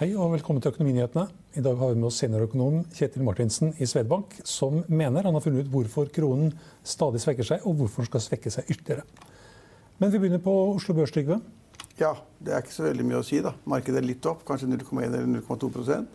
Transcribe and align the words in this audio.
Hei 0.00 0.14
og 0.16 0.30
velkommen 0.32 0.62
til 0.64 0.72
Økonominyhetene. 0.72 1.26
I 1.28 1.60
dag 1.60 1.74
har 1.76 1.90
vi 1.90 1.98
med 2.00 2.06
oss 2.08 2.22
seniorøkonom 2.22 2.86
Kjetil 2.96 3.20
Martinsen 3.20 3.74
i 3.76 3.84
Svedbank, 3.84 4.32
som 4.48 4.78
mener 4.88 5.26
han 5.28 5.36
har 5.36 5.42
funnet 5.44 5.66
ut 5.66 5.74
hvorfor 5.74 6.08
kronen 6.08 6.54
stadig 6.88 7.20
svekker 7.20 7.44
seg, 7.44 7.66
og 7.68 7.74
hvorfor 7.76 8.06
den 8.06 8.08
skal 8.08 8.22
svekke 8.24 8.52
seg 8.54 8.72
ytterligere. 8.72 9.04
Men 10.00 10.08
vi 10.14 10.22
begynner 10.22 10.40
på 10.40 10.54
Oslo 10.70 10.96
Børs, 10.96 11.12
Trygve. 11.12 11.36
Ja, 12.00 12.14
det 12.40 12.54
er 12.54 12.64
ikke 12.64 12.78
så 12.78 12.86
veldig 12.86 13.06
mye 13.10 13.20
å 13.20 13.26
si. 13.28 13.42
da. 13.44 13.52
Markedet 13.68 14.00
er 14.00 14.08
litt 14.08 14.30
opp, 14.32 14.40
kanskje 14.48 14.70
0,1 14.70 15.04
eller 15.04 15.28
0,2% 15.34 16.08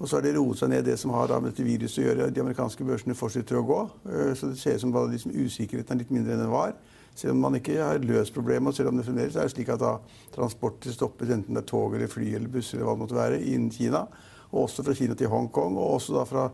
Og 0.00 0.08
så 0.08 0.16
har 0.16 0.26
det 0.26 0.34
roet 0.40 0.58
seg 0.58 0.74
ned 0.74 0.90
det 0.90 0.98
som 0.98 1.14
har 1.14 1.30
med 1.38 1.52
dette 1.52 1.62
viruset 1.68 2.02
å 2.02 2.08
gjøre. 2.08 2.30
De 2.34 2.42
amerikanske 2.42 2.90
børsene 2.90 3.14
fortsetter 3.14 3.62
å 3.62 3.66
gå. 3.70 3.80
Eh, 4.10 4.34
så 4.34 4.50
det 4.50 4.58
ser 4.58 4.80
ut 4.80 4.82
som 4.82 4.98
bare 4.98 5.14
liksom 5.14 5.30
usikkerheten 5.46 5.94
er 5.94 6.02
litt 6.02 6.10
mindre 6.10 6.34
enn 6.34 6.42
den 6.42 6.50
var. 6.50 6.74
Selv 7.16 7.32
om 7.32 7.42
man 7.46 7.56
ikke 7.58 7.78
har 7.80 8.02
løst 8.04 8.34
problemet, 8.36 8.70
og 8.70 8.76
selv 8.76 8.92
om 8.92 8.98
det 8.98 9.06
fremdeles 9.06 9.36
er 9.40 9.48
slik 9.48 9.70
at 9.72 9.80
da 9.80 9.96
transporter 10.34 10.92
stoppes, 10.92 11.32
enten 11.32 11.56
det 11.56 11.64
er 11.64 11.68
tog 11.70 11.96
eller 11.96 12.10
fly 12.12 12.34
eller 12.36 12.52
busser 12.52 12.78
eller 12.78 12.90
hva 12.90 12.96
det 12.96 13.04
måtte 13.04 13.18
være, 13.18 13.42
innen 13.42 13.72
Kina. 13.72 14.04
Og 14.52 14.66
også 14.66 14.84
fra 14.84 14.94
Kina 14.96 15.16
til 15.16 15.32
Hongkong, 15.32 15.78
og 15.80 15.96
også 15.96 16.18
da 16.18 16.26
fra 16.28 16.48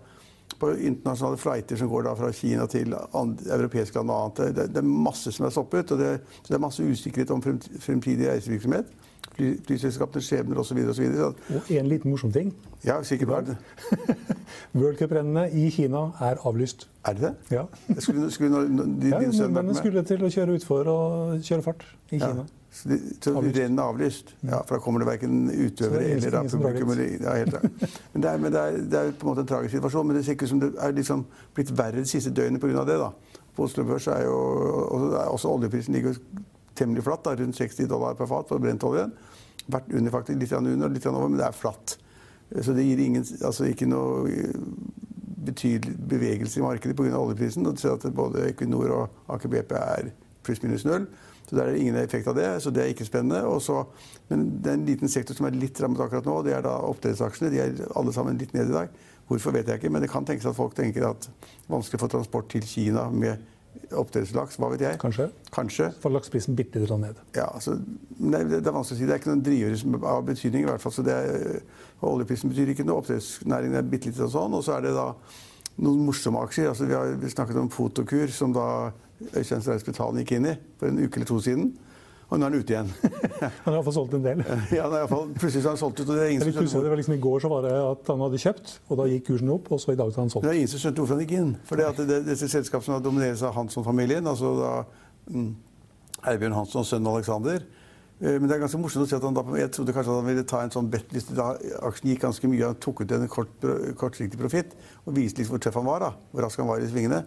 på 0.60 0.68
internasjonale 0.76 1.38
flighter 1.40 1.78
som 1.80 1.88
går 1.90 2.04
da 2.06 2.12
fra 2.14 2.28
Kina 2.36 2.66
til 2.70 2.94
andre, 2.94 3.56
europeiske 3.56 3.98
land 3.98 4.12
og 4.12 4.24
annet. 4.24 4.56
Det, 4.56 4.66
det, 4.74 4.82
er 4.82 4.90
masse 5.08 5.32
som 5.34 5.46
er 5.46 5.54
stoppet, 5.54 5.90
og 5.90 5.98
det, 5.98 6.10
det 6.46 6.54
er 6.54 6.62
masse 6.62 6.84
usikkerhet 6.84 7.32
om 7.34 7.42
fremtidig 7.42 8.28
reisevirksomhet. 8.28 8.92
Fly, 9.32 9.52
flyselskapenes 9.66 10.26
skjebner 10.28 10.58
osv. 10.60 10.76
Og, 10.88 10.94
så 10.94 11.02
videre, 11.02 11.26
og, 11.30 11.34
og 11.56 11.70
en 11.72 11.86
liten 11.88 12.10
morsom 12.12 12.32
ting. 12.32 12.52
Ja, 12.84 13.02
sikkert 13.06 13.28
var 13.28 13.44
det. 13.46 13.56
World 14.78 14.98
Cup-rennene 14.98 15.46
i 15.50 15.70
Kina 15.70 16.08
er 16.20 16.40
avlyst. 16.46 16.88
Er 17.04 17.12
det 17.12 17.22
det? 17.22 17.34
Ja. 17.56 17.64
skulle, 17.98 18.30
skulle 18.30 18.50
no, 18.68 18.84
de, 18.84 19.08
ja, 19.08 19.20
Nordmennene 19.20 19.74
skulle 19.74 20.02
til 20.06 20.24
å 20.24 20.30
kjøre 20.32 20.58
utfor 20.58 20.90
og 20.92 21.46
kjøre 21.46 21.64
fart 21.64 21.86
i 22.10 22.18
ja. 22.18 22.28
Kina. 22.28 22.44
Så, 22.72 22.88
de, 22.88 22.98
så 23.20 23.34
rennet 23.36 23.80
er 23.80 23.82
avlyst? 23.84 24.34
Ja, 24.42 24.62
for 24.64 24.76
da 24.76 24.80
kommer 24.84 25.02
det 25.02 25.08
verken 25.10 25.42
utøvere 25.50 26.04
eller 26.14 26.30
da, 26.32 26.44
publikum. 26.48 26.92
Eller, 26.94 27.18
ja, 27.20 27.34
helt 27.36 27.58
men, 28.12 28.22
det 28.22 28.30
er, 28.30 28.38
men 28.38 28.52
det, 28.52 28.60
er, 28.60 28.78
det 28.92 29.00
er, 29.00 29.10
på 29.12 29.26
en 29.26 29.32
måte 29.32 29.44
en 29.44 29.50
tragisk 29.50 29.76
situasjon. 29.76 30.06
Men 30.08 30.16
det 30.16 30.24
ser 30.24 30.36
ikke 30.36 30.48
ut 30.48 30.54
som 30.54 30.62
det 30.62 30.72
er 30.80 30.96
liksom 30.96 31.26
blitt 31.54 31.74
verre 31.78 32.00
de 32.00 32.08
siste 32.08 32.32
døgnene 32.32 32.60
pga. 32.62 32.86
det. 32.88 32.96
da. 33.02 33.10
På 33.56 33.66
Oslo 33.68 33.84
Børs 33.84 34.06
er 34.08 34.24
jo 34.24 34.38
også 35.34 35.52
oljeprisen 35.52 35.94
ligger 35.94 36.16
temmelig 36.82 37.06
flatt, 37.06 37.24
da, 37.24 37.36
rundt 37.38 37.58
60 37.58 37.88
dollar 37.90 38.18
per 38.18 38.30
fat 38.30 38.50
på 38.50 38.60
brentoljen. 38.62 39.14
Vært 39.72 39.90
under 39.94 40.14
faktisk, 40.14 40.40
litt 40.42 40.54
under, 40.58 40.88
og 40.88 40.94
litt 40.94 41.08
over, 41.08 41.30
men 41.30 41.40
det 41.40 41.48
er 41.48 41.56
flatt. 41.56 41.96
Så 42.60 42.74
det 42.76 42.84
gir 42.84 43.00
ingen, 43.00 43.24
altså 43.46 43.70
ikke 43.70 43.88
noe 43.88 44.42
betydelig 45.42 45.96
bevegelse 46.08 46.60
i 46.60 46.62
markedet 46.62 46.96
pga. 46.96 47.18
oljeprisen. 47.18 47.66
Og 47.66 47.76
du 47.76 47.80
ser 47.80 47.96
at 47.96 48.06
både 48.14 48.48
Equinor 48.50 48.94
og 48.96 49.34
Aker 49.34 49.48
BP 49.48 49.72
er 49.78 50.10
pluss-minus 50.44 50.84
null. 50.84 51.06
Så 51.48 51.56
der 51.56 51.62
er 51.66 51.72
det 51.74 51.80
ingen 51.82 51.96
effekt 52.00 52.28
av 52.30 52.36
det, 52.38 52.46
så 52.62 52.70
det 52.70 52.82
er 52.82 52.92
ikke 52.92 53.04
spennende. 53.04 53.42
Også, 53.44 53.82
men 54.30 54.44
det 54.62 54.70
er 54.70 54.78
en 54.78 54.86
liten 54.86 55.10
sektor 55.10 55.36
som 55.36 55.48
er 55.48 55.58
litt 55.58 55.80
rammet 55.82 56.00
akkurat 56.00 56.28
nå, 56.28 56.36
det 56.46 56.54
er 56.56 56.62
da 56.64 56.76
oppdrettsaksjene. 56.88 57.50
De 57.52 57.60
er 57.60 57.82
alle 57.98 58.14
sammen 58.14 58.38
litt 58.40 58.54
nede 58.54 58.70
i 58.70 58.76
dag. 58.76 58.94
Hvorfor 59.28 59.54
vet 59.54 59.68
jeg 59.68 59.80
ikke, 59.80 59.90
men 59.92 60.02
det 60.04 60.10
kan 60.12 60.26
tenkes 60.28 60.46
at 60.48 60.56
folk 60.56 60.74
tenker 60.76 61.06
at 61.08 61.26
det 61.26 61.32
er 61.32 61.74
vanskelig 61.74 62.00
å 62.00 62.04
få 62.04 62.10
transport 62.14 62.48
til 62.52 62.64
Kina 62.66 63.08
med 63.10 63.42
oppdrettslaks. 63.92 64.58
Hva 64.60 64.70
vet 64.72 64.84
jeg? 64.84 64.98
Kanskje. 65.02 65.28
Kanskje. 65.54 65.90
Får 66.02 66.14
lakseprisen 66.14 66.56
bitte 66.58 66.82
litt 66.82 66.92
ned. 67.02 67.20
Ja, 67.36 67.48
altså, 67.50 67.76
det, 67.76 68.42
det, 68.50 68.62
er 68.64 68.74
vanskelig 68.74 68.98
å 68.98 69.00
si. 69.00 69.08
Det 69.08 69.16
er 69.16 69.22
ikke 69.22 69.32
noen 69.32 69.44
driver 69.46 70.10
av 70.14 70.26
betydning. 70.28 70.66
i 70.66 70.70
hvert 70.70 70.84
fall. 70.84 70.94
Så 70.96 71.04
det 71.06 71.16
er, 71.16 71.62
oljeprisen 72.08 72.52
betyr 72.52 72.74
ikke 72.74 72.86
noe. 72.88 73.02
Oppdrettsnæringen 73.02 73.80
er 73.80 73.88
bitte 73.88 74.10
litt 74.10 74.20
sånn. 74.20 74.58
Og 74.58 74.64
så 74.66 74.76
er 74.78 74.86
det 74.88 74.96
da 74.96 75.08
noen 75.82 76.04
morsomme 76.08 76.42
aksjer. 76.46 76.72
Altså, 76.72 76.88
vi 76.90 76.98
har 76.98 77.34
snakket 77.36 77.60
om 77.60 77.70
Fotokur, 77.72 78.32
som 78.34 78.54
da 78.56 78.66
Øystein 79.30 79.62
Streisbetalen 79.62 80.22
gikk 80.22 80.36
inn 80.38 80.52
i 80.52 80.58
for 80.80 80.90
en 80.90 81.00
uke 81.02 81.20
eller 81.20 81.28
to 81.30 81.38
siden. 81.42 81.72
Og 82.32 82.40
nå 82.40 82.46
er 82.46 82.54
han 82.54 82.62
ute 82.62 82.72
igjen. 82.72 82.90
han 83.42 83.66
har 83.66 83.74
iallfall 83.74 83.94
solgt 83.98 84.14
en 84.16 84.22
del. 84.24 84.38
ja, 84.78 84.86
i 84.88 85.00
fall, 85.10 85.26
plutselig 85.36 85.66
har 85.66 85.74
han 85.74 85.80
solgt 85.80 86.00
ut. 86.00 86.06
og 86.06 86.14
det 86.16 86.22
er 86.22 86.30
ingen 86.32 86.46
som 86.46 86.54
skjønte 86.54 86.84
det 86.86 86.92
var 86.94 87.00
liksom 87.02 87.16
I 87.18 87.20
går 87.26 87.42
så 87.44 87.50
var 87.52 87.66
det 87.66 87.72
at 87.76 88.08
han 88.12 88.24
hadde 88.24 88.40
kjøpt, 88.40 88.72
og 88.88 89.00
da 89.02 89.08
gikk 89.10 89.26
kursen 89.28 89.52
opp. 89.52 89.68
Og 89.76 89.82
så 89.82 89.92
i 89.92 89.98
dag 90.00 90.08
har 90.08 90.24
han 90.24 90.32
solgt. 90.32 90.46
Det 90.46 90.54
er 90.54 90.60
ingen 90.62 90.72
som 90.72 90.82
skjønte 90.82 91.04
hvorfor 91.04 91.18
han 91.18 91.26
gikk 91.26 91.36
inn. 91.42 91.52
For 91.68 91.82
det 91.82 91.90
at 91.90 92.00
det, 92.08 92.18
dette 92.30 92.48
selskapet 92.54 92.88
som 92.88 93.04
domineres 93.04 93.44
av 93.44 93.52
Hansson-familien, 93.58 94.32
altså 94.32 94.54
da 94.56 94.72
mm, 95.28 95.52
Eibjørn 96.32 96.56
Hansson 96.56 96.80
og 96.80 96.88
sønnen 96.88 97.12
Alexander 97.12 97.60
eh, 97.60 98.36
men 98.38 98.48
det 98.48 98.56
er 98.56 98.64
ganske 98.64 98.80
morsomt 98.80 99.04
å 99.04 99.10
si 99.10 99.16
at 99.18 99.24
han 99.26 99.36
da, 99.36 99.44
Jeg 99.60 99.74
trodde 99.76 99.94
kanskje 99.96 100.14
at 100.14 100.22
han 100.22 100.30
ville 100.30 100.48
ta 100.48 100.64
en 100.64 100.72
sånn 100.72 100.90
bet 100.92 101.12
hvis 101.12 101.28
da 101.34 101.52
aksjen 101.84 102.14
gikk 102.14 102.24
ganske 102.24 102.48
mye. 102.48 102.68
Han 102.72 102.80
tok 102.80 103.04
ut 103.04 103.16
en 103.18 103.28
kort, 103.28 103.70
kortsiktig 104.00 104.40
profitt 104.40 104.72
og 105.04 105.18
viste 105.18 105.42
litt 105.42 105.52
hvor 105.52 105.60
tøff 105.60 105.76
han 105.82 105.90
var. 105.90 106.06
da, 106.06 106.14
Hvor 106.32 106.46
rask 106.46 106.64
han 106.64 106.72
var 106.72 106.80
i 106.80 106.88
svingene. 106.88 107.26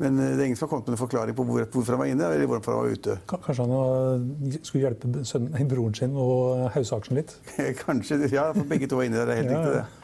Men 0.00 0.16
eh, 0.16 0.32
det 0.34 0.42
er 0.42 0.48
ingen 0.48 0.58
som 0.58 0.66
har 0.66 0.72
kommet 0.74 0.88
med 0.88 0.96
en 0.96 1.02
forklaring 1.02 1.36
på 1.36 1.44
hvor, 1.48 1.64
hvorfor 1.74 1.96
han 1.96 2.02
var 2.02 2.10
inne 2.10 2.28
eller 2.32 2.48
hvorfor 2.48 2.74
han 2.74 2.84
var 2.84 2.98
ute. 2.98 3.16
Kanskje 3.30 3.66
han 3.68 4.58
skulle 4.64 4.84
hjelpe 4.86 5.24
sønnen, 5.28 5.70
broren 5.70 5.96
sin 5.96 6.16
å 6.16 6.28
hause 6.74 6.96
aksjen 6.96 7.20
litt? 7.20 7.36
Kanskje, 7.84 8.22
ja. 8.32 8.50
For 8.56 8.68
begge 8.70 8.88
to 8.90 9.00
var 9.00 9.10
inne 9.10 9.20
der. 9.20 9.30
Det 9.30 9.36
er 9.36 9.42
helt 9.42 9.52
ja, 9.52 9.60
riktig, 9.60 9.80
det. 9.80 10.00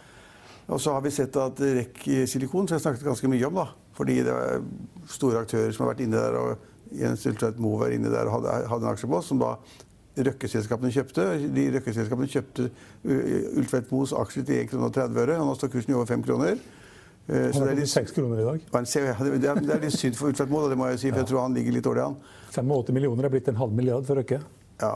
Og 0.66 0.82
så 0.82 0.96
har 0.96 1.02
vi 1.04 1.14
sett 1.14 1.36
at 1.38 1.60
REC 1.62 2.06
Silikon, 2.26 2.66
som 2.66 2.76
jeg 2.76 2.84
snakket 2.84 3.06
ganske 3.06 3.30
mye 3.30 3.48
om, 3.48 3.60
da, 3.60 3.66
fordi 3.96 4.18
det 4.26 4.32
er 4.34 4.64
store 5.08 5.44
aktører 5.46 5.70
som 5.72 5.86
har 5.86 5.94
vært 5.94 6.02
inne 6.04 6.18
der, 6.18 6.38
og 6.40 6.96
Jens 6.96 7.26
Ultveit 7.26 7.60
Moe 7.62 7.78
var 7.80 7.94
inne 7.94 8.10
der 8.10 8.28
og 8.28 8.40
hadde, 8.40 8.56
hadde 8.70 8.86
en 8.86 8.92
aksje 8.92 9.10
på, 9.10 9.20
som 9.24 9.42
da 9.42 9.54
Røkke-selskapene 10.16 10.90
kjøpte. 10.94 11.24
De 11.52 11.66
Røkke-selskapene 11.74 12.28
kjøpte 12.32 12.70
Ultveit 13.04 13.90
Moes 13.92 14.14
aksjer 14.16 14.46
til 14.48 14.62
1,30 14.64 15.12
kr, 15.12 15.34
og 15.36 15.50
nå 15.50 15.56
står 15.58 15.72
kursen 15.74 15.92
i 15.92 15.96
over 15.98 16.08
5 16.08 16.24
kroner. 16.26 16.60
Eh, 17.26 17.50
han 17.52 17.68
er 17.68 17.74
litt 17.80 17.90
6 17.90 18.14
kroner 18.14 18.40
i 18.40 18.46
dag. 18.46 18.66
Det 19.66 19.74
er 19.74 19.82
litt 19.82 19.96
synd 19.98 20.14
for 20.18 20.30
Utvedt 20.30 20.52
Moe, 20.52 20.68
det 20.70 20.78
må 20.78 20.90
jeg 20.92 21.02
si, 21.02 21.10
for 21.10 21.24
jeg 21.24 21.30
tror 21.32 21.42
han 21.42 21.56
ligger 21.58 21.74
litt 21.74 21.86
dårlig 21.86 22.04
an. 22.04 22.16
85 22.54 22.94
millioner 22.94 23.26
er 23.26 23.34
blitt 23.34 23.50
en 23.50 23.58
halv 23.58 23.74
milliard 23.74 24.06
for 24.06 24.20
Røkke. 24.20 24.38
Ja. 24.82 24.94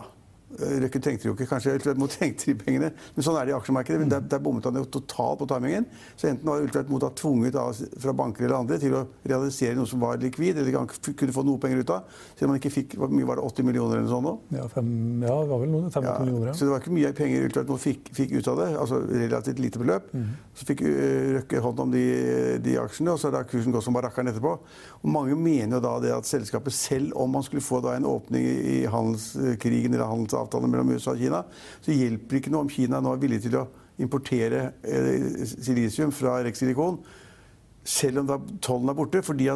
Røkke 0.59 0.99
trengte 0.99 1.29
jo 1.29 1.35
ikke 1.37 1.47
kanskje 1.47 1.77
Ultveit 1.77 1.99
Moe 2.01 2.11
trengte 2.11 2.51
de 2.51 2.57
pengene. 2.59 2.91
Men 3.15 3.25
sånn 3.25 3.37
er 3.39 3.47
det 3.47 3.53
i 3.53 3.57
aksjemarkedet. 3.57 4.01
Men 4.03 4.11
der, 4.11 4.25
der 4.33 4.43
bommet 4.43 4.67
han 4.67 4.79
jo 4.81 4.87
totalt 4.91 5.39
på 5.41 5.47
timingen. 5.51 5.87
Så 6.19 6.31
enten 6.31 6.49
var 6.51 6.65
Ultveit 6.65 6.91
Moe 6.91 7.11
tvunget 7.17 7.59
av, 7.61 7.79
fra 8.03 8.15
banker 8.17 8.47
eller 8.47 8.59
andre 8.59 8.81
til 8.83 8.97
å 8.99 9.05
realisere 9.23 9.77
noe 9.79 9.89
som 9.89 10.03
var 10.03 10.19
likvid, 10.21 10.59
eller 10.59 10.91
kunne 10.91 11.37
få 11.37 11.45
noe 11.47 11.61
penger 11.63 11.85
ut 11.85 11.93
av. 11.95 12.19
Selv 12.35 12.49
om 12.49 12.55
han 12.55 12.61
ikke 12.61 12.75
fikk 12.75 12.97
hvor 12.99 13.13
mye 13.15 13.29
var 13.29 13.41
det, 13.41 13.47
80 13.47 13.69
millioner 13.69 14.01
eller 14.01 14.09
noe 14.09 14.15
sånt? 14.17 14.51
Ja, 14.57 14.67
fem, 14.73 14.91
ja, 15.23 15.37
det 15.39 15.53
var 15.53 15.63
vel 15.63 15.73
noe, 15.73 15.93
50 15.95 16.09
ja, 16.09 16.17
millioner. 16.25 16.51
Ja. 16.51 16.57
Så 16.59 16.67
det 16.67 16.75
var 16.75 16.85
ikke 16.85 16.97
mye 16.99 17.13
penger 17.21 17.47
Ultveit 17.49 17.71
Moe 17.71 17.85
fikk, 17.87 18.13
fikk, 18.17 18.37
ut 18.41 18.51
av 18.51 18.61
det. 18.65 18.69
Altså 18.83 19.01
relativt 19.07 19.63
lite 19.63 19.83
beløp. 19.83 20.11
Mm. 20.17 20.29
Så 20.59 20.69
fikk 20.69 20.85
Røkke 21.39 21.63
hånd 21.65 21.85
om 21.87 21.95
de, 21.95 22.05
de 22.65 22.77
aksjene, 22.83 23.15
og 23.15 23.23
så 23.23 23.31
har 23.31 23.39
da 23.39 23.47
kursen 23.49 23.75
gått 23.75 23.87
som 23.87 23.97
barakkeren 23.97 24.33
etterpå. 24.33 24.57
Og 25.01 25.09
mange 25.15 25.39
mener 25.39 25.79
jo 25.79 25.85
da 25.85 25.95
det 26.03 26.13
at 26.15 26.29
selskapet, 26.29 26.75
selv 26.75 27.15
om 27.21 27.33
man 27.39 27.47
skulle 27.47 27.65
få 27.65 27.81
da 27.85 27.95
en 27.97 28.09
åpning 28.09 28.45
i 28.45 28.79
handelskrigen 28.91 29.95
eller 29.95 30.11
handelsavtalen 30.41 30.73
mellom 30.73 30.95
USA 30.97 31.15
og 31.15 31.23
Kina, 31.23 31.45
så 31.85 31.95
hjelper 31.95 32.35
det 32.35 32.43
ikke 32.43 32.55
noe 32.55 32.67
om 32.67 32.73
Kina 32.73 33.01
nå 33.01 33.15
er 33.15 33.23
villig 33.23 33.43
til 33.47 33.61
å 33.61 33.67
importere 34.01 34.71
eh, 34.83 35.47
silisium 35.47 36.13
fra 36.15 36.41
Rex 36.45 36.63
Silicon, 36.63 37.01
selv 37.85 38.23
om 38.23 38.51
tollen 38.63 38.93
er 38.93 38.97
borte. 38.97 39.23
fordi 39.25 39.49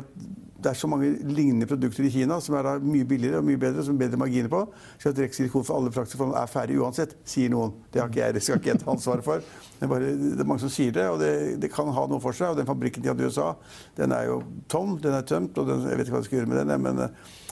det 0.64 0.70
er 0.70 0.78
så 0.80 0.88
mange 0.88 1.10
lignende 1.28 1.66
produkter 1.68 2.06
i 2.08 2.10
Kina 2.10 2.38
som 2.40 2.56
er 2.56 2.80
mye 2.80 3.04
billigere 3.04 3.42
og 3.42 3.44
mye 3.44 3.60
bedre, 3.60 3.84
som 3.84 3.98
bedre 4.00 4.16
marginer 4.16 4.48
på. 4.48 4.62
Så 4.98 5.12
at 5.12 5.20
Rex 5.20 5.36
Silikon 5.36 5.64
for 5.64 5.76
alle 5.76 5.92
praktiske 5.92 6.28
er 6.40 6.48
ferdig 6.48 6.78
uansett, 6.80 7.12
sier 7.28 7.52
noen. 7.52 7.74
Det 7.92 8.00
har 8.00 8.08
ikke 8.08 8.22
jeg, 8.22 8.36
det 8.36 8.42
skal 8.46 8.60
ikke 8.60 8.72
jeg 8.72 8.80
ta 8.80 8.90
ansvaret 8.94 9.26
for. 9.26 9.44
Det 9.44 9.84
er, 9.84 9.92
bare, 9.92 10.14
det 10.16 10.40
er, 10.40 10.48
mange 10.48 10.64
som 10.64 10.72
sier 10.72 10.94
det, 10.96 11.04
og 11.12 11.20
det, 11.20 11.32
det, 11.60 11.72
kan 11.72 11.92
ha 11.92 12.06
noe 12.08 12.22
for 12.24 12.36
seg. 12.36 12.54
Og 12.54 12.60
den 12.60 12.68
fabrikken 12.68 13.04
de 13.04 13.12
hadde 13.12 13.26
i 13.26 13.28
USA, 13.28 13.50
den 14.00 14.16
er 14.16 14.30
jo 14.30 14.40
tom, 14.72 14.96
den 15.04 15.18
er 15.18 15.28
tømt, 15.28 15.60
og 15.60 15.68
den, 15.68 15.84
jeg 15.90 16.00
vet 16.00 16.08
ikke 16.08 16.16
hva 16.16 16.24
de 16.24 16.30
skal 16.30 16.40
gjøre 16.40 16.52
med 16.54 16.62
den. 16.62 16.88
Men, 16.88 17.04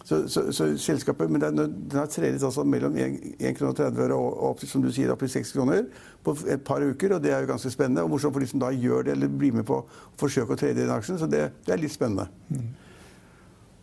så, 0.04 0.28
så, 0.28 0.52
så, 0.52 0.66
selskapet, 0.78 1.31
men 1.31 1.40
den, 1.40 1.56
den 1.56 1.99
har 1.99 2.08
tredet 2.10 2.43
altså 2.43 2.64
mellom 2.66 2.96
1,30 2.96 3.54
kr 3.54 3.66
og, 3.69 4.19
og 4.19 4.49
opp, 4.50 4.64
som 4.66 4.82
du 4.82 4.90
sier, 4.93 5.12
opp 5.14 5.22
til 5.22 5.31
6 5.31 5.52
kroner 5.54 5.84
på 6.25 6.34
et 6.50 6.64
par 6.66 6.82
uker. 6.82 7.14
og 7.16 7.22
Det 7.22 7.32
er 7.32 7.44
jo 7.44 7.52
ganske 7.52 7.70
spennende. 7.70 8.02
og 8.02 8.10
Morsomt 8.10 8.34
for 8.34 8.43
de 8.43 8.50
som 8.50 8.62
da 8.62 8.72
gjør 8.75 9.06
det, 9.06 9.16
eller 9.16 9.31
blir 9.31 9.54
med 9.54 9.66
på 9.69 9.78
å 9.82 10.06
forsøke 10.19 10.56
å 10.56 10.58
trede 10.58 10.82
i 10.82 10.87
den 10.87 10.94
aksjen. 10.94 11.20
Så 11.22 11.31
det, 11.31 11.49
det 11.66 11.76
er 11.76 11.82
litt 11.82 11.94
spennende. 11.94 12.26
Mm. 12.50 12.72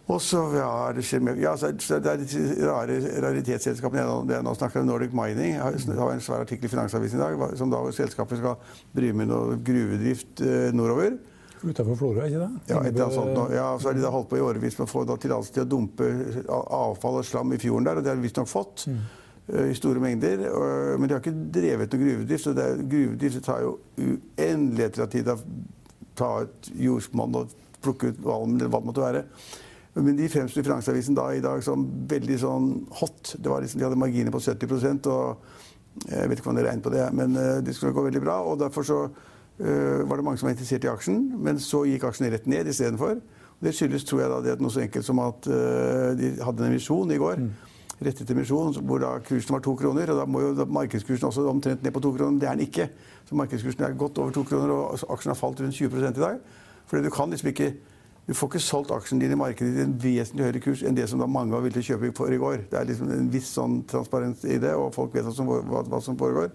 Og 0.10 0.21
så 0.25 0.42
ja, 0.57 0.69
det 0.95 1.04
skjer 1.06 1.27
ja, 1.38 1.51
så 1.60 1.69
det 2.01 2.10
er 2.10 2.21
de 2.24 2.45
rare 2.66 2.95
raritetsselskapene 3.21 4.01
jeg, 4.01 4.30
jeg 4.33 4.45
nå 4.48 4.54
snakker 4.57 4.81
om, 4.81 4.88
Nordic 4.89 5.13
Mining. 5.13 5.60
Det 5.60 5.98
var 6.00 6.16
en 6.16 6.24
svær 6.25 6.42
artikkel 6.48 6.66
i 6.66 6.71
Finansavisen 6.71 7.19
i 7.19 7.21
dag 7.21 7.57
som 7.60 7.69
da 7.69 7.83
selskapet 7.94 8.42
skal 8.42 8.57
drive 8.95 9.19
med 9.21 9.30
noe 9.30 9.60
gruvedrift 9.62 10.42
eh, 10.42 10.71
nordover. 10.74 11.19
Utenfor 11.60 11.98
Florø, 12.00 12.26
ikke 12.26 12.40
det? 12.40 12.50
Ja, 12.72 12.82
etter 12.88 13.12
sånt, 13.12 13.40
ja, 13.52 13.66
så 13.80 13.90
har 13.90 13.98
de 13.98 14.04
da 14.04 14.12
holdt 14.14 14.30
på 14.32 14.38
i 14.40 14.44
årevis 14.44 14.78
med 14.80 14.86
å 14.86 14.92
få 14.92 15.04
tillatelse 15.10 15.56
til 15.56 15.66
å 15.66 15.70
dumpe 15.70 16.08
avfall 16.48 17.20
og 17.20 17.28
slam 17.28 17.52
i 17.56 17.60
fjorden 17.60 17.90
der, 17.90 18.00
og 18.00 18.06
det 18.06 18.14
har 18.14 18.20
de 18.20 18.24
visstnok 18.24 18.52
fått. 18.52 18.86
Mm. 18.88 19.02
I 19.50 19.74
store 19.74 20.02
mengder. 20.04 20.44
Men 21.02 21.10
de 21.10 21.16
har 21.16 21.24
ikke 21.24 21.48
drevet 21.56 21.90
noe 21.90 22.04
gruvedrift. 22.04 22.44
så 22.44 22.52
det 22.54 22.68
er, 22.70 22.84
Gruvedrift 22.86 23.42
tar 23.48 23.64
jo 23.64 23.72
uendeligheter 23.98 25.02
av 25.04 25.10
tid 25.10 25.32
å 25.34 25.40
ta 26.20 26.28
ut 26.46 26.70
jordsmonn 26.78 27.40
og 27.40 27.56
plukke 27.82 28.12
ut 28.12 28.22
valm 28.22 28.60
eller 28.60 28.70
hva 28.70 28.84
det 28.84 28.90
måtte 28.92 29.04
være. 29.08 29.24
Men 29.98 30.20
de 30.20 30.30
fremsto 30.32 30.62
i 30.62 30.66
Finansavisen 30.68 31.18
da 31.18 31.26
i 31.34 31.42
dag 31.44 31.64
som 31.66 31.88
veldig 32.10 32.38
sånn 32.40 32.70
hot. 33.02 33.34
Det 33.38 33.50
var 33.52 33.64
liksom, 33.64 33.82
de 33.82 33.88
hadde 33.88 34.00
marginer 34.00 34.36
på 34.36 34.44
70 34.44 35.10
og 35.10 35.50
Jeg 36.06 36.30
vet 36.30 36.40
ikke 36.40 36.52
om 36.52 36.56
de 36.56 36.64
regnet 36.64 36.86
på 36.86 36.94
det, 36.94 37.08
men 37.18 37.34
uh, 37.36 37.60
det 37.66 37.74
skulle 37.76 37.96
gå 37.96 38.06
veldig 38.06 38.22
bra. 38.24 38.38
og 38.46 38.60
Derfor 38.62 38.86
så 38.88 39.00
var 39.60 40.18
det 40.18 40.24
mange 40.24 40.40
som 40.40 40.48
var 40.48 40.54
interessert 40.54 40.86
i 40.88 40.92
aksjen. 40.92 41.18
Men 41.44 41.60
så 41.60 41.84
gikk 41.84 42.06
aksjen 42.08 42.30
rett 42.32 42.48
ned 42.48 42.70
istedenfor. 42.72 43.18
Det 43.60 43.74
skyldes 43.76 44.06
tror 44.08 44.22
jeg 44.24 44.32
da, 44.32 44.38
det 44.44 44.62
noe 44.64 44.72
så 44.72 44.86
enkelt 44.86 45.04
som 45.04 45.20
at 45.20 45.50
uh, 45.52 46.16
de 46.16 46.32
hadde 46.40 46.64
en 46.64 46.72
emisjon 46.72 47.12
i 47.12 47.20
går. 47.20 47.42
Mm. 47.44 47.50
Rett 48.00 48.22
etter 48.24 48.38
emisjon, 48.38 48.72
hvor 48.88 49.02
da 49.04 49.12
kursen 49.26 49.58
var 49.58 49.64
to 49.66 49.74
kroner. 49.76 50.14
og 50.14 50.22
Da 50.22 50.28
må 50.30 50.46
jo 50.46 50.68
markedskursen 50.80 51.28
også 51.28 51.44
omtrent 51.52 51.84
ned 51.84 51.92
på 51.92 52.04
to 52.04 52.14
kroner. 52.16 52.40
Det 52.40 52.48
er 52.48 52.56
den 52.56 52.70
ikke. 52.70 52.88
Så 53.28 53.36
markedskursen 53.36 53.84
er 53.84 54.00
godt 54.00 54.22
over 54.24 54.32
to 54.32 54.46
kroner, 54.48 54.72
og 54.72 55.04
aksjen 55.12 55.34
har 55.34 55.40
falt 55.40 55.60
rundt 55.60 55.76
20% 55.76 56.16
i 56.16 56.24
dag. 56.24 56.40
Fordi 56.88 57.04
du 57.04 57.12
kan 57.12 57.36
liksom 57.36 57.52
ikke 57.52 57.74
du 58.30 58.36
får 58.38 58.52
ikke 58.52 58.60
solgt 58.62 58.92
aksjene 58.94 59.24
dine 59.24 59.34
i 59.34 59.38
markedet 59.42 59.72
til 59.74 59.88
en 59.88 59.94
vesentlig 59.98 60.46
høyere 60.46 60.60
kurs 60.62 60.82
enn 60.86 60.94
det 60.94 61.08
som 61.10 61.24
mange 61.34 61.50
var 61.50 61.64
villige 61.66 61.82
til 61.82 61.96
å 61.96 61.98
kjøpe 61.98 62.18
for 62.20 62.30
i 62.30 62.38
går. 62.38 62.60
Det 62.70 62.78
er 62.78 62.86
liksom 62.86 63.10
en 63.16 63.32
viss 63.34 63.48
sånn 63.58 63.80
transparens 63.90 64.44
i 64.46 64.60
det, 64.62 64.76
og 64.78 64.92
folk 64.94 65.16
vet 65.18 65.26
hva 65.26 65.34
som, 65.34 65.50
hva, 65.50 65.82
hva 65.90 66.02
som 66.06 66.18
foregår. 66.20 66.52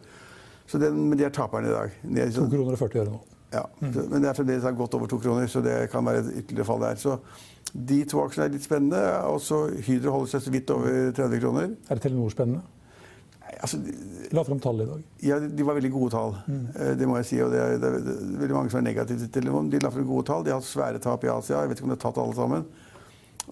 Så 0.67 0.81
det, 0.81 0.91
men 0.97 1.19
de 1.19 1.27
er 1.27 1.33
taperne 1.35 1.69
i 1.69 1.75
dag. 1.75 1.97
De 2.03 2.21
er 2.23 2.31
så, 2.33 2.45
2 2.47 2.53
kroner 2.57 2.77
og 2.77 2.81
40 2.81 3.03
øre 3.03 3.13
nå. 3.13 3.23
Ja, 3.55 3.65
mm. 3.81 3.91
Men 4.11 4.23
det 4.23 4.29
er 4.31 4.39
fremdeles 4.39 4.79
godt 4.79 4.95
over 4.99 5.11
2 5.11 5.19
kroner, 5.23 5.51
så 5.51 5.61
det 5.63 5.75
kan 5.93 6.07
være 6.07 6.25
et 6.25 6.31
ytterligere 6.43 6.67
fall 6.67 6.81
der. 6.83 6.97
Så 6.99 7.19
de 7.75 8.01
to 8.11 8.23
aksjene 8.25 8.49
er 8.49 8.55
litt 8.55 8.65
spennende. 8.67 9.03
Også 9.31 9.67
Hydro 9.87 10.17
holder 10.17 10.33
seg 10.35 10.47
så 10.47 10.55
vidt 10.55 10.73
over 10.75 11.13
30 11.15 11.43
kroner. 11.43 11.77
Er 11.89 12.01
det 12.01 12.07
Telenor 12.07 12.33
spennende? 12.35 12.65
altså, 13.61 13.79
La 14.35 14.45
fram 14.45 14.61
tall 14.63 14.83
i 14.83 14.87
dag. 14.89 15.03
Ja, 15.23 15.39
De 15.41 15.67
var 15.67 15.77
veldig 15.79 15.91
gode 15.95 16.11
tall. 16.15 16.35
Mm. 16.47 16.65
Det 16.99 17.09
må 17.09 17.19
jeg 17.21 17.29
si. 17.29 17.41
og 17.45 17.53
det 17.55 17.61
er, 17.61 17.77
det 17.83 17.91
er, 17.91 18.09
veldig 18.41 18.57
mange 18.57 18.73
som 18.73 18.81
er 18.81 18.89
negative 18.89 19.23
til 19.23 19.31
Telenor. 19.37 19.69
De 19.71 19.81
la 19.83 19.93
fram 19.95 20.09
gode 20.09 20.27
tall. 20.31 20.45
De 20.47 20.53
har 20.55 20.61
hatt 20.61 20.69
svære 20.69 21.03
tap 21.03 21.27
i 21.27 21.33
Asia. 21.33 21.63
Jeg 21.63 21.73
vet 21.73 21.81
ikke 21.81 21.89
om 21.89 21.95
de 21.95 21.99
har 21.99 22.05
tatt 22.07 22.21
alle 22.25 22.37
sammen. 22.39 22.67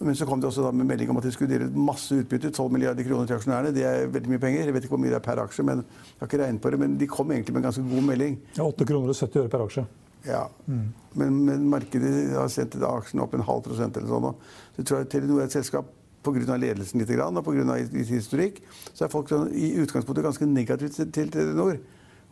Men 0.00 0.16
så 0.16 0.26
kom 0.26 0.40
det 0.40 0.48
også 0.48 0.70
med 0.72 0.88
melding 0.88 1.10
om 1.12 1.18
at 1.20 1.26
de 1.26 1.32
skulle 1.34 1.52
dele 1.52 1.68
ut 1.68 1.76
masse 1.76 2.16
utbytte. 2.16 2.50
12 2.50 2.72
milliarder 2.72 3.04
kroner 3.04 3.28
til 3.28 3.36
aksjonærene. 3.36 3.74
Det 3.76 3.84
er 3.84 4.06
veldig 4.12 4.32
mye 4.32 4.42
penger. 4.42 4.64
Jeg 4.64 4.76
vet 4.76 4.86
ikke 4.86 4.96
hvor 4.96 5.02
mye 5.02 5.12
det 5.12 5.18
er 5.18 5.26
per 5.26 5.42
aksje, 5.42 5.64
men 5.68 5.82
jeg 5.82 6.20
har 6.20 6.30
ikke 6.30 6.40
regnet 6.44 6.62
på 6.64 6.72
det. 6.72 6.80
Men 6.80 6.94
de 7.00 7.08
kom 7.10 7.32
egentlig 7.32 7.54
med 7.54 7.62
en 7.62 7.68
ganske 7.68 7.84
god 7.90 8.06
melding. 8.08 8.38
Ja, 8.56 8.66
8 8.68 8.88
kroner 8.88 9.12
og 9.12 9.18
70 9.18 9.42
øre 9.42 9.52
per 9.52 9.66
aksje. 9.66 9.86
Ja. 10.26 10.44
Mm. 10.66 10.92
Men, 11.18 11.40
men, 11.44 11.66
markedet 11.70 12.12
har 12.36 12.48
sendt 12.52 12.78
aksjene 12.78 13.24
opp 13.24 13.34
en 13.36 13.44
halv 13.46 13.64
prosent 13.66 13.98
eller 13.98 14.08
sånn. 14.08 14.30
Så 14.72 14.82
jeg 14.82 14.88
tror 14.90 15.02
at 15.02 15.10
Telenor 15.12 15.42
er 15.42 15.50
et 15.50 15.56
selskap 15.56 15.90
pga. 16.22 16.56
ledelsen 16.56 17.02
litt, 17.02 17.10
og 17.18 17.44
pga. 17.44 17.76
historikk, 18.14 18.62
så 18.94 19.04
er 19.04 19.12
folk 19.12 19.28
sånn, 19.28 19.50
i 19.52 19.74
utgangspunktet 19.82 20.24
ganske 20.24 20.46
negative 20.46 21.10
til 21.10 21.30
Telenor. 21.30 21.80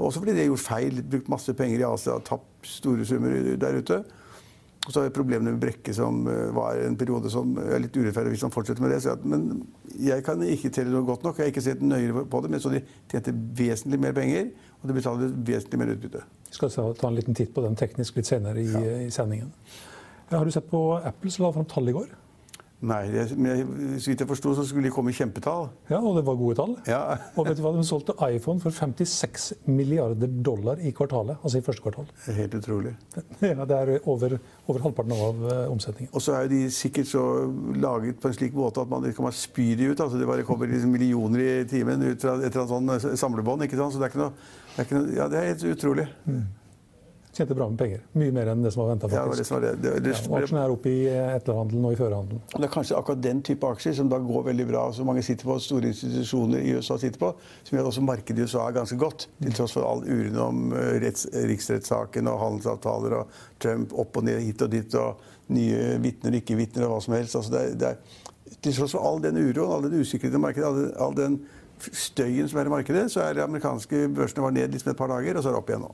Også 0.00 0.22
fordi 0.22 0.32
de 0.32 0.44
har 0.44 0.48
gjort 0.48 0.64
feil, 0.64 1.02
brukt 1.02 1.28
masse 1.28 1.52
penger 1.52 1.82
i 1.82 1.88
Asia, 1.88 2.16
tapt 2.24 2.64
store 2.64 3.04
summer 3.04 3.34
der 3.60 3.80
ute. 3.82 4.00
Og 4.86 4.92
så 4.94 5.00
har 5.02 5.10
vi 5.10 5.12
problemene 5.12 5.52
med 5.52 5.60
Brekke, 5.60 5.92
som 5.94 6.22
eh, 6.30 6.48
var 6.56 6.78
en 6.80 6.96
periode 6.96 7.30
som 7.32 7.52
er 7.60 7.82
litt 7.84 7.96
urettferdig 7.96 8.32
hvis 8.32 8.44
man 8.46 8.54
fortsetter 8.54 8.80
med 8.80 8.94
det. 8.94 9.02
Så, 9.04 9.16
men 9.28 9.66
jeg 10.00 10.24
kan 10.24 10.40
ikke 10.46 10.72
telle 10.72 10.94
noe 10.94 11.04
godt 11.08 11.26
nok. 11.26 11.36
Jeg 11.36 11.50
har 11.50 11.52
ikke 11.52 11.64
sett 11.66 11.84
nøyere 11.84 12.24
på 12.32 12.40
det, 12.40 12.52
men 12.54 12.62
så 12.64 12.72
de 12.72 12.80
tjente 13.10 13.34
vesentlig 13.58 14.00
mer 14.00 14.16
penger, 14.16 14.48
og 14.80 14.88
de 14.88 14.96
betalte 14.96 15.28
vesentlig 15.50 15.82
mer 15.82 15.92
utbytte. 15.94 16.24
Vi 16.48 16.56
skal 16.56 16.72
ta 16.96 17.10
en 17.10 17.18
liten 17.18 17.36
titt 17.36 17.52
på 17.54 17.64
den 17.66 17.76
teknisk 17.78 18.16
litt 18.18 18.30
senere 18.30 18.64
i, 18.64 18.70
ja. 18.72 18.96
i 19.04 19.12
sendingen. 19.14 19.52
Har 20.32 20.46
du 20.46 20.54
sett 20.54 20.70
på 20.70 20.80
Apple 20.96 21.30
som 21.34 21.44
la 21.44 21.52
fram 21.54 21.68
tall 21.68 21.90
i 21.90 21.94
går? 21.94 22.08
Nei, 22.80 23.02
det, 23.12 23.26
men 23.36 23.98
så 24.00 24.08
vidt 24.08 24.22
jeg 24.22 24.28
forsto, 24.30 24.54
så 24.56 24.62
skulle 24.64 24.88
de 24.88 24.92
komme 24.94 25.12
i 25.12 25.16
kjempetall. 25.16 25.66
Ja, 25.90 25.98
Og 26.00 26.14
det 26.16 26.22
var 26.24 26.38
gode 26.40 26.56
tall. 26.56 26.72
Ja. 26.88 27.00
og 27.36 27.44
vet 27.48 27.58
du 27.58 27.64
hva, 27.64 27.74
De 27.76 27.84
solgte 27.84 28.14
iPhone 28.24 28.62
for 28.62 28.72
56 28.72 29.50
milliarder 29.68 30.30
dollar 30.40 30.80
i 30.80 30.92
kvartalet. 30.96 31.36
Altså 31.44 31.60
i 31.60 31.64
første 31.66 31.84
kvartal. 31.84 32.08
Helt 32.38 32.56
utrolig. 32.56 32.94
Ja, 33.50 33.66
Det 33.68 33.76
er 33.76 34.08
over, 34.08 34.36
over 34.68 34.84
halvparten 34.84 35.12
av 35.12 35.42
uh, 35.44 35.72
omsetningen. 35.72 36.12
Og 36.16 36.22
så 36.24 36.38
er 36.38 36.48
de 36.48 36.62
sikkert 36.72 37.10
så 37.10 37.24
laget 37.76 38.20
på 38.20 38.30
en 38.30 38.36
slik 38.36 38.56
måte 38.56 38.80
at 38.80 38.92
man 38.92 39.04
ikke 39.08 39.32
spy 39.36 39.74
de 39.76 39.90
ut. 39.90 40.00
altså 40.00 40.20
Det 40.20 40.28
bare 40.28 40.46
kommer 40.48 40.70
liksom 40.70 40.94
millioner 40.94 41.44
i 41.44 41.50
timen 41.68 42.00
ut 42.06 42.22
fra 42.22 42.38
et 42.38 42.48
eller 42.48 42.76
annet 42.78 43.04
sånn 43.04 43.20
samlebånd. 43.20 43.66
ikke 43.66 43.80
sant? 43.80 43.92
Så 43.92 44.00
det 44.00 44.08
er 44.08 44.14
ikke 44.14 44.24
noe, 44.24 44.32
det 44.70 44.78
er, 44.78 44.88
ikke 44.88 44.98
noe, 45.00 45.12
ja, 45.18 45.28
det 45.28 45.40
er 45.40 45.52
helt 45.52 45.68
utrolig. 45.74 46.08
Mm 46.24 46.59
tjente 47.40 47.56
bra 47.56 47.66
med 47.70 47.80
penger. 47.80 48.02
Mye 48.20 48.32
mer 48.34 48.50
enn 48.52 48.62
det 48.64 48.72
som 48.74 48.82
var 48.84 48.92
venta. 48.92 49.08
Ja, 49.12 49.24
ja, 49.24 50.14
aksjen 50.38 50.60
er 50.60 50.74
oppe 50.74 50.92
i 50.92 51.00
etterhandelen 51.08 51.86
og 51.88 51.94
i 51.94 51.98
førerhandelen. 51.98 52.42
Det 52.52 52.66
er 52.68 52.72
kanskje 52.74 52.98
akkurat 52.98 53.22
den 53.24 53.42
type 53.46 53.70
aksjer 53.74 53.96
som 53.98 54.10
da 54.12 54.20
går 54.22 54.46
veldig 54.50 54.66
bra, 54.68 54.84
som 54.96 55.08
mange 55.10 55.24
sitter 55.26 55.48
på, 55.48 55.56
store 55.64 55.92
institusjoner 55.94 56.62
i 56.62 56.74
USA 56.76 56.98
sitter 57.00 57.22
på, 57.22 57.32
som 57.64 57.76
gjør 57.76 57.86
at 57.86 57.92
også 57.92 58.06
markedet 58.06 58.44
i 58.44 58.48
USA 58.48 58.66
er 58.66 58.76
ganske 58.76 58.98
godt. 59.00 59.28
Til 59.40 59.56
tross 59.56 59.76
for 59.78 59.88
all 59.88 60.04
uren 60.06 60.40
om 60.44 60.74
eh, 60.76 60.96
retts, 61.04 61.28
riksrettssaken 61.34 62.30
og 62.30 62.40
handelsavtaler 62.44 63.20
og 63.22 63.38
Trump 63.62 63.94
opp 64.04 64.20
og 64.20 64.28
ned 64.28 64.42
hit 64.44 64.66
og 64.66 64.74
dit 64.74 64.98
og 65.00 65.24
nye 65.54 65.96
vitner 66.02 66.34
og 66.34 66.42
ikke 66.42 66.58
vitner 66.60 66.86
og 66.86 66.94
hva 66.94 67.00
som 67.06 67.16
helst. 67.16 67.38
Altså 67.40 67.56
det 67.56 67.62
er, 67.62 67.78
det 67.80 68.58
til 68.60 68.74
tross 68.76 68.92
for 68.96 69.06
all 69.06 69.22
den 69.22 69.38
uroen, 69.38 69.72
all 69.72 69.88
den 69.88 70.02
usikkerheten 70.02 70.40
i 70.40 70.42
markedet, 70.42 70.68
all, 70.68 70.92
all 71.00 71.16
den 71.16 71.40
støyen 71.80 72.48
som 72.50 72.60
er 72.60 72.68
i 72.68 72.72
markedet, 72.74 73.08
så 73.12 73.24
er 73.24 73.38
de 73.38 73.44
amerikanske 73.46 74.08
børsene 74.16 74.44
var 74.44 74.54
ned 74.54 74.74
liksom 74.74 74.92
et 74.92 74.98
par 74.98 75.08
dager, 75.08 75.36
og 75.36 75.42
så 75.42 75.48
er 75.50 75.56
det 75.56 75.62
opp 75.62 75.70
igjen 75.72 75.86
nå. 75.86 75.92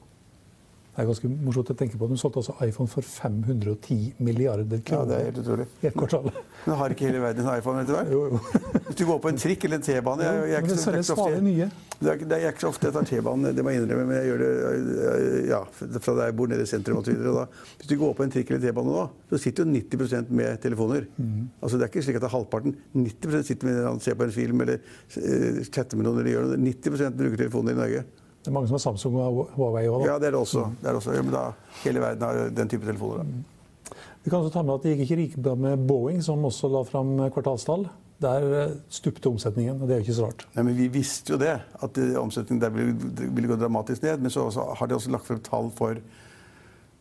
Det 0.96 1.02
er 1.02 1.08
ganske 1.10 1.28
morsomt 1.28 1.70
å 1.70 1.75
tenke 1.76 1.98
på. 2.00 2.06
De 2.08 2.16
solgte 2.16 2.40
altså 2.40 2.54
iPhone 2.64 2.88
for 2.88 3.04
510 3.04 4.14
milliarder 4.25 4.78
kroner. 4.81 5.02
Ja, 5.02 5.08
det 5.10 5.16
er 5.16 5.26
helt 5.26 5.40
utrolig. 5.43 5.66
I 5.82 5.88
et 5.90 5.96
kvartal. 5.98 6.31
Men 6.62 6.79
har 6.81 6.94
ikke 6.94 7.10
hele 7.10 7.20
verden 7.20 7.44
en 7.44 7.58
iPhone 7.60 7.82
etter 7.82 7.98
hvert? 7.98 8.15
Jo, 8.15 8.22
jo. 8.32 8.81
Hvis 8.86 8.96
du 8.96 9.05
går 9.10 9.20
på 9.20 9.29
en 9.29 9.41
trikk 9.43 9.67
eller 9.69 9.76
en 9.76 9.84
T-bane 9.84 10.24
jeg, 10.24 10.38
jeg, 10.55 10.70
jeg, 10.72 11.03
Det 11.05 11.29
jeg, 11.34 11.44
nye. 11.44 11.69
Det 12.00 12.10
er, 12.15 12.24
det 12.32 12.38
er 12.38 12.48
ikke 12.48 12.65
så 12.65 12.72
ofte 12.72 12.88
jeg 12.88 12.96
tar 12.96 13.10
T-banen, 13.10 13.53
det 13.53 13.67
må 13.67 13.74
jeg 13.74 13.82
innrømme, 13.82 14.08
men 14.08 14.17
jeg 14.22 14.31
gjør 14.31 14.43
det 14.46 15.46
ja, 15.50 15.60
fra 15.76 16.17
der 16.17 16.31
jeg 16.31 16.38
bor 16.41 16.50
nede 16.55 16.65
i 16.65 16.72
sentrum 16.72 17.05
videre. 17.05 17.46
Hvis 17.76 17.93
du 17.93 17.96
går 18.00 18.17
på 18.17 18.24
en 18.24 18.32
trikk 18.32 18.53
eller 18.55 18.65
T-bane 18.65 18.96
nå, 18.96 19.06
så 19.29 19.44
sitter 19.44 19.69
jo 19.69 19.76
90% 19.76 20.36
med 20.41 20.60
telefoner. 20.65 21.08
Mm. 21.20 21.48
Altså 21.60 21.76
Det 21.76 21.84
er 21.84 21.93
ikke 21.93 22.08
slik 22.08 22.22
at 22.22 22.24
det 22.24 22.32
er 22.32 22.38
halvparten. 22.38 22.81
90% 22.96 23.50
sitter 23.53 23.69
med, 23.69 24.05
ser 24.05 24.17
på 24.17 24.31
en 24.31 24.38
film 24.41 24.65
eller 24.65 24.81
uh, 24.81 25.60
chatter 25.69 26.00
med 26.00 26.08
noen 26.08 26.22
eller 26.22 26.38
gjør 26.38 26.55
noe. 26.55 26.62
90% 26.70 27.20
bruker 27.20 27.44
telefoner 27.44 27.76
i 27.76 27.84
Norge. 27.84 28.08
Det 28.46 28.53
er 28.53 28.55
mange 28.55 28.70
som 28.70 28.76
har 28.79 28.84
Samsung 28.84 29.17
og 29.19 29.38
Huawei 29.56 29.88
òg. 29.91 30.05
Ja, 30.06 30.17
det 30.22 30.29
er 30.29 30.36
det 30.36 30.38
også. 30.38 30.69
Det 30.79 30.86
er 30.93 30.98
også. 31.00 31.15
Ja, 31.17 31.22
men 31.26 31.34
da, 31.34 31.44
hele 31.82 32.03
verden 32.05 32.22
har 32.22 32.50
den 32.55 32.69
type 32.70 32.86
telefoner. 32.86 33.24
Da. 33.26 33.96
Vi 34.22 34.31
kan 34.31 34.38
også 34.38 34.53
ta 34.55 34.62
med 34.62 34.74
at 34.79 34.84
Det 34.86 34.93
gikk 34.94 35.03
ikke 35.06 35.17
like 35.20 35.43
bra 35.43 35.55
med 35.58 35.82
Boeing, 35.86 36.20
som 36.22 36.44
også 36.46 36.70
la 36.70 36.84
fram 36.86 37.17
kvartalstall. 37.34 37.88
Der 38.22 38.46
eh, 38.60 38.76
stupte 38.88 39.29
omsetningen, 39.29 39.81
og 39.82 39.91
det 39.91 39.96
er 39.96 39.98
jo 40.00 40.06
ikke 40.06 40.15
så 40.20 40.29
rart. 40.31 40.46
Nei, 40.55 40.62
men 40.70 40.79
Vi 40.79 40.86
visste 40.94 41.34
jo 41.34 41.41
det, 41.43 41.56
at 41.82 41.98
omsetningen 42.22 42.62
der 42.62 42.70
ville, 42.72 42.94
ville 43.34 43.50
gå 43.50 43.58
dramatisk 43.60 44.06
ned. 44.06 44.22
Men 44.22 44.31
så 44.31 44.46
har 44.55 44.86
de 44.86 44.96
også 44.96 45.10
lagt 45.10 45.26
frem 45.26 45.43
tall 45.43 45.72
for 45.74 45.98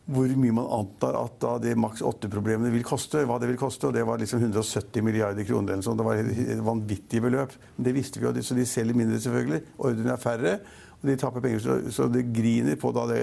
hvor 0.06 0.30
mye 0.38 0.54
man 0.54 0.68
antar 0.70 1.16
at 1.18 1.38
da 1.42 1.56
det 1.58 1.72
maks 1.82 2.02
8-problemene 2.06 2.70
vil 2.70 2.84
koste. 2.86 3.24
hva 3.26 3.40
Det 3.42 3.48
vil 3.50 3.58
koste, 3.58 3.88
og 3.88 3.94
det 3.96 4.04
var 4.06 4.20
liksom 4.22 4.38
170 4.38 5.02
milliarder 5.02 5.46
kroner. 5.48 5.72
eller 5.72 5.82
sånn. 5.82 5.98
Det 5.98 6.06
var 6.06 6.20
et 6.20 6.62
vanvittig 6.62 7.22
beløp. 7.24 7.54
Men 7.76 7.88
det 7.88 7.94
visste 7.96 8.20
vi 8.20 8.28
jo, 8.28 8.34
så 8.42 8.54
de 8.54 8.66
selger 8.66 8.94
mindre, 8.94 9.18
selvfølgelig. 9.18 9.62
Ordrene 9.78 10.12
er 10.14 10.22
færre. 10.22 10.52
De 11.06 11.16
taper 11.20 11.44
penger, 11.44 11.62
så, 11.62 11.76
så 11.92 12.08
det 12.12 12.26
griner 12.34 12.78
på 12.80 12.92
det 12.96 13.20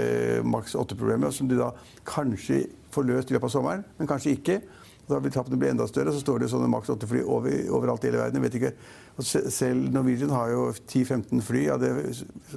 maks 0.48 0.78
8-problemet, 0.80 1.36
som 1.36 1.50
de 1.50 1.60
da 1.60 1.72
kanskje 2.08 2.64
får 2.94 3.10
løst 3.10 3.32
i 3.32 3.36
løpet 3.36 3.50
av 3.50 3.54
sommeren, 3.58 3.86
men 3.98 4.10
kanskje 4.10 4.38
ikke. 4.38 4.62
Da 5.10 5.20
vil 5.20 5.34
tapene 5.36 5.60
bli 5.60 5.68
enda 5.68 5.86
større, 5.90 6.14
så 6.16 6.22
står 6.24 6.44
det 6.44 6.52
sånne 6.54 6.70
maks 6.72 6.92
8-fly 6.94 7.26
over, 7.28 7.56
overalt 7.76 8.06
i 8.06 8.08
hele 8.08 8.22
verden. 8.22 8.40
Jeg 8.40 8.46
vet 8.46 8.60
ikke. 8.60 8.74
Og 9.20 9.26
selv 9.28 9.90
Norwegian 9.92 10.32
har 10.32 10.52
jo 10.54 10.68
10-15 10.80 11.44
fly 11.44 11.64
ja, 11.68 11.78
det, 11.82 11.92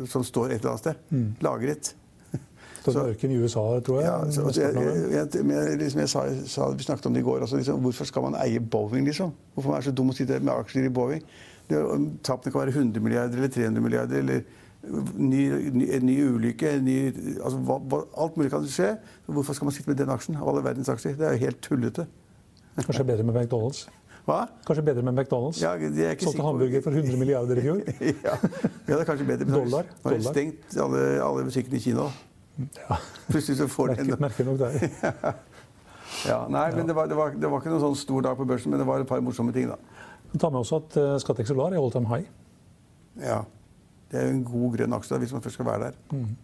som 0.06 0.24
står 0.24 0.52
et 0.52 0.60
eller 0.60 0.76
annet 0.76 0.84
sted. 0.84 1.00
Mm. 1.10 1.30
Lagret. 1.42 1.94
mørken 2.86 3.34
i 3.34 3.40
USA, 3.42 3.64
tror 3.82 3.98
jeg. 3.98 4.06
Ja, 4.06 4.30
så, 4.30 4.46
jeg, 4.54 4.86
jeg, 5.10 5.26
jeg, 5.34 5.78
liksom 5.82 6.00
jeg 6.04 6.12
sa, 6.12 6.22
sa, 6.46 6.70
vi 6.70 6.86
snakket 6.86 7.10
om 7.10 7.16
det 7.16 7.24
i 7.24 7.26
går. 7.26 7.40
Altså, 7.40 7.58
liksom, 7.58 7.82
hvorfor 7.82 8.08
skal 8.08 8.28
man 8.28 8.38
eie 8.44 8.62
Boeing, 8.62 9.08
liksom? 9.08 9.34
Hvorfor 9.54 9.72
man 9.72 9.80
er 9.80 9.88
så 9.88 9.94
dum 9.96 10.14
å 10.14 10.16
sitte 10.16 10.38
med 10.38 10.54
aksjer 10.54 10.86
i 10.86 10.94
Boeing? 10.94 11.26
Tapene 11.66 12.52
kan 12.52 12.60
være 12.60 12.76
100 12.76 13.02
milliarder 13.02 13.42
eller 13.42 13.50
300 13.50 13.82
milliarder. 13.82 14.22
eller 14.22 14.46
ny, 15.16 15.42
ny, 15.74 15.88
en 15.96 16.06
ny 16.06 16.16
ulykke 16.22 16.76
ny, 16.84 16.96
altså, 17.40 17.58
hva, 17.66 17.78
hva, 17.90 18.02
Alt 18.24 18.38
mulig 18.38 18.52
kan 18.52 18.66
skje. 18.70 18.92
Hvorfor 19.26 19.56
skal 19.58 19.70
man 19.70 19.76
sitte 19.76 19.90
med 19.90 20.00
den 20.00 20.12
aksjen 20.12 20.38
av 20.38 20.48
alle 20.52 20.64
verdens 20.64 20.90
aksjer? 20.92 21.16
Det 21.18 21.28
er 21.28 21.36
jo 21.36 21.44
helt 21.46 21.62
tullete. 21.64 22.06
Kanskje 22.76 23.06
bedre 23.08 23.24
med 23.26 23.36
McDonald's? 23.36 23.86
Hva? 24.26 24.40
Kanskje 24.66 24.82
bedre 24.88 25.02
med 25.06 25.14
McDonald's? 25.14 25.60
Ja, 25.62 25.74
Solgte 26.20 26.42
hamburger 26.42 26.82
for 26.82 26.94
100 26.94 27.18
milliarder 27.18 27.60
i 27.60 27.66
fjor? 27.66 27.82
ja. 28.26 28.34
ja, 28.34 28.70
det 28.88 28.96
er 28.98 29.04
kanskje 29.08 29.26
bedre. 29.28 29.46
Dollar. 29.52 29.90
Nå 30.02 30.10
har 30.10 30.16
de 30.18 30.26
stengt 30.26 30.78
alle, 30.82 31.02
alle 31.22 31.44
butikkene 31.46 31.78
i 31.78 31.84
Kina. 31.84 32.08
Ja. 32.56 32.98
Plutselig 33.28 33.58
så 33.60 33.68
får 33.70 33.92
de 33.94 34.00
en 34.02 34.16
Merker 34.20 34.48
nok 34.48 34.58
det. 34.64 34.90
ja, 36.30 36.40
nei, 36.50 36.66
men 36.74 36.88
det 36.88 36.96
var, 36.96 37.10
det, 37.10 37.18
var, 37.18 37.36
det 37.36 37.50
var, 37.52 37.62
ikke 37.62 37.74
noen 37.74 37.84
sånn 37.84 37.98
stor 38.00 38.24
dag 38.26 38.38
på 38.38 38.46
børsen, 38.48 38.72
men 38.72 38.82
det 38.82 38.88
var 38.88 39.04
et 39.04 39.10
par 39.10 39.22
morsomme 39.24 39.54
ting, 39.54 39.68
da. 39.70 39.78
Ta 40.36 40.50
med 40.50 40.62
også 40.64 40.80
at 40.82 40.96
uh, 40.98 41.12
Scatec 41.22 41.48
Solar 41.48 41.76
er 41.76 41.80
all 41.80 41.92
time 41.94 42.10
high. 42.10 42.26
Ja. 43.22 43.44
Det 44.10 44.20
er 44.20 44.28
jo 44.28 44.34
en 44.36 44.44
god 44.46 44.76
grønn 44.76 44.96
aksje 44.96 45.18
hvis 45.22 45.32
man 45.34 45.42
først 45.42 45.58
skal 45.58 45.66
være 45.66 45.88
der. 45.88 45.96
Mm. 46.12 46.36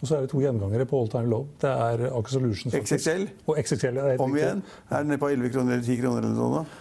Og 0.00 0.08
så 0.08 0.16
er 0.16 0.24
det 0.24 0.30
to 0.30 0.40
gjengangere 0.42 0.84
på 0.86 1.00
all 1.00 1.08
time 1.08 1.30
low. 1.30 1.46
Det 1.62 1.70
er 1.70 2.06
Aker 2.10 2.34
Solutions 2.34 2.74
XXL. 2.74 3.28
Og 3.46 3.58
XXL 3.62 4.00
ja, 4.00 4.16
Om 4.20 4.36
igjen. 4.36 4.62
Er 4.90 4.98
den 4.98 5.12
nede 5.12 5.18
på 5.22 5.28
11 5.32 5.50
kroner 5.54 5.72
eller 5.72 5.84
10 5.84 5.96
kroner 6.02 6.18
eller 6.18 6.34
noe 6.34 6.50
sånt? 6.58 6.80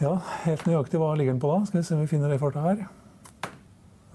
Ja, 0.00 0.12
helt 0.44 0.66
nøyaktig 0.68 1.00
hva 1.00 1.14
ligger 1.16 1.32
den 1.32 1.40
på 1.40 1.52
da? 1.52 1.60
Skal 1.68 1.80
vi 1.80 1.86
se 1.88 1.94
om 1.96 2.02
vi 2.02 2.10
finner 2.10 2.32
det 2.32 2.40
farta 2.40 2.64
her. 2.66 2.82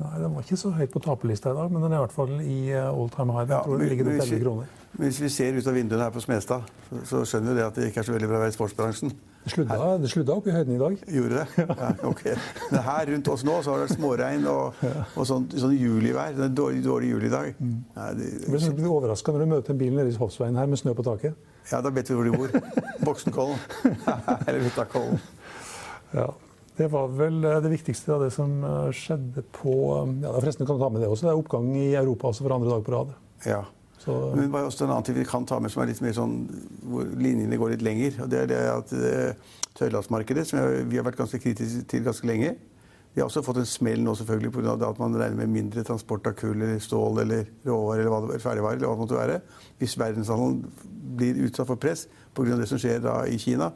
Nei, 0.02 0.12
Den 0.20 0.36
var 0.36 0.46
ikke 0.46 0.58
så 0.58 0.74
høyt 0.76 0.94
på 0.94 1.02
taperlista 1.02 1.54
i 1.54 1.58
dag, 1.58 1.72
men 1.72 1.84
den 1.84 1.94
er 1.94 2.02
i 2.02 2.04
hvert 2.04 2.14
fall 2.14 2.36
i 2.42 2.60
eh, 2.74 2.90
all 2.90 3.10
time 3.14 3.34
high. 3.38 3.50
Ja, 3.50 3.62
men, 3.70 3.88
ligger 3.90 4.10
hvis, 4.10 4.24
11 4.28 4.44
kroner. 4.44 4.78
Hvis 5.02 5.22
vi 5.22 5.30
ser 5.30 5.58
ut 5.58 5.68
av 5.68 5.78
vinduene 5.78 6.08
her 6.08 6.14
på 6.14 6.24
Smestad, 6.24 6.70
så, 6.90 7.02
så 7.10 7.22
skjønner 7.32 7.54
vi 7.54 7.60
det 7.60 7.68
at 7.68 7.78
det 7.78 7.90
ikke 7.90 8.02
er 8.02 8.10
så 8.10 8.16
veldig 8.16 8.30
bra 8.30 8.40
å 8.40 8.44
være 8.44 8.54
i 8.54 8.58
sportsbransjen. 8.58 9.14
Det 9.42 9.52
sludda, 9.56 9.78
det 9.98 10.10
sludda 10.12 10.34
opp 10.38 10.48
i 10.48 10.54
høyden 10.54 10.76
i 10.76 10.80
dag. 10.82 10.98
Gjorde 11.10 11.40
det? 11.42 11.64
Ja, 11.66 11.88
ok. 12.06 12.22
Men 12.70 12.84
her 12.86 13.08
rundt 13.10 13.30
oss 13.34 13.44
nå 13.48 13.56
så 13.66 13.74
har 13.74 13.82
det 13.82 13.96
småregn 13.96 14.46
og, 14.52 14.84
og 15.18 15.26
sånn, 15.26 15.48
sånn 15.50 15.74
julivær. 15.74 16.36
Det 16.38 16.46
er 16.46 16.54
dårlig, 16.60 16.84
dårlig 16.86 17.10
juli 17.16 17.32
Mm. 17.32 17.78
Ja, 17.96 18.12
det, 18.14 18.28
det, 18.46 18.76
blir 18.76 18.92
overraska 18.92 19.34
når 19.34 19.44
du 19.44 19.50
møter 19.56 19.74
en 19.74 19.80
bil 19.80 19.96
nede 19.96 20.12
i 20.12 20.18
Hoffsveien 20.20 20.58
her 20.60 20.70
med 20.70 20.80
snø 20.80 20.94
på 20.98 21.06
taket. 21.06 21.38
Ja, 21.72 21.82
da 21.82 21.90
vet 21.94 22.10
vi 22.10 22.18
hvor 22.18 22.28
de 22.28 22.38
bor. 22.38 22.54
Boksenkollen. 23.06 23.60
Eller 24.48 24.62
Hutakollen. 24.66 25.22
Ja. 26.14 26.30
Det 26.78 26.88
var 26.92 27.12
vel 27.14 27.44
eh, 27.46 27.60
det 27.64 27.72
viktigste 27.74 28.14
av 28.16 28.26
det 28.26 28.32
som 28.36 28.62
eh, 28.64 28.90
skjedde 28.96 29.44
på 29.58 29.76
ja, 30.24 30.32
forresten 30.38 30.68
kan 30.68 30.78
du 30.78 30.84
ta 30.84 30.90
med 30.94 31.04
Det 31.04 31.12
også. 31.12 31.28
Det 31.28 31.34
er 31.34 31.42
oppgang 31.42 31.70
i 31.78 31.92
Europa 31.94 32.32
også 32.32 32.46
for 32.46 32.56
andre 32.56 32.72
dag 32.72 32.86
på 32.86 32.96
rad. 32.96 33.14
Ja. 33.48 33.62
Så, 34.02 34.14
Men 34.34 34.50
det 34.50 34.58
er 34.58 34.66
også 34.66 34.86
en 34.88 34.96
annen 34.96 35.06
ting 35.06 35.18
vi 35.20 35.28
kan 35.30 35.46
ta 35.46 35.60
med 35.62 35.70
som 35.70 35.84
er 35.84 35.92
litt 35.92 36.02
mer 36.02 36.16
sånn, 36.18 36.36
hvor 36.90 37.06
linjene 37.22 37.60
går 37.62 37.76
litt 37.76 37.86
lenger. 37.86 38.18
og 38.24 38.32
Det 38.32 38.40
er 38.40 38.50
det 38.50 38.60
at 38.72 38.94
eh, 38.98 39.56
tørrlastmarkedet, 39.78 40.48
som 40.50 40.90
vi 40.90 40.98
har 40.98 41.06
vært 41.06 41.20
ganske 41.20 41.40
kritiske 41.42 41.86
til 41.92 42.06
ganske 42.08 42.28
lenge 42.28 42.56
Vi 43.14 43.20
har 43.20 43.28
også 43.28 43.44
fått 43.44 43.60
en 43.60 43.68
smell 43.68 44.02
nå 44.02 44.16
selvfølgelig 44.16 44.52
pga. 44.56 44.74
at 44.88 45.00
man 45.00 45.16
regner 45.20 45.38
med 45.38 45.50
mindre 45.52 45.84
transport 45.84 46.28
av 46.28 46.34
kull 46.34 46.56
eller 46.56 46.80
stål 46.80 47.20
eller 47.26 47.46
råvarer 47.68 48.06
eller 48.06 48.10
hva 48.10 48.40
ferdigvarer 48.40 48.78
eller 48.78 48.88
hva 48.88 48.96
det 48.96 49.04
måtte 49.04 49.20
være. 49.20 49.42
Hvis 49.80 49.98
verdenshandelen 50.00 50.64
blir 51.18 51.42
utsatt 51.46 51.68
for 51.68 51.76
press 51.76 52.08
pga. 52.34 52.58
det 52.58 52.70
som 52.70 52.80
skjer 52.80 53.04
da 53.04 53.26
i 53.28 53.38
Kina. 53.38 53.74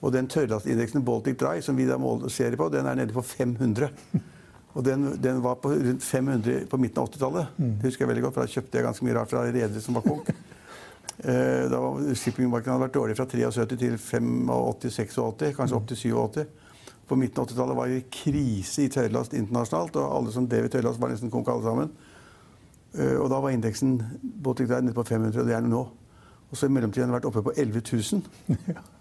Og 0.00 0.12
den 0.12 0.28
tørrlastindeksen 0.28 1.04
Baltic 1.04 1.36
Dry 1.40 1.60
som 1.60 1.76
vi 1.76 1.86
da 1.88 1.98
ser 2.28 2.56
på, 2.56 2.68
den 2.68 2.86
er 2.86 2.94
nede 2.94 3.12
på 3.12 3.22
500. 3.22 3.90
Og 4.74 4.82
den, 4.84 5.06
den, 5.22 5.38
var 5.42 5.60
på 5.62 5.70
rundt 5.70 6.02
500 6.02 6.66
på 6.70 6.78
midten 6.82 7.02
av 7.02 7.08
80-tallet. 7.12 7.54
Mm. 7.56 7.76
Det 7.78 7.90
husker 7.90 8.04
jeg 8.04 8.10
veldig 8.10 8.24
godt, 8.26 8.34
for 8.34 8.42
Da 8.42 8.54
kjøpte 8.56 8.78
jeg 8.78 8.86
ganske 8.88 9.06
mye 9.06 9.16
rart 9.16 9.30
fra 9.30 9.44
redere 9.46 9.82
som 9.82 9.98
var 9.98 10.06
konk. 10.06 10.30
eh, 11.30 11.64
da 11.70 11.80
var 11.84 12.08
Shippingmarkedet 12.18 12.72
hadde 12.72 12.86
vært 12.88 12.98
dårlig 12.98 13.16
fra 13.20 13.28
73 13.30 13.78
til 13.84 13.94
85-86, 14.00 15.54
kanskje 15.60 15.78
opp 15.78 15.86
til 15.92 16.00
87. 16.02 16.42
På 17.06 17.18
midten 17.20 17.42
av 17.42 17.46
80-tallet 17.46 17.78
var 17.78 17.92
det 17.92 18.06
krise 18.14 18.86
i 18.86 18.90
tørrlast 18.90 19.36
internasjonalt, 19.38 20.00
og 20.00 20.16
alle 20.18 20.34
som 20.34 20.48
drev 20.50 20.66
i 20.66 20.72
tørrlast, 20.72 20.98
var 21.02 21.12
nesten 21.12 21.30
konk 21.32 21.52
alle 21.52 21.66
sammen. 21.68 21.94
Eh, 22.98 23.14
og 23.20 23.28
da 23.30 23.38
var 23.44 23.54
indeksen 23.54 24.00
nede 24.00 24.96
på 24.96 25.06
500, 25.06 25.38
og 25.38 25.46
det 25.46 25.54
er 25.54 25.62
den 25.62 25.70
nå. 25.70 25.84
Og 26.50 26.58
så 26.58 26.66
i 26.66 26.74
mellomtiden 26.74 27.08
har 27.08 27.12
den 27.12 27.16
vært 27.16 27.30
oppe 27.30 27.42
på 27.42 27.54
11 27.58 27.82
000. 27.92 28.26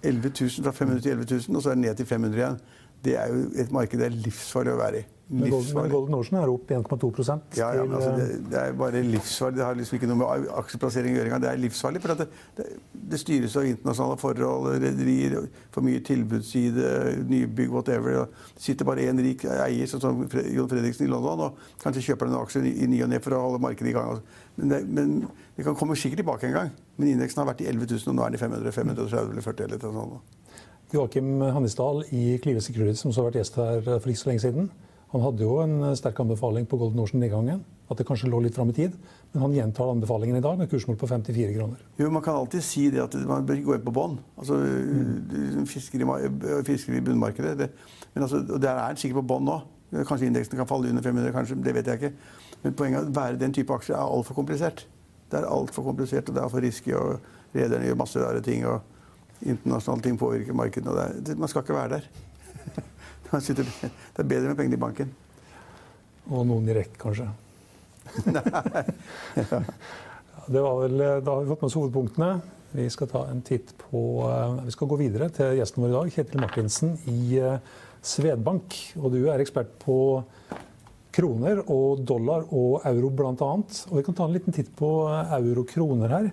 11 0.01 0.31
000 0.39 0.63
Fra 0.65 0.71
500 0.73 1.01
til 1.01 1.11
11 1.11 1.27
000, 1.49 1.57
og 1.57 1.63
så 1.63 1.69
er 1.69 1.77
den 1.77 1.85
ned 1.85 1.97
til 1.97 2.05
500 2.09 2.39
igjen. 2.39 2.61
Det 3.03 3.17
er 3.19 3.33
jo 3.33 3.43
et 3.61 3.73
marked 3.75 3.99
det 3.99 4.07
er 4.07 4.21
livsfarlig 4.25 4.73
å 4.73 4.79
være 4.79 5.01
i. 5.03 5.05
Men 5.31 5.49
Golden 5.89 6.17
Ocean 6.17 6.37
er 6.41 6.49
opp 6.51 6.71
1,2 6.75 7.09
ja, 7.55 7.69
ja, 7.77 7.83
altså, 7.87 8.09
det, 8.17 8.25
det, 8.51 8.59
er 8.59 8.73
bare 8.77 9.01
livsfarlig. 9.05 9.57
Det 9.57 9.63
har 9.65 9.77
liksom 9.79 9.95
ikke 9.95 10.09
noe 10.11 10.19
med 10.19 10.49
aksjeplassering 10.59 11.15
å 11.15 11.17
gjøre 11.17 11.29
engang. 11.29 11.43
Det 11.45 11.49
er 11.49 11.61
livsfarlig. 11.63 12.01
For 12.03 12.13
det, 12.19 12.27
det, 12.57 12.65
det, 13.13 13.19
styres 13.21 13.55
av 13.57 13.69
internasjonale 13.69 14.19
forhold, 14.19 14.67
rederier, 14.83 15.47
for 15.73 15.87
mye 15.87 16.03
tilbudsside, 16.03 16.91
nybygg, 17.31 17.71
whatever. 17.71 18.27
Det 18.57 18.67
sitter 18.67 18.89
bare 18.89 19.07
én 19.07 19.23
rik 19.23 19.47
eier, 19.47 19.87
sånn 19.89 20.03
som 20.03 20.21
Jon 20.27 20.69
Fredriksen 20.69 21.07
i 21.07 21.11
London, 21.15 21.47
og 21.47 21.81
kanskje 21.85 22.03
kjøper 22.11 22.29
den 22.29 22.39
aksjer 22.41 22.69
i, 22.69 22.75
i 22.83 22.91
ny 22.91 23.01
og 23.07 23.13
ne 23.15 23.23
for 23.23 23.39
å 23.39 23.43
holde 23.47 23.63
markedet 23.63 23.93
i 23.93 23.97
gang. 23.97 24.13
Altså. 24.17 24.45
Men, 24.59 24.93
men 24.93 25.17
det, 25.55 25.63
kan 25.63 25.79
komme 25.79 25.95
sikkert 25.97 26.25
tilbake 26.25 26.51
en 26.51 26.57
gang. 26.59 26.77
Men 26.99 27.15
indeksen 27.15 27.41
har 27.41 27.53
vært 27.53 27.63
i 27.63 27.71
11 27.71 27.95
000, 27.95 28.11
og 28.11 28.19
nå 28.19 28.27
er 28.27 28.35
den 28.35 28.41
i 28.41 28.43
500, 28.43 28.75
530 28.75 29.31
eller 29.31 29.51
40 29.51 29.69
eller 29.69 29.85
noe 29.87 29.99
sånt. 30.03 30.39
Joakim 30.93 31.39
Hannisdal 31.41 32.03
i 32.13 32.35
Klive 32.43 32.61
Security, 32.61 32.99
som 32.99 33.15
har 33.15 33.31
vært 33.31 33.39
gjest 33.39 33.55
her 33.57 33.79
for 33.87 34.11
ikke 34.11 34.19
så 34.19 34.29
lenge 34.29 34.43
siden, 34.43 34.67
han 35.13 35.21
hadde 35.21 35.45
jo 35.45 35.59
en 35.61 35.93
sterk 35.97 36.17
anbefaling 36.23 36.65
på 36.65 36.77
Golden 36.81 37.03
Ocean-nedgangen. 37.03 37.59
At 37.91 37.99
det 37.99 38.05
kanskje 38.07 38.31
lå 38.31 38.39
litt 38.41 38.55
fram 38.55 38.71
i 38.71 38.73
tid. 38.73 38.95
Men 39.33 39.43
han 39.43 39.53
gjentar 39.53 39.91
anbefalingen 39.91 40.39
i 40.39 40.41
dag 40.41 40.57
med 40.57 40.71
kursmål 40.71 40.97
på 40.97 41.09
54 41.11 41.53
kroner. 41.53 41.83
Jo, 41.99 42.09
Man 42.09 42.23
kan 42.25 42.39
alltid 42.39 42.63
si 42.65 42.87
det 42.89 43.03
at 43.03 43.17
man 43.29 43.45
bør 43.45 43.61
gå 43.61 43.75
inn 43.75 43.85
på 43.85 43.93
bånn. 43.93 44.17
Altså, 44.37 44.57
mm. 44.57 45.67
fisker, 45.69 46.01
i, 46.01 46.31
fisker 46.65 46.97
i 46.97 47.03
bunnmarkedet. 47.05 47.53
Det, 47.59 47.69
men 48.15 48.25
altså, 48.25 48.41
og 48.41 48.57
der 48.63 48.73
er 48.73 48.87
den 48.87 49.03
sikkert 49.03 49.21
på 49.21 49.27
bånn 49.35 49.45
nå. 49.51 49.59
Kanskje 49.93 50.31
indeksen 50.31 50.57
kan 50.57 50.69
falle 50.69 50.89
under 50.89 51.05
500, 51.05 51.35
kanskje, 51.35 51.59
det 51.61 51.75
vet 51.77 51.91
jeg 51.91 52.01
ikke. 52.01 52.13
Men 52.63 52.73
poenget 52.79 53.03
er 53.03 53.05
at 53.11 53.15
være 53.19 53.41
den 53.43 53.53
type 53.53 53.75
aksjer 53.75 53.99
er 53.99 54.09
altfor 54.17 54.39
komplisert. 54.39 54.87
Det 55.29 55.37
er 55.37 55.45
altfor 55.45 55.85
komplisert, 55.85 56.25
og 56.25 56.33
det 56.33 56.41
er 56.41 56.47
altfor 56.47 56.65
risky, 56.65 56.95
og 56.97 57.19
rederne 57.53 57.85
gjør 57.85 58.01
masse 58.01 58.25
rare 58.25 58.41
ting. 58.41 58.65
og 58.65 58.81
Internasjonale 59.43 60.07
ting 60.07 60.17
påvirker 60.17 60.57
markedene. 60.57 61.37
Man 61.37 61.51
skal 61.51 61.61
ikke 61.61 61.77
være 61.77 61.99
der. 61.99 62.09
Det 63.33 64.21
er 64.21 64.29
bedre 64.29 64.51
med 64.51 64.57
pengene 64.59 64.77
i 64.77 64.81
banken. 64.81 65.13
Og 66.31 66.45
noen 66.47 66.69
i 66.69 66.75
rekk, 66.77 66.97
kanskje. 67.01 67.29
Nei. 68.35 68.83
Ja. 69.39 69.61
Det 70.43 70.59
var 70.59 70.81
vel, 70.81 70.99
da 71.23 71.33
har 71.37 71.43
vi 71.43 71.49
fått 71.53 71.61
med 71.63 71.69
oss 71.69 71.77
hovedpunktene. 71.79 72.29
Vi 72.73 72.87
skal 72.89 73.07
ta 73.07 73.21
en 73.29 73.43
titt 73.45 73.69
på 73.77 73.99
eh, 74.25 74.55
Vi 74.65 74.73
skal 74.73 74.89
gå 74.89 74.97
videre 74.97 75.29
til 75.33 75.59
gjesten 75.59 75.83
vår 75.83 75.91
i 75.91 75.93
dag, 75.93 76.13
Kjetil 76.15 76.41
Martinsen 76.41 76.95
i 77.11 77.37
eh, 77.37 77.59
Svedbank. 78.03 78.75
Og 78.97 79.13
du 79.13 79.19
er 79.29 79.43
ekspert 79.43 79.75
på 79.83 79.97
kroner 81.13 81.61
og 81.69 82.01
dollar 82.09 82.47
og 82.49 82.81
euro 82.89 83.11
bl.a. 83.13 83.51
Og 83.53 83.93
vi 83.99 84.03
kan 84.07 84.17
ta 84.17 84.25
en 84.25 84.33
liten 84.33 84.55
titt 84.55 84.73
på 84.79 84.89
eh, 85.05 85.35
euro-kroner 85.37 86.17
her. 86.17 86.31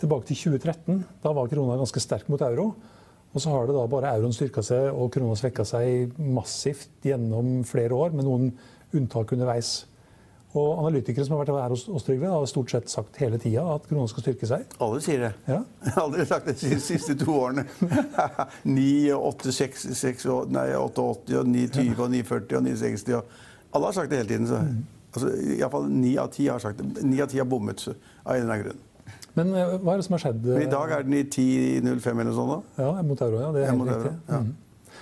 Tilbake 0.00 0.28
til 0.28 0.52
2013. 0.52 1.00
Da 1.24 1.32
var 1.36 1.48
krona 1.48 1.80
ganske 1.80 2.04
sterk 2.04 2.28
mot 2.32 2.44
euro. 2.44 2.74
Og 3.30 3.42
så 3.42 3.52
har 3.52 3.68
det 3.68 3.76
da 3.76 3.84
bare 3.90 4.10
euroen 4.16 4.34
styrka 4.34 4.62
seg 4.66 4.90
og 4.90 5.12
krona 5.14 5.36
svekka 5.38 5.64
seg 5.68 6.16
massivt 6.18 7.06
gjennom 7.06 7.60
flere 7.68 7.94
år, 7.94 8.16
med 8.16 8.26
noen 8.26 8.50
unntak 8.96 9.36
underveis. 9.36 9.84
Og 10.50 10.80
analytikere 10.80 11.22
som 11.22 11.36
har 11.36 11.44
vært 11.44 11.54
her 11.54 11.74
hos 11.94 12.06
Trygve, 12.06 12.26
har 12.26 12.46
stort 12.50 12.72
sett 12.72 12.90
sagt 12.90 13.20
hele 13.22 13.38
tida 13.38 13.62
at 13.76 13.84
krona 13.86 14.10
skal 14.10 14.24
styrke 14.24 14.48
seg. 14.50 14.64
Alle 14.82 14.98
sier 15.04 15.22
det. 15.28 15.30
Ja. 15.46 15.60
Jeg 15.86 15.94
har 15.94 16.26
sagt 16.32 16.50
det 16.50 16.56
de 16.58 16.80
siste 16.82 17.14
to 17.20 17.36
årene. 17.38 17.68
9, 18.66 18.88
8, 19.14 19.54
6, 19.60 19.86
6, 20.00 20.26
nei, 20.50 20.66
88, 20.74 21.38
og 21.38 21.52
920 21.54 21.94
og 21.94 22.10
940 22.16 22.58
og 22.58 22.66
960. 22.66 23.14
Og 23.20 23.78
alle 23.78 23.92
har 23.92 23.98
sagt 24.00 24.10
det 24.10 24.24
hele 24.24 24.32
tiden. 24.32 24.50
Så. 24.50 24.58
Mm. 24.58 24.82
Altså, 25.14 25.32
Iallfall 25.54 25.90
ni 25.90 26.16
av 26.18 26.34
ti 26.34 26.50
har 26.50 26.62
sagt 26.62 26.82
det. 26.82 27.06
Ni 27.06 27.22
av 27.22 27.30
ti 27.30 27.38
har 27.38 27.46
bommet 27.50 27.86
av 27.86 28.34
en 28.34 28.42
eller 28.42 28.50
annen 28.50 28.66
grunn. 28.66 28.86
Men 29.38 29.54
eh, 29.54 29.76
hva 29.78 29.94
er 29.94 30.02
det 30.02 30.08
som 30.08 30.16
har 30.16 30.24
skjedd? 30.24 30.42
Men 30.48 30.66
I 30.66 30.72
dag 30.72 30.96
er 30.96 31.06
den 31.06 31.20
i 31.20 31.22
10,05 31.26 32.10
eller 32.10 32.30
noe 32.30 32.36
sånt? 32.38 32.74
da? 32.76 32.82
Ja, 32.84 33.06
mot 33.06 33.22
euro. 33.26 33.44
ja, 33.44 33.52
det 33.54 33.62
er 33.62 33.72
helt 33.72 33.88
riktig. 33.92 34.16
Ja. 34.30 34.42
Mm. 34.42 34.50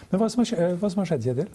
Men 0.09 0.23
hva 0.23 0.29
som, 0.33 0.45
har, 0.45 0.77
hva 0.81 0.93
som 0.93 1.03
har 1.03 1.11
skjedd, 1.11 1.27
Kjetil? 1.29 1.49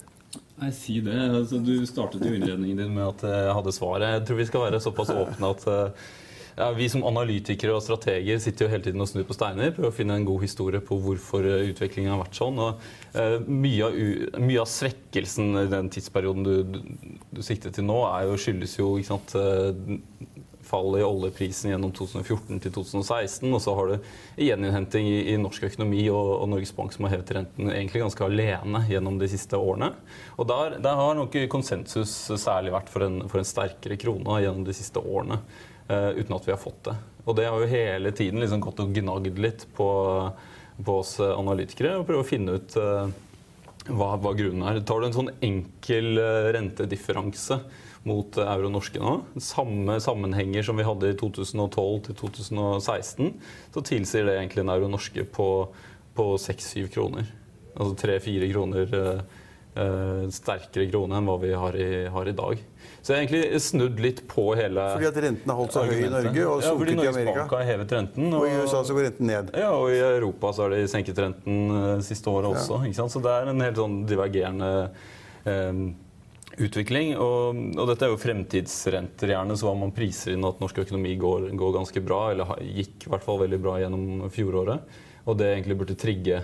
Nei, 0.60 0.70
si 0.74 0.98
det. 1.02 1.14
Altså, 1.28 1.58
du 1.62 1.72
startet 1.86 2.22
jo 2.26 2.34
innledningen 2.34 2.84
din 2.84 2.92
med 2.94 3.06
at 3.06 3.24
jeg 3.26 3.56
hadde 3.58 3.74
svaret. 3.74 4.12
Jeg 4.16 4.26
tror 4.28 4.38
vi 4.38 4.50
skal 4.50 4.68
være 4.68 4.82
såpass 4.82 5.10
åpne 5.14 5.50
at 5.54 5.66
eh, 5.70 6.04
ja, 6.54 6.68
Vi 6.70 6.86
som 6.86 7.02
analytikere 7.06 7.74
og 7.74 7.82
strateger 7.82 8.38
sitter 8.38 8.66
jo 8.66 8.70
hele 8.70 8.84
tiden 8.84 9.02
og 9.02 9.08
snur 9.10 9.26
på 9.26 9.34
steiner. 9.34 9.72
Prøver 9.74 9.90
å 9.90 9.94
finne 9.94 10.18
en 10.18 10.26
god 10.28 10.44
historie 10.44 10.82
på 10.84 10.98
hvorfor 11.02 11.46
eh, 11.50 11.70
utviklingen 11.72 12.12
har 12.14 12.20
vært 12.22 12.38
sånn. 12.38 12.60
Og, 12.62 12.84
uh, 13.16 13.36
mye, 13.48 13.88
av, 13.88 13.98
mye, 14.38 14.60
av, 14.62 14.70
svekkelsen 14.70 15.64
i 15.64 15.66
den 15.72 15.90
tidsperioden 15.94 16.46
du, 16.46 16.54
du, 16.76 16.78
du 17.34 17.42
sikter 17.42 17.74
til 17.74 17.88
nå, 17.88 17.98
er 18.06 18.28
jo, 18.28 18.38
skyldes 18.38 18.78
jo 18.78 18.92
ikke 19.00 19.10
sant, 19.10 19.34
uh, 19.34 20.30
fallet 20.74 21.00
i 21.00 21.06
oljeprisen 21.06 21.70
gjennom 21.70 21.92
2014 21.94 22.60
til 22.64 22.72
2016. 22.74 23.46
Og 23.48 23.60
så 23.62 23.74
har 23.78 23.90
du 23.90 24.08
gjeninnhenting 24.42 25.08
i, 25.10 25.18
i 25.34 25.36
norsk 25.40 25.68
økonomi 25.70 26.02
og, 26.10 26.30
og, 26.40 26.48
Norges 26.50 26.74
Bank 26.76 26.94
som 26.94 27.06
har 27.06 27.16
hevet 27.16 27.34
renten 27.38 27.70
egentlig 27.70 28.02
ganske 28.02 28.26
alene 28.26 28.82
gjennom 28.90 29.20
de 29.20 29.30
siste 29.30 29.60
årene. 29.60 29.92
Og 30.38 30.48
der, 30.50 30.78
der 30.84 30.98
har 31.00 31.14
nok 31.18 31.38
konsensus 31.52 32.14
særlig 32.40 32.74
vært 32.74 32.90
for 32.92 33.06
en, 33.06 33.22
for 33.30 33.40
en 33.40 33.48
sterkere 33.48 33.98
krone 34.00 34.40
gjennom 34.42 34.66
de 34.66 34.76
siste 34.76 35.02
årene. 35.02 35.40
uten 35.86 36.32
at 36.34 36.46
vi 36.46 36.52
har 36.52 36.60
fått 36.60 36.84
det. 36.88 36.96
Og 37.24 37.36
det 37.36 37.46
har 37.48 37.60
jo 37.60 37.68
hele 37.68 38.12
tiden 38.16 38.40
liksom 38.40 38.62
gått 38.64 38.80
og 38.80 38.92
gnagd 38.96 39.38
litt 39.38 39.66
på, 39.76 39.88
på 40.80 40.98
oss 41.00 41.18
analytikere 41.20 41.98
og 41.98 42.06
prøve 42.08 42.24
å 42.24 42.28
finne 42.28 42.56
ut 42.56 42.76
hva, 42.76 44.08
hva 44.16 44.32
grunnen 44.32 44.64
er. 44.68 44.80
Tar 44.80 45.00
du 45.00 45.08
en 45.08 45.16
sånn 45.16 45.32
enkel 45.44 46.16
rentedifferanse 46.56 47.60
mot 48.04 48.36
euro 48.40 48.68
norske 48.72 49.00
nå, 49.00 49.14
samme 49.40 49.96
sammenhenger 50.02 50.66
som 50.66 50.76
vi 50.76 50.86
hadde 50.86 51.12
i 51.12 51.16
2012 51.20 52.02
til 52.08 52.18
2016, 52.20 53.32
så 53.74 53.84
tilsier 53.88 54.28
det 54.28 54.36
egentlig 54.38 54.64
en 54.64 54.74
euro 54.74 54.90
norske 54.92 55.24
på, 55.24 55.48
på 56.16 56.28
6-7 56.40 56.90
kroner. 56.94 57.30
Altså 57.74 57.96
3-4 58.06 58.52
kroner 58.52 58.92
eh, 59.74 60.26
sterkere 60.34 60.86
krone 60.90 61.18
enn 61.18 61.28
hva 61.28 61.36
vi 61.42 61.50
har 61.56 61.76
i, 61.78 61.88
har 62.12 62.30
i, 62.30 62.34
dag. 62.36 62.60
Så 63.00 63.12
jeg 63.12 63.16
har 63.16 63.24
egentlig 63.24 63.62
snudd 63.64 63.98
litt 64.00 64.22
på 64.30 64.46
hele 64.58 64.84
Fordi 64.94 65.08
at 65.10 65.18
renten 65.24 65.50
har 65.52 65.58
holdt 65.58 65.74
seg 65.76 65.90
høy 65.90 66.04
i 66.06 66.12
Norge 66.12 66.46
og 66.48 66.62
sunket 66.64 66.92
ja, 66.94 66.94
i 66.94 67.10
Amerika? 67.10 67.16
Norges 67.16 67.40
Bank 67.40 67.56
har 67.56 67.66
hevet 67.72 67.96
renten. 67.98 68.30
Og, 68.30 68.38
og, 68.38 68.46
i 68.46 68.62
USA 68.62 68.84
så 68.86 68.96
går 68.96 69.08
renten 69.08 69.30
ned. 69.32 69.52
Ja, 69.64 69.72
og 69.74 69.90
i 69.92 69.98
Europa 69.98 70.54
så 70.54 70.66
har 70.66 70.76
de 70.76 70.86
senket 70.90 71.20
renten 71.24 71.60
uh, 71.74 71.90
siste 72.04 72.32
året 72.32 72.52
også. 72.54 72.80
Ja. 72.88 73.08
Så 73.10 73.24
det 73.24 73.34
er 73.34 73.52
en 73.52 73.66
helt 73.66 73.80
sånn 73.80 74.00
divergerende 74.08 74.72
um, 75.44 75.84
utvikling. 76.58 77.14
Og, 77.18 77.62
og, 77.74 77.86
dette 77.90 78.06
er 78.06 78.12
jo 78.12 78.20
fremtidsrenter, 78.20 79.34
gjerne, 79.34 79.56
så 79.58 79.74
man 79.78 79.94
priser 79.96 80.34
inn 80.34 80.46
at 80.46 80.60
norsk 80.62 80.82
økonomi 80.84 81.16
går, 81.20 81.48
går 81.58 81.78
ganske 81.78 82.04
bra, 82.04 82.26
eller 82.32 82.58
gikk 82.64 83.08
i 83.08 83.14
hvert 83.14 83.26
fall 83.26 83.40
veldig 83.44 83.62
bra 83.62 83.78
gjennom 83.82 84.28
fjoråret. 84.34 85.00
Og 85.24 85.40
det 85.40 85.54
egentlig 85.54 85.78
burde 85.80 85.98
trigge 85.98 86.42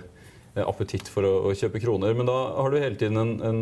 Eh, 0.54 0.66
appetitt 0.66 1.08
for 1.10 1.26
å, 1.26 1.34
å, 1.46 1.56
kjøpe 1.56 1.82
kroner. 1.82 2.14
Men 2.16 2.28
da 2.28 2.38
har 2.58 2.72
du 2.72 2.80
hele 2.80 2.98
tiden 2.98 3.18
en, 3.20 3.34
en, 3.46 3.60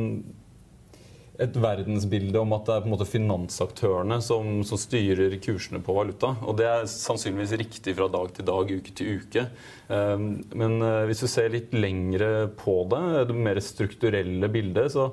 et 1.39 1.57
verdensbilde 1.61 2.41
om 2.41 2.55
at 2.57 2.65
det 2.65 2.77
er 2.77 2.85
på 2.85 2.89
en 2.89 2.95
måte 2.95 3.09
finansaktørene 3.09 4.19
som, 4.25 4.63
som, 4.67 4.81
styrer 4.81 5.37
kursene 5.45 5.83
på 5.85 5.97
valuta. 5.99 6.33
Og 6.49 6.57
det 6.61 6.69
er 6.71 6.89
sannsynligvis 6.89 7.59
riktig 7.61 7.97
fra 7.99 8.09
dag 8.13 8.33
til 8.35 8.49
dag, 8.49 8.73
uke 8.73 8.95
til 8.97 9.21
uke. 9.21 9.45
Um, 9.89 10.31
men 10.57 10.79
uh, 10.81 11.05
hvis 11.09 11.23
du 11.25 11.29
ser 11.31 11.53
litt 11.53 11.77
lengre 11.77 12.49
på 12.57 12.81
det, 12.91 13.05
det 13.29 13.37
mer 13.37 13.61
strukturelle 13.65 14.51
bildet, 14.53 14.97
så, 14.97 15.11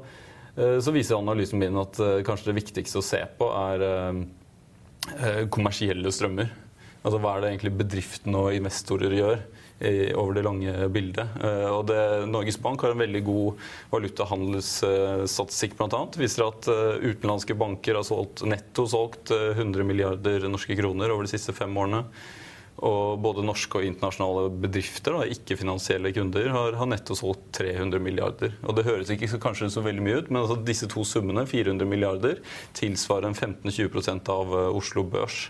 så 0.55 0.91
viser 0.95 1.17
analysen 1.17 1.59
min 1.59 1.75
at 1.81 1.97
uh, 1.99 2.21
kanskje 2.23 2.51
det 2.51 2.59
viktigste 2.61 3.01
å 3.01 3.03
se 3.03 3.19
på 3.39 3.49
er 3.59 3.83
kommersielle 5.53 6.09
strømmer. 6.09 6.47
Altså 7.05 7.19
Hva 7.21 7.35
er 7.35 7.43
det 7.43 7.49
egentlig 7.51 7.73
bedriftene 7.77 8.39
og 8.39 8.55
investorer 8.57 9.13
gjør? 9.13 9.43
over 10.15 10.33
det 10.33 10.43
lange 10.45 10.87
bildet. 10.87 11.27
Eh, 11.43 11.67
og 11.67 11.87
det, 11.89 11.99
Norges 12.31 12.57
Bank 12.61 12.81
har 12.81 12.93
en 12.93 13.01
veldig 13.01 13.21
god 13.27 13.65
valutahandelsstatistikk 13.91 15.75
bl.a. 15.75 15.99
Viser 16.15 16.45
at 16.47 16.69
eh, 16.71 17.11
utenlandske 17.11 17.57
banker 17.59 17.99
har 17.99 18.07
solgt, 18.07 18.45
netto 18.47 18.87
solgt 18.87 19.33
100 19.35 19.59
eh, 19.59 19.85
milliarder 19.85 20.47
norske 20.47 20.77
kroner 20.79 21.11
over 21.11 21.27
de 21.27 21.33
siste 21.35 21.53
fem 21.55 21.75
årene. 21.75 22.05
Og 22.85 23.21
både 23.23 23.45
norske 23.45 23.79
og 23.79 23.87
internasjonale 23.87 24.49
bedrifter, 24.61 25.17
ikke-finansielle 25.33 26.11
kunder, 26.13 26.51
har, 26.53 26.75
har, 26.77 26.89
netto 26.91 27.17
solgt 27.17 27.47
300 27.57 28.03
milliarder. 28.03 28.53
Og 28.63 28.77
Det 28.77 28.85
høres 28.85 29.13
ikke 29.13 29.29
så, 29.31 29.39
kanskje 29.41 29.71
så 29.73 29.81
veldig 29.85 30.05
mye 30.05 30.19
ut, 30.21 30.29
men 30.29 30.43
altså 30.43 30.59
disse 30.67 30.89
to 30.91 31.05
summene, 31.07 31.47
400 31.49 31.89
milliarder, 31.89 32.43
tilsvarer 32.77 33.33
15-20% 33.33 34.29
av 34.35 34.53
Oslo 34.75 35.07
Børs. 35.09 35.47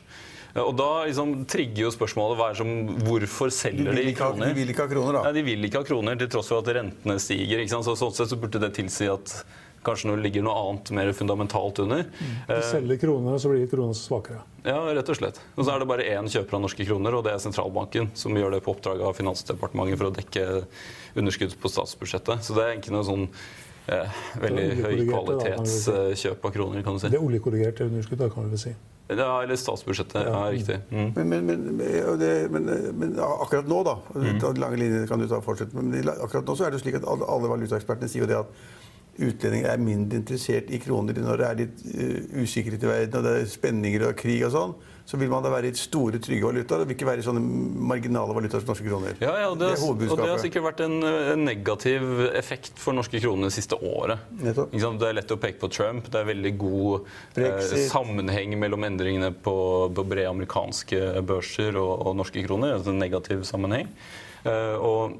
Og 0.56 0.72
da 0.80 0.90
liksom, 1.04 1.34
trigger 1.52 1.84
jo 1.84 1.92
spørsmålet 1.92 2.60
som, 2.62 2.70
hvorfor 3.04 3.52
selger 3.52 3.92
de, 3.92 4.06
de 4.08 4.16
kroner? 4.16 4.54
De 4.54 4.62
vil 4.62 4.72
ikke 4.72 4.86
ha 4.86 4.92
kroner, 4.92 5.18
da. 5.18 5.24
Nei, 5.28 5.34
de 5.36 5.44
vil 5.50 5.68
ikke 5.68 5.82
ha 5.82 5.88
kroner, 5.90 6.20
til 6.22 6.32
tross 6.32 6.52
for 6.54 6.64
at 6.64 6.72
rentene 6.78 7.18
stiger. 7.20 7.64
Så, 7.68 7.98
sånn 8.00 8.16
sett 8.16 8.32
så 8.32 8.40
burde 8.40 8.62
det 8.64 8.72
tilsi 8.78 9.10
at 9.12 9.36
kanskje 9.86 10.12
det 10.14 10.24
ligger 10.26 10.46
noe 10.46 10.56
annet 10.62 10.92
mer 10.98 11.12
fundamentalt 11.18 11.82
under. 11.84 12.06
Mm. 12.10 12.38
Du 12.50 12.56
selger 12.70 13.02
kroner, 13.02 13.36
og 13.36 13.44
så 13.44 13.52
blir 13.52 13.68
kronene 13.72 13.98
svakere. 13.98 14.42
Ja, 14.66 14.80
rett 14.98 15.12
og 15.14 15.20
slett. 15.20 15.38
Og 15.54 15.66
så 15.66 15.76
er 15.76 15.84
det 15.84 15.90
bare 15.90 16.08
én 16.16 16.30
kjøper 16.32 16.58
av 16.58 16.64
norske 16.66 16.88
kroner, 16.88 17.18
og 17.18 17.28
det 17.28 17.36
er 17.36 17.44
sentralbanken, 17.44 18.10
som 18.18 18.34
gjør 18.38 18.58
det 18.58 18.64
på 18.66 18.74
oppdrag 18.74 19.04
av 19.06 19.14
Finansdepartementet 19.18 20.02
for 20.02 20.10
å 20.10 20.16
dekke 20.16 20.48
underskudd 21.22 21.54
på 21.62 21.72
statsbudsjettet. 21.72 22.44
Så 22.46 22.58
det 22.58 22.66
er 22.66 22.74
egentlig 22.74 22.96
noe 22.98 23.06
sånn 23.06 23.30
eh, 23.94 24.26
veldig 24.42 24.66
høy 24.82 25.06
kvalitetskjøp 25.12 26.50
av 26.50 26.58
kroner, 26.58 26.84
kan 26.86 26.98
du 26.98 27.06
si. 27.06 27.14
Det 27.14 27.22
er 27.22 27.30
oljekorrigerte 27.30 27.90
underskudd, 27.90 28.22
da, 28.24 28.32
kan 28.34 28.48
vi 28.48 28.56
vel 28.58 28.64
si. 28.66 28.76
Ja, 29.08 29.44
eller 29.44 29.56
statsbudsjettet. 29.56 30.24
Ja, 30.26 30.52
riktig. 30.52 30.80
Mm. 30.90 31.12
Men, 31.16 31.30
men, 31.30 31.46
men, 31.46 32.20
det, 32.20 32.32
men, 32.50 33.20
akkurat 33.22 33.68
nå, 33.70 33.84
da 33.86 34.00
mm. 34.16 34.40
Lange 34.58 34.80
linjer 34.82 35.06
kan 35.08 35.22
du 35.22 35.28
ta 35.30 35.42
fortsette, 35.46 35.78
men 35.78 36.10
akkurat 36.10 36.48
nå 36.48 36.56
så 36.58 36.66
er 36.66 36.74
det 36.74 36.82
slik 36.82 36.98
at 36.98 37.06
alle, 37.06 37.28
alle 37.30 37.52
valutaekspertene 37.52 38.10
sier 38.10 38.26
jo 38.26 38.32
det 38.32 38.40
at 38.40 38.66
utlendinger 39.16 39.70
er 39.72 39.82
mindre 39.82 40.20
interessert 40.22 40.72
i 40.74 40.82
kroner 40.84 41.18
når 41.22 41.42
det 41.42 41.48
er 41.48 41.62
litt 41.64 41.86
uh, 41.94 42.44
usikkerhet 42.44 42.84
i 42.84 42.92
verden, 42.92 43.18
og 43.20 43.28
det 43.28 43.38
er 43.40 43.50
spenninger 43.54 44.10
og 44.10 44.20
krig 44.20 44.44
og 44.48 44.54
sånn 44.56 44.76
så 45.06 45.20
vil 45.22 45.30
man 45.30 45.44
da 45.46 45.52
være 45.54 45.70
i 45.70 45.78
store, 45.78 46.18
trygge 46.22 46.48
valutaer. 46.48 46.82
Det 46.82 46.90
vil 46.90 46.96
ikke 46.98 47.08
være 47.08 47.22
i 47.22 47.26
sånne 47.28 47.42
marginale 47.92 48.34
valutaer 48.34 48.64
som 48.64 48.72
norske 48.72 48.88
kroner. 48.88 49.14
Ja, 49.22 49.36
ja 49.44 49.52
og, 49.52 49.60
det, 49.62 49.68
har, 49.78 49.98
det 50.00 50.08
og 50.10 50.18
det 50.18 50.30
har 50.32 50.42
sikkert 50.42 50.66
vært 50.66 50.82
en, 50.82 50.96
en, 51.06 51.44
negativ 51.46 52.24
effekt 52.32 52.82
for 52.82 52.98
norske 52.98 53.22
kroner 53.22 53.52
det 53.52 53.58
siste 53.60 53.78
året. 53.78 54.26
Det 54.42 54.56
er 54.56 55.18
lett 55.20 55.36
å 55.36 55.38
peke 55.42 55.62
på 55.62 55.70
Trump. 55.70 56.10
Det 56.10 56.24
er 56.24 56.32
veldig 56.32 56.54
god 56.58 57.06
eh, 57.38 57.78
sammenheng 57.86 58.58
mellom 58.58 58.88
endringene 58.90 59.30
på, 59.46 59.56
på 59.94 60.08
brede 60.10 60.34
amerikanske 60.34 61.22
børser 61.30 61.78
og, 61.78 61.94
og 62.10 62.18
norske 62.24 62.42
kroner. 62.48 62.74
Altså 62.80 62.96
en 62.96 63.02
negativ 63.06 63.46
sammenheng. 63.46 63.94
Eh, 64.42 64.76
og 64.82 65.20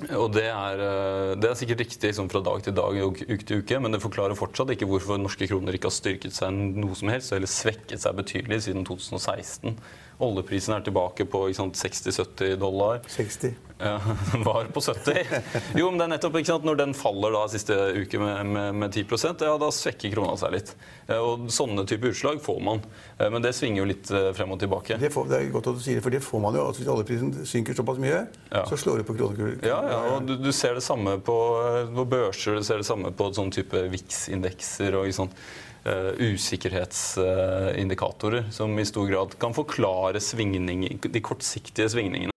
og 0.00 0.30
det 0.32 0.46
er, 0.48 0.80
eh, 0.80 1.32
det 1.36 1.50
er, 1.50 1.56
sikkert 1.58 1.82
riktig 1.84 2.08
liksom, 2.10 2.30
fra 2.32 2.40
dag 2.42 2.62
til 2.64 2.74
dag 2.74 3.00
og 3.04 3.18
uke 3.20 3.44
til 3.44 3.60
uke, 3.60 3.78
men 3.78 3.92
det 3.92 4.00
forklarer 4.02 4.38
fortsatt 4.38 4.72
ikke 4.72 4.88
hvorfor 4.88 5.20
norske 5.20 5.46
kroner 5.50 5.76
ikke 5.76 5.90
har 5.90 5.94
styrket 5.94 6.34
seg 6.34 6.54
noe 6.54 6.96
som 6.98 7.12
helst, 7.12 7.34
eller 7.36 7.50
svekket 7.50 8.00
seg 8.02 8.16
betydelig 8.16 8.62
siden 8.64 8.86
2016. 8.88 9.76
Oljeprisen 10.22 10.76
er 10.76 10.84
tilbake 10.86 11.26
på 11.26 11.46
60-70 11.48 12.56
dollar. 12.60 13.00
60. 13.08 13.54
Ja, 13.82 14.00
var 14.44 14.64
på 14.64 14.80
70. 14.80 15.14
Jo, 15.74 15.88
men 15.90 15.98
det 15.98 16.04
er 16.04 16.10
nettopp 16.14 16.36
ikke 16.38 16.52
sant, 16.52 16.66
Når 16.66 16.78
den 16.78 16.92
faller 16.94 17.34
da 17.34 17.42
siste 17.50 17.74
uke 17.98 18.20
med, 18.22 18.52
med, 18.54 18.76
med 18.78 18.94
10% 18.94 19.42
ja, 19.42 19.56
da 19.58 19.70
svekker 19.74 20.12
krona 20.14 20.36
seg 20.38 20.54
litt. 20.54 20.70
Og 21.16 21.48
Sånne 21.52 21.84
type 21.88 22.12
utslag 22.12 22.38
får 22.44 22.60
man. 22.62 22.82
Men 23.18 23.42
det 23.42 23.54
svinger 23.58 23.82
jo 23.82 23.88
litt 23.90 24.12
eh, 24.14 24.30
frem 24.36 24.54
og 24.54 24.60
tilbake. 24.62 25.00
Det, 25.02 25.10
får, 25.12 25.26
det 25.32 25.40
er 25.40 25.50
godt 25.54 25.72
at 25.72 25.80
du 25.80 25.82
sier 25.82 25.98
det, 25.98 26.04
for 26.04 26.14
det 26.14 26.22
får 26.22 26.44
man 26.44 26.58
jo. 26.58 26.68
Altså, 26.68 26.84
hvis 26.84 26.92
oljeprisen 26.94 27.34
synker 27.48 27.78
såpass 27.78 27.98
mye, 28.02 28.22
ja. 28.52 28.62
så 28.70 28.78
slår 28.78 29.02
det 29.02 29.08
på 29.10 29.18
kronekursen. 29.18 29.66
Ja, 29.66 29.80
ja, 29.90 29.98
og 30.12 30.30
du, 30.30 30.36
du, 30.38 30.52
ser 30.54 30.78
det 30.78 30.86
samme 30.86 31.18
på, 31.24 31.36
eh, 31.66 31.92
på 31.98 32.06
børser, 32.14 32.60
du 32.60 32.66
ser 32.66 32.82
det 32.82 32.88
samme 32.88 33.10
på 33.16 33.32
sånn 33.34 33.52
type 33.54 33.86
VIX-indekser. 33.92 35.00
og 35.00 35.10
ikke 35.10 35.26
uh, 35.26 35.60
Eh, 35.84 36.12
usikkerhetsindikatorer 36.18 38.44
som 38.50 38.78
i 38.78 38.84
stor 38.86 39.06
grad 39.10 39.38
kan 39.38 39.54
forklare 39.54 40.20
de 41.12 41.20
kortsiktige 41.20 41.88
svingningene. 41.88 42.30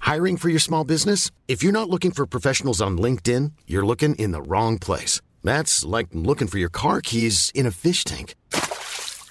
Hiring 0.00 0.38
for 0.38 0.48
your 0.48 0.60
small 0.60 0.84
business? 0.84 1.30
If 1.48 1.62
you're 1.62 1.72
not 1.72 1.90
looking 1.90 2.12
for 2.12 2.26
professionals 2.26 2.80
on 2.80 2.96
LinkedIn, 2.96 3.52
you're 3.66 3.86
looking 3.86 4.14
in 4.14 4.32
the 4.32 4.40
wrong 4.40 4.78
place. 4.78 5.20
That's 5.44 5.84
like 5.84 6.08
looking 6.12 6.48
for 6.48 6.58
your 6.58 6.70
car 6.70 7.02
keys 7.02 7.50
in 7.54 7.66
a 7.66 7.70
fish 7.70 8.04
tank. 8.04 8.34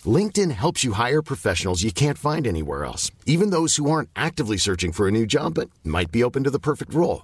LinkedIn 0.05 0.51
helps 0.51 0.83
you 0.83 0.93
hire 0.93 1.23
professionals 1.23 1.83
you 1.83 1.91
can't 1.91 2.17
find 2.17 2.47
anywhere 2.47 2.85
else, 2.85 3.11
even 3.25 3.49
those 3.49 3.75
who 3.77 3.89
aren't 3.89 4.09
actively 4.15 4.57
searching 4.57 4.91
for 4.91 5.07
a 5.07 5.11
new 5.11 5.25
job 5.25 5.55
but 5.55 5.69
might 5.83 6.11
be 6.11 6.23
open 6.23 6.43
to 6.43 6.51
the 6.51 6.59
perfect 6.59 6.93
role. 6.93 7.23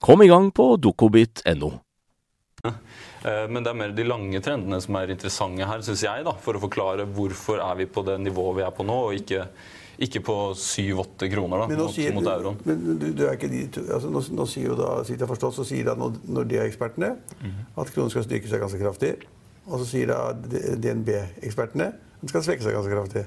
Kom 0.00 0.22
i 0.22 0.28
gang 0.28 0.50
på 0.54 0.74
dokobit.no. 0.76 1.72
Eh, 3.26 3.48
men 3.48 3.64
det 3.64 3.72
er 3.72 3.78
mer 3.78 3.94
de 3.96 4.04
lange 4.06 4.40
trendene 4.44 4.78
som 4.82 4.98
er 5.00 5.14
interessante 5.14 5.66
her, 5.66 5.82
syns 5.86 6.04
jeg, 6.06 6.26
da, 6.26 6.34
for 6.42 6.58
å 6.58 6.62
forklare 6.62 7.06
hvorfor 7.16 7.62
er 7.64 7.80
vi 7.80 7.88
på 7.90 8.04
det 8.06 8.18
nivået 8.22 8.60
vi 8.60 8.66
er 8.66 8.74
på 8.76 8.86
nå, 8.86 8.98
og 9.08 9.16
ikke, 9.16 9.46
ikke 10.06 10.22
på 10.26 10.36
7-8 10.60 11.30
kroner 11.32 11.64
da, 11.64 11.68
mot, 11.72 11.94
sier, 11.94 12.14
mot, 12.16 12.28
euroen. 12.30 12.60
Men 12.66 12.84
du, 13.00 13.08
du 13.16 13.24
er 13.26 13.38
ikke 13.38 13.50
de, 13.52 13.64
altså, 13.86 14.12
nå, 14.12 14.22
nå, 14.38 14.48
sier 14.50 14.70
jo 14.70 14.78
da, 14.78 14.92
så 15.02 15.16
jeg 15.16 15.30
forstått, 15.32 15.58
så 15.58 15.66
sier 15.66 15.88
da 15.88 15.96
når 15.98 16.52
de 16.52 16.60
er 16.60 16.68
ekspertene, 16.68 17.14
mm. 17.40 17.56
at 17.82 17.94
kronen 17.94 18.12
skal 18.14 18.26
styrke 18.28 18.52
seg 18.52 18.62
ganske 18.62 18.82
kraftig. 18.82 19.16
Og 19.66 19.80
så 19.82 19.88
sier 19.88 20.12
da 20.12 20.20
DNB-ekspertene 20.36 21.90
at 21.90 22.22
den 22.22 22.30
skal 22.30 22.44
svekke 22.46 22.62
seg 22.62 22.76
ganske 22.76 22.94
kraftig. 22.94 23.24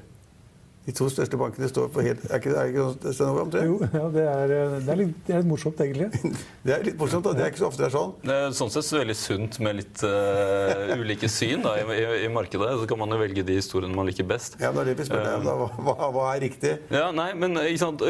De 0.88 0.94
to 0.96 1.06
største 1.12 1.38
bankene 1.38 1.68
står 1.70 1.90
på 1.94 2.04
helt 2.06 2.22
Er 2.30 2.40
ikke, 2.40 2.54
er 2.56 2.70
ikke 2.72 2.86
sånn 2.86 3.16
stenogram, 3.16 3.50
omtrent? 3.50 3.68
Jo, 3.68 3.78
ja, 3.84 4.04
det, 4.14 4.24
er, 4.32 4.54
det, 4.80 4.94
er 4.94 5.00
litt, 5.02 5.18
det 5.28 5.34
er 5.36 5.42
litt 5.44 5.50
morsomt, 5.50 5.82
egentlig. 5.84 6.36
det 6.66 6.74
er 6.76 6.86
litt 6.88 6.98
morsomt, 7.00 7.26
da. 7.28 7.34
Det 7.36 7.44
er 7.46 7.52
ikke 7.52 7.62
så 7.62 7.68
ofte 7.68 7.84
det 7.84 7.90
er 7.90 7.96
sånn. 7.96 8.14
Det 8.24 8.38
er 8.38 8.56
sånn 8.58 8.72
sett 8.74 8.88
så 8.88 9.00
veldig 9.02 9.18
sunt 9.20 9.60
med 9.66 9.80
litt 9.82 10.04
uh, 10.08 10.94
ulike 10.96 11.30
syn 11.32 11.66
da, 11.66 11.76
i, 11.82 11.84
i, 11.98 12.06
i, 12.24 12.32
markedet. 12.34 12.72
Så 12.80 12.88
kan 12.90 13.02
man 13.02 13.14
jo 13.14 13.20
velge 13.22 13.44
de 13.46 13.60
historiene 13.60 13.96
man 13.96 14.08
liker 14.08 14.28
best. 14.30 14.58
Ja, 14.64 14.72
men 14.72 14.82
det 14.82 14.86
er 14.86 14.90
det 14.94 15.04
vi 15.04 15.10
spør 15.10 15.26
deg 15.28 15.38
om, 15.42 15.50
da. 15.50 15.70
Hva, 15.90 16.10
hva, 16.16 16.26
er 16.32 16.44
riktig? 16.48 16.74
Ja, 16.96 17.10
nei, 17.16 17.32
men 17.38 17.60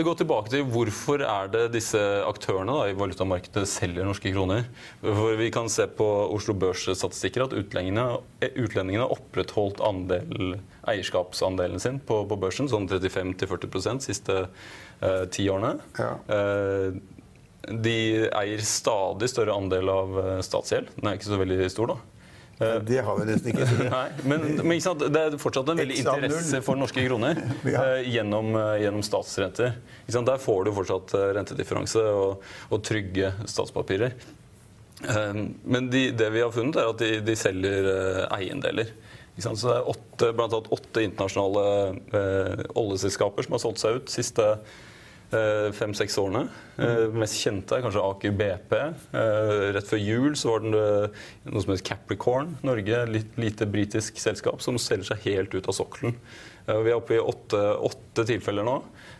Gå 0.09 0.13
tilbake 0.17 0.51
til 0.53 0.63
hvorfor 0.69 1.21
er 1.25 1.49
det 1.51 1.65
disse 1.73 1.99
aktørene 2.25 2.75
da, 2.77 2.87
i 2.89 2.97
valutamarkedet 2.97 3.65
selger 3.69 4.07
norske 4.07 4.31
kroner. 4.33 4.69
For 5.03 5.35
Vi 5.39 5.49
kan 5.53 5.69
se 5.71 5.89
på 5.89 6.07
Oslo 6.31 6.55
Børs-statistikker 6.59 7.47
at 7.47 7.55
utlendingene, 7.57 8.21
utlendingene 8.53 9.09
opprettholdt 9.09 9.83
andel 9.85 10.59
eierskapsandelen 10.91 11.81
sin 11.81 12.01
på, 12.03 12.23
på 12.29 12.37
børsen, 12.39 12.69
sånn 12.71 12.89
35-40 12.89 14.03
siste 14.03 14.41
eh, 14.43 15.23
ti 15.33 15.47
årene. 15.51 15.77
Ja. 15.99 16.11
Eh, 16.35 16.99
de 17.67 18.29
eier 18.33 18.61
stadig 18.63 19.29
større 19.29 19.55
andel 19.57 19.91
av 19.91 20.15
eh, 20.19 20.39
statsgjeld. 20.45 20.93
Den 20.95 21.11
er 21.11 21.19
ikke 21.19 21.29
så 21.29 21.41
veldig 21.41 21.67
stor, 21.71 21.93
da. 21.93 21.99
Det 22.59 22.97
har 23.07 23.15
vi 23.15 23.25
nesten 23.29 23.53
ikke. 23.53 23.65
Nei, 23.93 24.07
men, 24.27 24.41
men 24.67 24.81
det 24.99 25.19
er 25.21 25.37
fortsatt 25.39 25.69
en 25.71 25.79
veldig 25.79 25.99
interesse 26.01 26.59
for 26.65 26.79
norske 26.79 27.05
kroner 27.05 27.39
eh, 27.71 28.09
gjennom, 28.11 28.51
gjennom, 28.81 29.05
statsrenter. 29.05 29.77
Der 30.09 30.41
får 30.43 30.67
du 30.67 30.73
fortsatt 30.75 31.15
rentedifferanse 31.37 32.03
og, 32.11 32.43
og 32.67 32.83
trygge 32.83 33.31
statspapirer. 33.47 34.17
Eh, 35.07 35.39
men 35.63 35.87
de, 35.93 36.09
det 36.11 36.33
vi 36.35 36.43
har 36.43 36.51
funnet, 36.55 36.81
er 36.81 36.91
at 36.91 36.99
de, 37.03 37.13
de 37.23 37.37
selger 37.39 37.93
eiendeler. 38.27 38.91
Så 39.39 39.55
det 39.55 39.75
er 39.77 39.89
åtte, 39.91 40.31
blant 40.35 40.53
annet 40.55 40.71
åtte 40.75 41.03
internasjonale 41.05 41.65
eh, 42.19 42.63
oljeselskaper 42.79 43.45
som 43.45 43.55
har 43.55 43.63
solgt 43.63 43.83
seg 43.83 43.99
ut. 43.99 44.11
Siste 44.11 44.45
eh, 44.55 44.77
fem-seks 45.29 46.17
årene. 46.21 46.47
Eh, 46.79 47.05
mest 47.11 47.37
kjente 47.41 47.75
er 47.75 47.83
kanskje 47.83 48.03
Aker 48.05 48.35
BP. 48.39 48.75
Eh, 48.79 49.63
rett 49.75 49.89
før 49.89 49.99
jul 50.01 50.37
så 50.39 50.53
var 50.53 50.63
det 50.63 50.71
noe 50.71 51.63
som 51.63 51.73
heter 51.73 51.87
Capricorn 51.91 52.55
Norge, 52.65 53.01
litt 53.11 53.35
lite 53.41 53.67
britisk 53.69 54.21
selskap, 54.21 54.63
som 54.63 54.79
selger 54.79 55.11
seg 55.11 55.27
helt 55.27 55.53
ut 55.57 55.67
av 55.67 55.75
sokkelen. 55.75 56.15
Eh, 56.65 56.79
vi 56.85 56.93
er 56.93 56.97
oppe 56.97 57.17
i 57.17 57.21
åtte, 57.21 57.59
åtte 57.89 58.25
tilfeller 58.29 58.67
nå. 58.67 58.77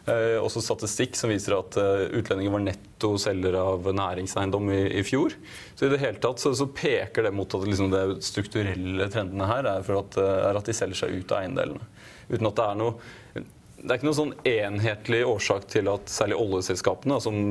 Eh, 0.10 0.38
også 0.40 0.64
statistikk 0.64 1.18
som 1.20 1.34
viser 1.34 1.58
at 1.58 1.76
eh, 1.82 2.08
utlendinger 2.22 2.54
var 2.56 2.64
netto 2.64 3.12
selger 3.22 3.58
av 3.60 3.90
næringseiendom 3.92 4.72
i, 4.74 4.82
i, 5.02 5.04
fjor. 5.06 5.36
Så 5.76 5.88
i 5.88 5.94
det 5.94 6.02
hele 6.02 6.22
tatt 6.24 6.42
så, 6.42 6.54
så 6.56 6.70
peker 6.72 7.28
det 7.28 7.36
mot 7.36 7.54
at 7.54 7.68
liksom 7.68 7.92
de 7.94 8.20
strukturelle 8.26 9.10
trendene 9.12 9.50
her 9.50 9.68
er, 9.68 9.84
at, 9.84 10.20
eh, 10.22 10.36
er, 10.48 10.56
at, 10.56 10.66
de 10.70 10.78
selger 10.78 11.04
seg 11.04 11.20
ut 11.20 11.36
av 11.36 11.44
eiendelene. 11.44 11.90
Uten 12.30 12.52
at 12.52 12.62
det 12.62 12.68
er 12.70 12.80
noe 12.80 13.46
Det 13.80 13.90
er 13.90 13.98
ikke 14.00 14.10
noen 14.10 14.20
sånn 14.20 14.38
enhetlig 14.48 15.24
årsak 15.28 15.68
til 15.72 15.90
at 15.92 16.12
særlig 16.12 16.40
oljeselskapene, 16.40 17.20
som 17.24 17.42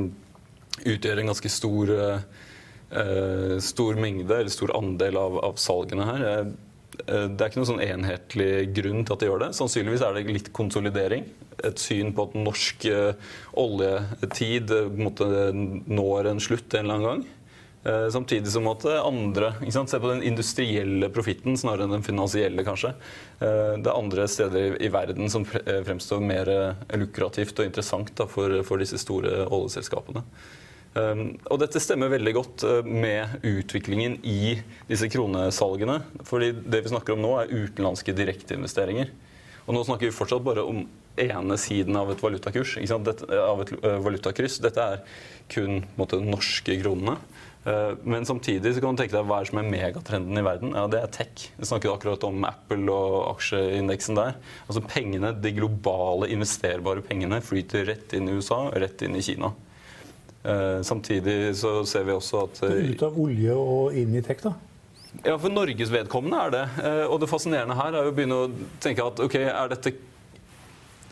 utgjør 0.78 1.22
en 1.22 1.32
ganske 1.32 1.50
stor, 1.50 1.92
eh, 1.98 3.58
stor 3.64 4.00
mengde, 4.00 4.34
eller 4.34 4.52
stor 4.52 4.74
andel 4.76 5.18
av, 5.20 5.38
av 5.50 5.60
salgene 5.60 6.08
her 6.08 6.26
det 7.06 7.38
er 7.38 7.50
ikke 7.50 7.60
noen 7.60 7.68
sånn 7.68 7.84
enhetlig 7.84 8.52
grunn 8.74 9.04
til 9.06 9.14
at 9.14 9.22
de 9.22 9.28
gjør 9.28 9.42
det. 9.44 9.50
Sannsynligvis 9.56 10.02
er 10.02 10.16
det 10.16 10.34
litt 10.34 10.50
konsolidering 10.56 11.28
et 11.66 11.80
syn 11.82 12.12
på 12.14 12.28
at 12.28 12.36
norsk 12.38 12.86
eh, 12.90 13.32
oljetid 13.58 14.72
eh, 14.74 14.92
måtte, 14.98 15.26
når 15.54 16.32
en 16.32 16.42
slutt 16.42 16.74
en 16.74 16.86
eller 16.86 16.98
annen 16.98 17.08
gang. 17.08 17.24
Eh, 17.84 18.08
samtidig 18.10 18.50
som 18.52 18.66
at 18.70 18.84
andre 18.90 19.52
Se 19.70 20.00
på 20.00 20.10
den 20.10 20.22
industrielle 20.26 21.10
profitten 21.14 21.56
snarere 21.56 21.86
enn 21.86 21.96
den 21.98 22.06
finansielle, 22.06 22.64
kanskje. 22.66 22.94
Det 23.38 23.86
er 23.86 23.94
andre 23.94 24.26
steder 24.28 24.76
i 24.82 24.88
verden 24.90 25.30
som 25.30 25.44
fremstår 25.46 26.20
mer 26.20 26.50
lukrativt 26.98 27.60
og 27.60 27.68
interessant 27.68 28.10
da, 28.18 28.26
for, 28.26 28.62
for, 28.66 28.82
disse 28.82 28.98
store 28.98 29.44
oljeselskapene. 29.46 30.24
Og 30.98 31.60
dette 31.62 31.80
stemmer 31.82 32.10
veldig 32.10 32.34
godt 32.34 32.64
med 32.82 33.46
utviklingen 33.46 34.18
i 34.26 34.58
disse 34.88 35.06
kronesalgene. 35.12 36.00
fordi 36.26 36.50
det 36.66 36.82
vi 36.82 36.90
snakker 36.90 37.14
om 37.14 37.22
nå, 37.22 37.32
er 37.38 37.54
utenlandske 37.54 38.16
direkteinvesteringer. 38.16 39.14
Og 39.68 39.76
nå 39.76 39.84
snakker 39.84 40.08
vi 40.08 40.16
fortsatt 40.16 40.42
bare 40.44 40.64
om 40.64 40.82
ene 41.22 41.58
siden 41.60 41.96
av 41.98 42.12
et 42.12 42.22
valutakurs, 42.22 42.76
Dette, 42.78 43.28
av 43.42 43.62
et 43.64 43.74
uh, 43.82 43.98
valutakryss. 44.04 44.60
Dette 44.64 44.84
er 44.94 45.04
kun 45.52 45.82
måte, 45.98 46.20
norske 46.22 46.78
kronene. 46.82 47.18
Uh, 47.66 47.94
men 48.06 48.26
samtidig 48.28 48.74
så 48.74 48.82
kan 48.82 48.96
du 48.96 49.02
tenke 49.02 49.16
deg 49.16 49.26
hva 49.28 49.40
er 49.42 49.50
som 49.50 49.60
er 49.60 49.70
megatrenden 49.70 50.40
i 50.40 50.44
verden. 50.46 50.74
Ja, 50.78 50.86
Det 50.90 51.02
er 51.02 51.14
tech. 51.14 51.48
Vi 51.58 51.68
snakket 51.68 51.92
akkurat 51.92 52.26
om 52.28 52.44
Apple 52.48 52.92
og 52.94 53.16
aksjeindeksen 53.34 54.18
der. 54.18 54.38
Altså 54.66 54.84
pengene, 54.86 55.34
De 55.34 55.54
globale 55.56 56.30
investerbare 56.34 57.04
pengene 57.04 57.42
flyter 57.44 57.88
rett 57.90 58.14
inn 58.16 58.30
i 58.30 58.38
USA, 58.38 58.68
rett 58.74 59.02
inn 59.02 59.18
i 59.18 59.24
Kina. 59.24 59.54
Samtidig 60.86 61.50
så 61.58 61.82
ser 61.84 62.06
vi 62.06 62.14
også 62.14 62.44
at 62.46 62.60
Ut 62.62 63.02
av 63.04 63.16
olje 63.20 63.52
og 63.58 63.96
inn 63.98 64.14
i 64.16 64.22
tech, 64.24 64.38
da? 64.46 64.54
Ja, 65.24 65.34
For 65.40 65.50
Norges 65.52 65.90
vedkommende 65.92 66.38
er 66.46 66.54
det. 66.54 66.62
Og 67.08 67.18
det 67.20 67.28
fascinerende 67.28 67.76
her 67.76 67.96
er 67.96 68.06
jo 68.06 68.12
å 68.12 68.16
begynne 68.16 68.38
å 68.38 68.50
tenke 68.82 69.04
at 69.04 69.20
ok, 69.24 69.36
er 69.48 69.72
dette 69.72 69.92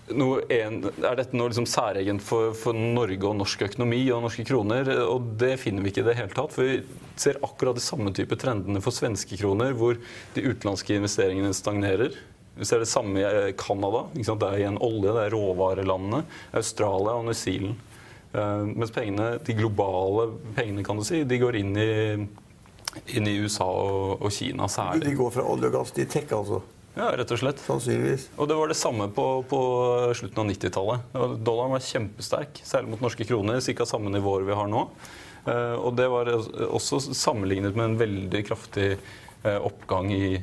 en, 0.06 0.76
er 0.86 1.16
dette 1.18 1.34
noe 1.34 1.50
liksom 1.50 1.66
særegent 1.66 2.22
for, 2.22 2.52
for, 2.54 2.76
Norge 2.76 3.26
og 3.26 3.34
norsk 3.40 3.64
økonomi 3.66 4.04
og 4.14 4.22
norske 4.26 4.44
kroner? 4.46 4.88
Og 5.10 5.32
det 5.40 5.56
finner 5.62 5.82
vi 5.82 5.90
ikke 5.90 6.04
i 6.04 6.06
det 6.06 6.16
hele 6.20 6.34
tatt. 6.34 6.54
For 6.54 6.68
vi 6.68 6.78
ser 7.18 7.40
akkurat 7.42 7.78
de 7.78 7.82
samme 7.82 8.12
type 8.14 8.38
trendene 8.38 8.82
for 8.84 8.94
svenske 8.94 9.38
kroner, 9.40 9.74
hvor 9.74 9.98
de 10.36 10.46
utenlandske 10.46 11.00
investeringene 11.00 11.50
stagnerer. 11.56 12.14
Vi 12.56 12.64
ser 12.64 12.80
det 12.80 12.88
samme 12.88 13.20
i 13.20 13.52
Canada. 13.58 14.06
Det 14.14 14.30
er 14.30 14.62
igjen 14.62 14.78
olje, 14.80 15.12
det 15.12 15.26
er 15.26 15.34
råvarelandene. 15.34 16.22
Australia 16.56 17.18
og 17.18 17.26
New 17.26 17.36
Zealand. 17.36 17.82
Uh, 18.36 18.66
mens 18.68 18.92
pengene, 18.92 19.36
de 19.46 19.54
globale 19.56 20.26
pengene 20.56 20.82
kan 20.84 20.98
du 20.98 21.04
si, 21.06 21.22
de 21.24 21.38
går 21.40 21.56
inn 21.56 21.76
i, 21.80 21.92
inn 23.16 23.28
i 23.30 23.36
USA 23.40 23.64
og, 23.64 24.20
og 24.20 24.32
Kina 24.34 24.68
særlig. 24.68 25.06
De 25.08 25.18
går 25.18 25.30
fra 25.38 25.44
olje 25.46 25.70
og 25.70 25.78
gass 25.78 25.94
til 25.96 26.08
tech, 26.10 26.28
altså? 26.36 26.60
Ja, 26.96 27.10
rett 27.12 27.32
og 27.34 27.40
slett. 27.42 27.60
Sannsynligvis. 27.60 28.30
Og 28.40 28.48
det 28.48 28.56
var 28.56 28.70
det 28.72 28.78
samme 28.80 29.10
på, 29.12 29.26
på 29.50 29.60
slutten 30.16 30.40
av 30.40 30.48
90-tallet. 30.48 31.16
Dollaren 31.44 31.74
var 31.74 31.84
kjempesterk, 31.84 32.62
særlig 32.64 32.94
mot 32.94 33.04
norske 33.04 33.26
kroner. 33.28 33.60
Ca. 33.60 33.84
samme 33.84 34.12
nivåer 34.14 34.46
vi 34.48 34.56
har 34.56 34.70
nå. 34.72 34.86
Eh, 35.44 35.74
og 35.76 35.92
det 35.98 36.06
var 36.08 36.30
også 36.32 37.02
sammenlignet 37.12 37.76
med 37.76 37.90
en 37.90 37.98
veldig 38.00 38.42
kraftig 38.48 38.94
eh, 38.94 39.58
oppgang 39.60 40.08
i 40.14 40.38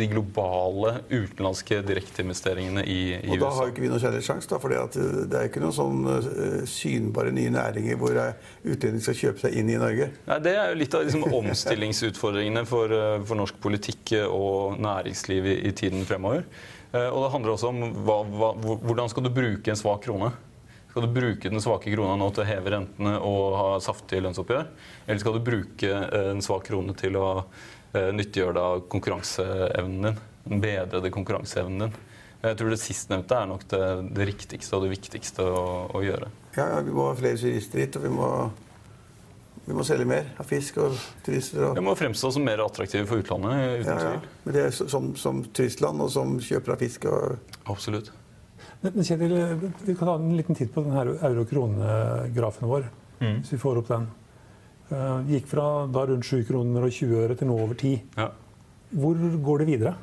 de 0.00 0.08
globale 0.10 0.94
utenlandske 1.10 1.80
direkteinvesteringene 1.86 2.84
i, 2.84 2.98
i 3.14 3.28
USA. 3.28 3.34
Og 3.34 3.42
da 3.42 3.50
har 3.56 3.68
jo 3.68 3.74
ikke 3.74 3.84
vi 3.84 3.90
noen 3.92 4.02
særlig 4.02 4.22
sjanse, 4.26 4.60
for 4.62 4.72
det 4.72 5.38
er 5.38 5.48
ikke 5.48 5.62
noen 5.62 5.76
sånn 5.76 6.02
uh, 6.08 6.66
synbare 6.68 7.32
nye 7.36 7.52
næringer 7.54 8.00
hvor 8.00 8.18
utlendinger 8.18 9.06
skal 9.06 9.18
kjøpe 9.20 9.44
seg 9.44 9.56
inn 9.60 9.72
i 9.72 9.78
Norge. 9.80 10.10
Nei, 10.28 10.38
Det 10.44 10.54
er 10.56 10.72
jo 10.72 10.80
litt 10.82 10.98
av 10.98 11.06
liksom, 11.06 11.26
omstillingsutfordringene 11.40 12.66
for, 12.68 12.94
for, 13.24 13.40
norsk 13.40 13.58
politikk 13.62 14.14
og 14.26 14.78
næringsliv 14.82 15.48
i, 15.48 15.56
i 15.70 15.74
tiden 15.76 16.06
fremover. 16.08 16.46
Og 16.90 17.18
det 17.22 17.32
handler 17.32 17.54
også 17.54 17.68
om 17.70 17.82
hva, 18.02 18.20
hva, 18.26 18.54
hvordan 18.82 19.10
skal 19.12 19.24
du 19.24 19.30
bruke 19.34 19.70
en 19.70 19.78
svak 19.78 20.02
krone. 20.08 20.32
Skal 20.90 21.04
du 21.06 21.12
bruke 21.14 21.52
den 21.52 21.62
svake 21.62 21.92
krona 21.92 22.16
nå 22.18 22.32
til 22.34 22.42
å 22.42 22.48
heve 22.48 22.72
rentene 22.74 23.12
og 23.22 23.44
ha 23.54 23.68
saftige 23.84 24.24
lønnsoppgjør? 24.24 24.64
Eller 25.06 25.22
skal 25.22 25.36
du 25.36 25.44
bruke 25.46 26.00
en 26.18 26.42
svak 26.42 26.66
krone 26.66 26.96
til 26.98 27.18
å 27.20 27.28
Eh, 27.40 27.79
nyttiggjør 27.92 28.54
da 28.56 28.66
konkurranseevnen 28.92 30.08
din. 30.08 30.22
Den 30.44 30.62
bedrede 30.62 31.12
konkurranseevnen 31.14 31.86
din. 31.86 31.98
Jeg 32.40 32.56
tror 32.56 32.72
det 32.72 32.80
sistnevnte 32.80 33.36
er 33.36 33.48
nok 33.50 33.66
det, 33.68 33.86
det 34.16 34.26
riktigste 34.30 34.78
og 34.78 34.86
det 34.86 34.94
viktigste 34.94 35.44
å, 35.44 35.64
å 35.92 36.00
gjøre. 36.00 36.30
Ja, 36.56 36.64
ja, 36.64 36.78
vi 36.86 36.94
må 36.94 37.10
ha 37.10 37.16
flere 37.18 37.36
turister 37.36 37.82
hit, 37.82 37.98
og 37.98 38.06
vi 38.06 38.12
må, 38.14 38.28
vi 39.66 39.76
må 39.76 39.84
selge 39.86 40.06
mer 40.08 40.30
av 40.40 40.48
fisk 40.48 40.80
og 40.80 40.96
turister. 41.26 41.66
Og... 41.68 41.76
Vi 41.76 41.84
må 41.84 41.92
fremstå 41.98 42.30
som 42.32 42.46
mer 42.46 42.62
attraktive 42.64 43.04
for 43.10 43.20
utlandet, 43.20 43.82
uten 43.82 43.92
ja, 43.92 43.98
tvil. 44.06 44.32
Men 44.46 44.56
det 44.56 44.64
er 44.64 44.78
som, 44.78 45.12
som 45.20 45.42
turistland 45.52 46.06
og 46.06 46.08
som 46.16 46.38
kjøper 46.46 46.76
av 46.76 46.80
fisk 46.86 47.06
og 47.10 47.36
Absolutt. 47.70 48.08
Men 48.80 49.04
Kjetil, 49.04 49.34
vi 49.84 49.92
kan 49.92 50.08
ha 50.08 50.16
en 50.16 50.32
liten 50.38 50.56
titt 50.56 50.72
på 50.72 50.80
denne 50.86 51.18
euro-krone-grafen 51.28 52.70
vår. 52.70 52.88
Mm. 53.20 53.42
Hvis 53.42 53.52
vi 53.52 53.60
får 53.60 53.82
opp 53.82 53.90
den. 53.92 54.08
Uh, 54.90 55.22
gikk 55.30 55.46
fra 55.50 55.66
da 55.86 56.04
rundt 56.10 56.26
7 56.26 56.44
kroner 56.48 56.86
og 56.86 56.94
20 56.94 57.24
øre 57.24 57.36
til 57.38 57.50
nå 57.50 57.58
over 57.62 57.76
10. 57.78 57.92
Ja. 58.18 58.30
Hvor 58.90 59.18
går 59.46 59.62
det 59.62 59.68
videre? 59.68 59.94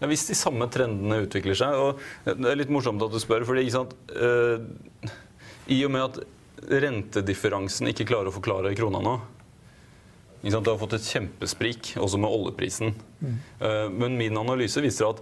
Ja, 0.00 0.08
hvis 0.08 0.24
de 0.30 0.36
samme 0.38 0.64
trendene 0.72 1.18
utvikler 1.26 1.58
seg 1.60 1.76
og 1.76 1.98
Det 2.24 2.48
er 2.48 2.56
litt 2.56 2.72
morsomt 2.72 3.02
at 3.04 3.12
du 3.12 3.20
spør. 3.20 3.44
fordi 3.44 3.68
uh, 3.68 5.10
I 5.68 5.82
og 5.84 5.92
med 5.92 6.06
at 6.06 6.22
rentedifferansen 6.70 7.92
ikke 7.92 8.08
klarer 8.08 8.32
å 8.32 8.36
forklare 8.36 8.72
krona 8.76 9.00
nå 9.04 9.18
det 10.40 10.56
har 10.56 10.78
fått 10.80 10.96
et 10.96 11.04
kjempesprik, 11.04 11.94
også 12.00 12.18
med 12.20 12.32
oljeprisen. 12.32 12.94
Mm. 13.20 13.38
Uh, 13.60 13.88
men 13.92 14.16
min 14.16 14.38
analyse 14.40 14.80
viser 14.80 15.10
at 15.10 15.20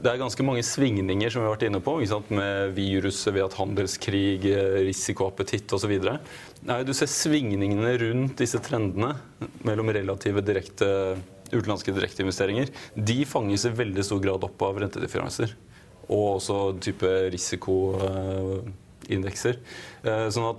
det 0.00 0.08
er 0.10 0.18
ganske 0.20 0.44
mange 0.46 0.62
svingninger 0.64 1.30
som 1.30 1.42
vi 1.42 1.46
har 1.46 1.54
vært 1.54 1.66
inne 1.68 1.80
på, 1.84 1.92
med 2.32 2.72
viruset, 2.76 3.34
ved 3.34 3.44
at 3.44 3.58
handelskrig, 3.58 4.40
risikoappetitt 4.88 5.72
osv. 5.76 5.92
Du 6.86 6.92
ser 6.96 7.08
svingningene 7.10 7.98
rundt 8.00 8.38
disse 8.40 8.58
trendene 8.64 9.10
mellom 9.66 9.88
relative 9.92 10.40
direkte, 10.44 10.86
utenlandske 11.52 11.92
direkteinvesteringer. 11.92 12.66
De 12.96 13.24
fanges 13.28 13.64
i 13.68 13.76
veldig 13.76 14.04
stor 14.06 14.20
grad 14.24 14.44
opp 14.48 14.62
av 14.64 14.78
rentedifferanser. 14.82 15.48
Og 16.08 16.36
også 16.38 16.56
type 16.82 17.08
risikoindekser. 17.34 19.54
Eh, 20.02 20.28
sånn 20.34 20.50
at 20.50 20.58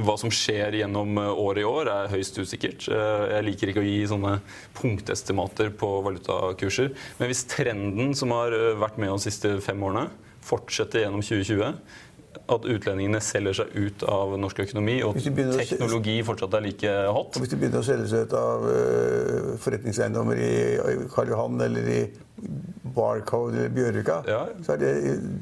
hva 0.00 0.14
som 0.16 0.32
skjer 0.32 0.78
gjennom 0.80 1.18
eh, 1.20 1.30
året 1.42 1.62
i 1.62 1.68
år, 1.68 1.90
er 1.92 2.12
høyst 2.12 2.38
usikkert. 2.40 2.86
Eh, 2.88 3.24
jeg 3.34 3.46
liker 3.48 3.72
ikke 3.72 3.82
å 3.82 3.86
gi 3.86 3.98
sånne 4.08 4.36
punktestimater 4.78 5.72
på 5.76 5.90
valutakurser. 6.06 6.92
Men 7.18 7.30
hvis 7.30 7.44
trenden 7.50 8.14
som 8.16 8.32
har 8.36 8.56
eh, 8.56 8.72
vært 8.80 9.00
med 9.02 9.12
oss 9.12 9.26
de 9.26 9.32
siste 9.32 9.56
fem 9.64 9.82
årene, 9.84 10.08
fortsetter 10.42 11.04
gjennom 11.04 11.22
2020, 11.22 11.76
at 12.52 12.66
utlendingene 12.68 13.20
selger 13.24 13.58
seg 13.62 13.74
ut 13.76 14.04
av 14.08 14.34
norsk 14.40 14.62
økonomi, 14.64 14.98
og 15.06 15.18
teknologi 15.20 16.18
fortsatt 16.26 16.56
er 16.58 16.64
like 16.66 16.92
hot 17.14 17.38
Hvis 17.40 17.52
de 17.52 17.58
begynner 17.60 17.82
å 17.82 17.86
selge 17.86 18.08
seg 18.12 18.26
ut 18.26 18.36
av 18.38 18.66
forretningseiendommer 19.62 20.40
i 20.42 20.52
Karl 21.12 21.32
Johan 21.32 21.60
eller 21.68 21.90
i 21.92 22.00
Barcode 22.92 23.56
eller 23.56 23.72
Bjørvika, 23.72 24.18
ja. 24.28 24.42
så 24.64 24.74
er 24.74 24.82
det 24.82 24.90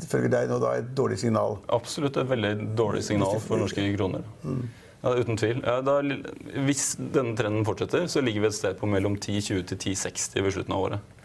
ifølge 0.04 0.30
deg 0.32 0.50
nå 0.50 0.60
da 0.62 0.76
et 0.78 0.92
dårlig 0.96 1.18
signal? 1.22 1.58
Absolutt 1.72 2.18
et 2.20 2.28
veldig 2.30 2.52
dårlig 2.78 3.02
signal 3.06 3.40
for 3.42 3.62
norske 3.62 3.86
kroner. 3.96 4.26
Mm. 4.44 4.62
Ja, 5.00 5.14
uten 5.16 5.38
tvil. 5.40 5.62
Ja, 5.64 5.78
da, 5.80 5.96
hvis 6.66 6.92
denne 7.00 7.32
trenden 7.38 7.64
fortsetter, 7.64 8.04
så 8.12 8.20
ligger 8.24 8.44
vi 8.44 8.50
et 8.50 8.58
sted 8.58 8.76
på 8.78 8.88
mellom 8.90 9.16
10,20 9.16 9.62
til 9.72 9.80
10,60 9.96 10.44
ved 10.44 10.56
slutten 10.56 10.76
av 10.76 10.86
året. 10.88 11.20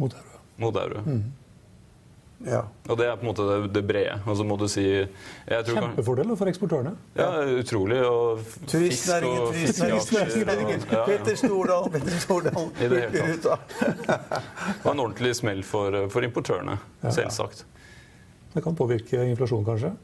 Mot 0.00 0.16
euro. 0.16 0.40
Mot 0.64 0.78
euro. 0.80 1.02
Mm. 1.04 1.24
Ja. 2.44 2.60
Og 2.88 2.98
det 3.00 3.06
er 3.08 3.16
på 3.16 3.24
en 3.24 3.30
måte 3.30 3.44
det, 3.48 3.58
det 3.72 3.82
brede. 3.88 4.16
Og 4.28 4.36
så 4.36 4.44
må 4.46 4.56
du 4.60 4.66
si 4.68 4.84
Kjempefordeler 5.48 6.36
for 6.38 6.50
eksportørene. 6.50 6.94
Ja, 7.16 7.28
utrolig. 7.60 8.00
Og 8.04 8.42
turistnæringen, 8.68 9.52
turistnæringen. 9.78 10.84
Petter 10.92 11.38
Stordal, 11.40 11.88
Petter 11.94 12.18
Stordal. 12.20 12.68
I 12.76 12.90
det 12.92 13.04
hele 13.14 13.38
tatt. 13.44 13.76
Det 13.80 14.82
var 14.84 14.92
en 14.92 15.04
ordentlig 15.06 15.34
smell 15.40 15.64
for, 15.66 16.04
for 16.12 16.26
importørene, 16.26 16.76
ja. 17.02 17.14
selvsagt. 17.14 17.64
Det 18.54 18.62
kan 18.62 18.76
påvirke 18.78 19.24
inflasjonen, 19.32 19.64
kanskje? 19.66 19.94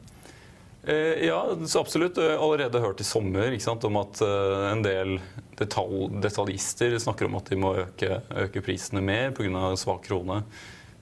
Eh, 0.83 0.95
ja, 1.27 1.55
så 1.67 1.79
absolutt. 1.79 2.17
Jeg 2.17 2.33
har 2.33 2.41
allerede 2.41 2.81
hørt 2.81 3.01
i 3.01 3.05
sommer 3.05 3.53
sant, 3.61 3.85
om 3.85 4.01
at 4.01 4.21
uh, 4.25 4.71
en 4.71 4.81
del 4.83 5.19
detalj, 5.59 6.07
detaljister 6.23 6.97
snakker 6.99 7.29
om 7.29 7.37
at 7.37 7.51
de 7.53 7.59
må 7.61 7.75
øke, 7.83 8.21
øke 8.47 8.63
prisene 8.65 9.03
mer 9.05 9.35
pga. 9.37 9.75
svak 9.77 10.07
krone. 10.09 10.41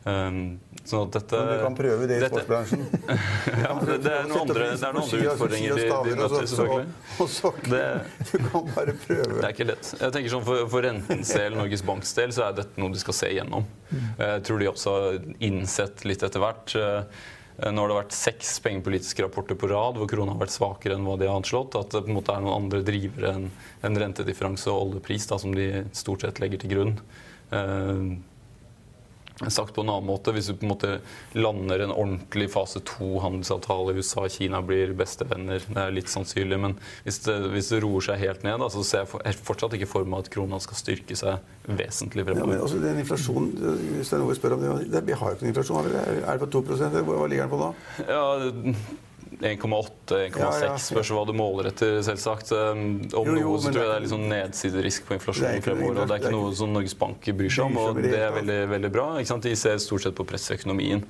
Um, 0.03 0.59
så 0.85 1.03
dette, 1.11 1.35
Men 1.35 1.57
du 1.57 1.63
kan 1.63 1.75
prøve 1.75 2.05
det 2.07 2.17
i 2.17 2.27
sportsbransjen. 2.27 2.85
ja, 3.65 3.73
det, 3.85 3.97
det, 4.05 4.13
er 4.13 4.29
noen 4.29 4.45
andre, 4.45 4.67
det 4.71 4.87
er 4.87 4.93
noen 4.95 5.03
andre 5.03 5.33
utfordringer 5.33 5.81
de, 5.81 6.13
møter, 6.17 6.45
selvfølgelig. 6.49 7.65
Det, 7.73 7.81
du 8.31 8.45
kan 8.45 8.69
bare 8.77 8.95
prøve. 9.03 9.33
Det 9.33 9.43
er 9.43 9.57
ikke 9.57 9.67
lett. 9.69 9.89
Jeg 9.99 10.15
tenker 10.15 10.33
sånn 10.33 10.45
For, 10.47 10.63
for 10.71 10.87
rentens 10.87 11.33
del, 11.35 11.57
Norges 11.59 11.83
Banks 11.85 12.15
del, 12.17 12.31
så 12.35 12.47
er 12.47 12.55
dette 12.61 12.81
noe 12.81 12.95
de 12.95 13.01
skal 13.03 13.17
se 13.19 13.33
igjennom. 13.35 13.67
Jeg 13.91 14.47
tror 14.47 14.63
de 14.63 14.71
også 14.71 14.95
har 14.95 15.19
innsett 15.49 16.07
litt 16.07 16.23
etter 16.25 16.45
hvert. 16.45 16.77
Eh, 16.79 17.69
nå 17.75 17.83
har 17.83 17.91
det 17.91 17.99
vært 17.99 18.15
seks 18.15 18.55
pengepolitiske 18.63 19.25
rapporter 19.25 19.57
på 19.59 19.67
rad 19.69 19.99
hvor 19.99 20.07
krona 20.09 20.31
har 20.31 20.41
vært 20.45 20.55
svakere 20.55 20.95
enn 20.95 21.05
hva 21.07 21.17
de 21.19 21.27
har 21.27 21.41
anslått. 21.41 21.75
At 21.75 21.91
det 21.91 22.05
på 22.07 22.13
en 22.13 22.21
måte 22.21 22.33
er 22.33 22.45
noen 22.45 22.63
andre 22.63 22.81
drivere 22.87 23.35
enn 23.35 23.49
en 23.85 24.01
rentedifferanse 24.05 24.71
og 24.71 24.87
oljepris 24.87 25.27
da, 25.29 25.41
som 25.43 25.53
de 25.55 25.83
stort 25.91 26.23
sett 26.23 26.39
legger 26.41 26.63
til 26.63 26.77
grunn. 26.77 26.95
Uh, 27.49 28.15
Sagt 29.47 29.71
på 29.75 29.81
en 29.85 29.89
annen 29.89 30.07
måte, 30.09 30.33
Hvis 30.35 30.49
du 30.49 30.55
på 30.59 30.65
en 30.67 30.73
måte 30.73 30.89
lander 31.37 31.85
en 31.85 31.93
ordentlig 31.93 32.49
fase 32.51 32.81
to-handelsavtale, 32.83 33.95
USA 33.95 34.25
og 34.25 34.33
Kina 34.33 34.59
blir 34.65 34.91
bestevenner, 34.99 35.63
det 35.63 35.79
er 35.79 35.95
litt 35.95 36.11
sannsynlig, 36.11 36.59
men 36.59 36.75
hvis 37.05 37.21
det, 37.23 37.37
hvis 37.53 37.71
det 37.71 37.79
roer 37.85 38.03
seg 38.03 38.19
helt 38.19 38.43
ned, 38.43 38.65
så 38.73 38.83
ser 38.83 39.05
jeg 39.07 39.39
fortsatt 39.47 39.77
ikke 39.77 39.89
for 39.89 40.09
meg 40.09 40.25
at 40.25 40.31
krona 40.33 40.59
skal 40.59 40.81
styrke 40.81 41.15
seg 41.15 41.39
vesentlig 41.69 42.27
fremover. 42.27 42.43
Ja, 42.43 42.51
men 42.51 42.65
også 42.67 42.81
den 42.83 42.99
inflasjonen, 42.99 43.53
hvis 43.95 44.11
det 44.11 44.17
er 44.17 44.23
noe 44.25 44.33
vi 44.33 44.39
spør 44.41 44.57
om, 44.57 44.65
det, 44.91 45.05
Vi 45.07 45.19
har 45.21 45.31
jo 45.31 45.37
ikke 45.37 45.45
noen 45.45 45.53
inflasjon. 45.53 45.93
Er 45.95 46.33
det 46.33 46.41
på 46.43 46.51
2 46.59 46.65
Hva 47.07 47.29
ligger 47.29 47.47
den 47.47 47.53
på 47.53 47.61
da? 47.63 47.71
Ja, 48.09 48.23
1,8-1,6 49.39 50.39
ja, 50.39 50.49
ja. 50.65 50.71
spørs 50.81 51.09
hva 51.15 51.21
du 51.27 51.31
måler 51.37 51.69
etter, 51.69 52.01
selvsagt. 52.03 52.51
Um, 52.51 52.81
om 53.15 53.29
jo, 53.29 53.35
jo, 53.39 53.51
noe 53.53 53.61
så 53.63 53.71
tror 53.71 53.85
jeg 53.85 53.89
det 53.89 53.95
er 53.95 54.03
litt 54.03 54.11
sånn 54.11 54.25
nedsiderisk 54.27 55.05
på 55.07 55.15
inflasjonen 55.15 55.63
fremover. 55.63 56.01
og 56.01 56.09
Det 56.09 56.15
er 56.17 56.23
ikke 56.23 56.33
noe 56.33 56.49
som 56.59 56.73
Norges 56.75 56.95
Bank 56.99 57.29
bryr 57.39 57.53
seg 57.55 57.69
om, 57.69 57.77
og 57.79 58.01
det 58.03 58.17
er 58.17 58.33
veldig, 58.35 58.57
veldig 58.73 58.91
bra. 58.93 59.05
De 59.19 59.53
ser 59.59 59.79
stort 59.83 60.03
sett 60.03 60.17
på 60.17 60.25
presseøkonomien 60.27 61.05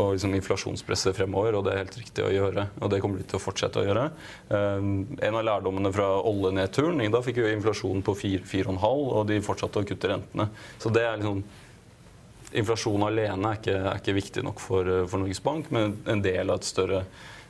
og 0.00 0.14
liksom 0.14 0.32
inflasjonspresset 0.38 1.18
fremover, 1.18 1.58
og 1.58 1.66
det 1.66 1.74
er 1.74 1.82
helt 1.82 1.98
riktig 2.00 2.24
å 2.24 2.32
gjøre. 2.32 2.64
Og 2.80 2.94
det 2.94 3.02
kommer 3.04 3.20
de 3.20 3.28
til 3.28 3.38
å 3.38 3.42
fortsette 3.42 3.82
å 3.82 3.84
gjøre. 3.84 4.06
Um, 4.48 4.88
en 5.20 5.38
av 5.40 5.44
lærdommene 5.50 5.92
fra 5.94 6.08
oljenedturen, 6.24 7.04
da 7.12 7.20
fikk 7.26 7.42
vi 7.44 7.52
inflasjon 7.58 8.00
på 8.06 8.16
4-4,5, 8.22 8.80
og 8.88 9.28
de 9.28 9.42
fortsatte 9.44 9.84
å 9.84 9.86
kutte 9.86 10.10
rentene. 10.10 10.48
Så 10.80 10.94
det 10.94 11.04
er 11.04 11.20
liksom 11.20 11.44
Inflasjon 12.54 13.02
alene 13.02 13.50
er 13.50 13.56
ikke, 13.58 13.72
er 13.74 13.96
ikke 13.98 14.12
viktig 14.14 14.42
nok 14.46 14.60
for, 14.62 14.86
for 15.10 15.18
Norges 15.18 15.40
Bank, 15.42 15.72
men 15.74 15.96
en 16.06 16.20
del 16.22 16.52
av 16.52 16.60
et 16.60 16.68
større 16.68 17.00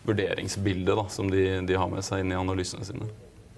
vurderingsbilde 0.04 0.96
da, 0.96 1.06
som 1.08 1.30
de, 1.30 1.44
de, 1.66 1.76
har 1.78 1.88
med 1.90 2.04
seg 2.04 2.24
inn 2.24 2.32
i 2.32 2.38
analysene 2.38 2.84
sine. 2.86 3.08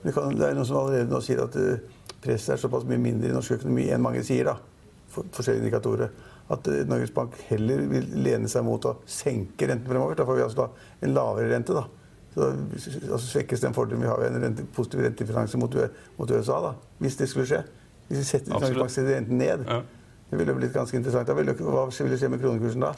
Det, 0.03 0.13
kan, 0.15 0.35
det 0.37 0.47
er 0.47 0.57
noen 0.57 0.69
som 0.69 0.79
allerede 0.81 1.11
nå 1.11 1.21
sier 1.25 1.43
at 1.43 1.59
uh, 1.59 1.83
presset 2.23 2.55
er 2.55 2.63
såpass 2.63 2.87
mye 2.87 3.03
mindre 3.03 3.31
i 3.31 3.35
norsk 3.35 3.59
økonomi 3.59 3.89
enn 3.91 4.05
mange 4.05 4.23
sier. 4.27 4.53
da, 4.53 4.57
for, 5.11 5.27
Forskjellige 5.35 5.65
indikatorer. 5.65 6.15
At 6.55 6.69
uh, 6.71 6.83
Norges 6.87 7.15
Bank 7.15 7.35
heller 7.49 7.83
vil 7.91 8.07
lene 8.23 8.51
seg 8.51 8.67
mot 8.67 8.87
å 8.87 8.99
senke 9.11 9.69
renten 9.71 9.91
fremover. 9.91 10.19
Da 10.19 10.29
får 10.29 10.39
vi 10.39 10.47
altså 10.47 10.63
da 10.63 10.69
en 11.07 11.17
lavere 11.17 11.51
rente. 11.51 11.75
da. 11.75 11.87
Så 12.37 12.53
altså, 12.53 13.25
svekkes 13.27 13.65
den 13.65 13.75
fordelen 13.75 14.05
vi 14.05 14.13
har 14.13 14.23
ved 14.23 14.37
en 14.37 14.47
rente, 14.47 14.69
positiv 14.77 15.03
rentefinanse 15.03 15.59
mot, 15.59 15.77
mot, 16.21 16.31
USA. 16.31 16.61
da, 16.69 16.75
Hvis 17.03 17.19
det 17.19 17.31
skulle 17.33 17.51
skje. 17.51 17.63
Hvis 18.07 18.23
vi 18.23 18.31
setter, 18.31 18.55
Norges 18.55 18.79
Bank 18.79 19.11
renten 19.11 19.39
ned. 19.43 19.67
Ja. 19.67 19.83
Det 20.31 20.39
ville 20.39 20.55
blitt 20.55 20.75
ganske 20.75 20.99
interessant. 20.99 21.31
Hva 21.31 21.87
ville 21.91 22.19
skje 22.19 22.31
med 22.31 22.43
kronekursen 22.43 22.83
da? 22.83 22.95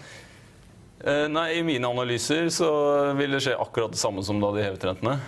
Eh, 1.05 1.29
nei, 1.31 1.59
I 1.59 1.63
mine 1.63 1.89
analyser 1.89 2.49
så 2.51 2.71
vil 3.19 3.37
det 3.37 3.43
skje 3.45 3.59
akkurat 3.59 3.93
det 3.95 4.01
samme 4.01 4.25
som 4.27 4.41
da 4.43 4.51
de 4.55 4.65
hevet 4.67 4.89
rentene. 4.89 5.19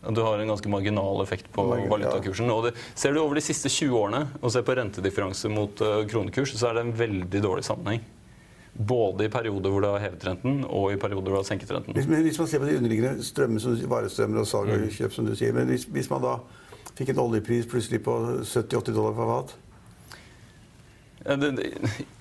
Du 0.00 0.22
har 0.24 0.38
en 0.38 0.48
ganske 0.48 0.68
marginal 0.68 1.22
effekt 1.22 1.50
på 1.52 1.64
valutakursen. 1.90 2.48
Og 2.50 2.68
det, 2.68 2.76
ser 2.94 3.12
du 3.12 3.20
over 3.20 3.36
de 3.36 3.44
siste 3.44 3.68
20 3.68 3.98
årene 3.98 4.22
og 4.40 4.54
ser 4.54 4.64
på 4.64 4.76
rentedifferanse 4.78 5.50
mot 5.52 5.82
uh, 5.84 6.00
kronekurs, 6.08 6.54
så 6.56 6.70
er 6.70 6.78
det 6.78 6.86
en 6.86 6.94
veldig 6.96 7.42
dårlig 7.44 7.66
sammenheng. 7.66 8.06
Både 8.72 9.26
i 9.26 9.32
perioder 9.32 9.74
hvor 9.74 9.84
du 9.84 9.88
har 9.90 10.00
hevet 10.00 10.24
renten, 10.24 10.62
og 10.64 10.94
i 10.94 11.00
perioder 11.00 11.28
hvor 11.28 11.36
du 11.36 11.40
har 11.42 11.48
senket 11.50 11.74
renten. 11.74 11.96
Hvis, 11.98 12.08
hvis 12.08 12.40
man 12.40 12.48
ser 12.48 12.62
på 12.62 12.70
de 12.70 12.78
underliggende 12.78 13.26
strømmene, 13.26 13.90
varestrømmer 13.92 14.40
og 14.40 14.48
salg 14.48 14.72
og 14.72 14.86
mm. 14.86 14.94
kjøp, 14.96 15.16
som 15.16 15.28
du 15.28 15.34
sier, 15.36 15.52
men 15.56 15.68
hvis, 15.68 15.84
hvis 15.90 16.08
man 16.12 16.24
da 16.24 16.38
fikk 16.94 17.12
en 17.12 17.20
oljepris 17.26 17.68
plutselig 17.68 18.00
på 18.06 18.16
70-80 18.40 18.96
dollar 18.96 19.18
per 19.18 19.34
fat 19.34 19.58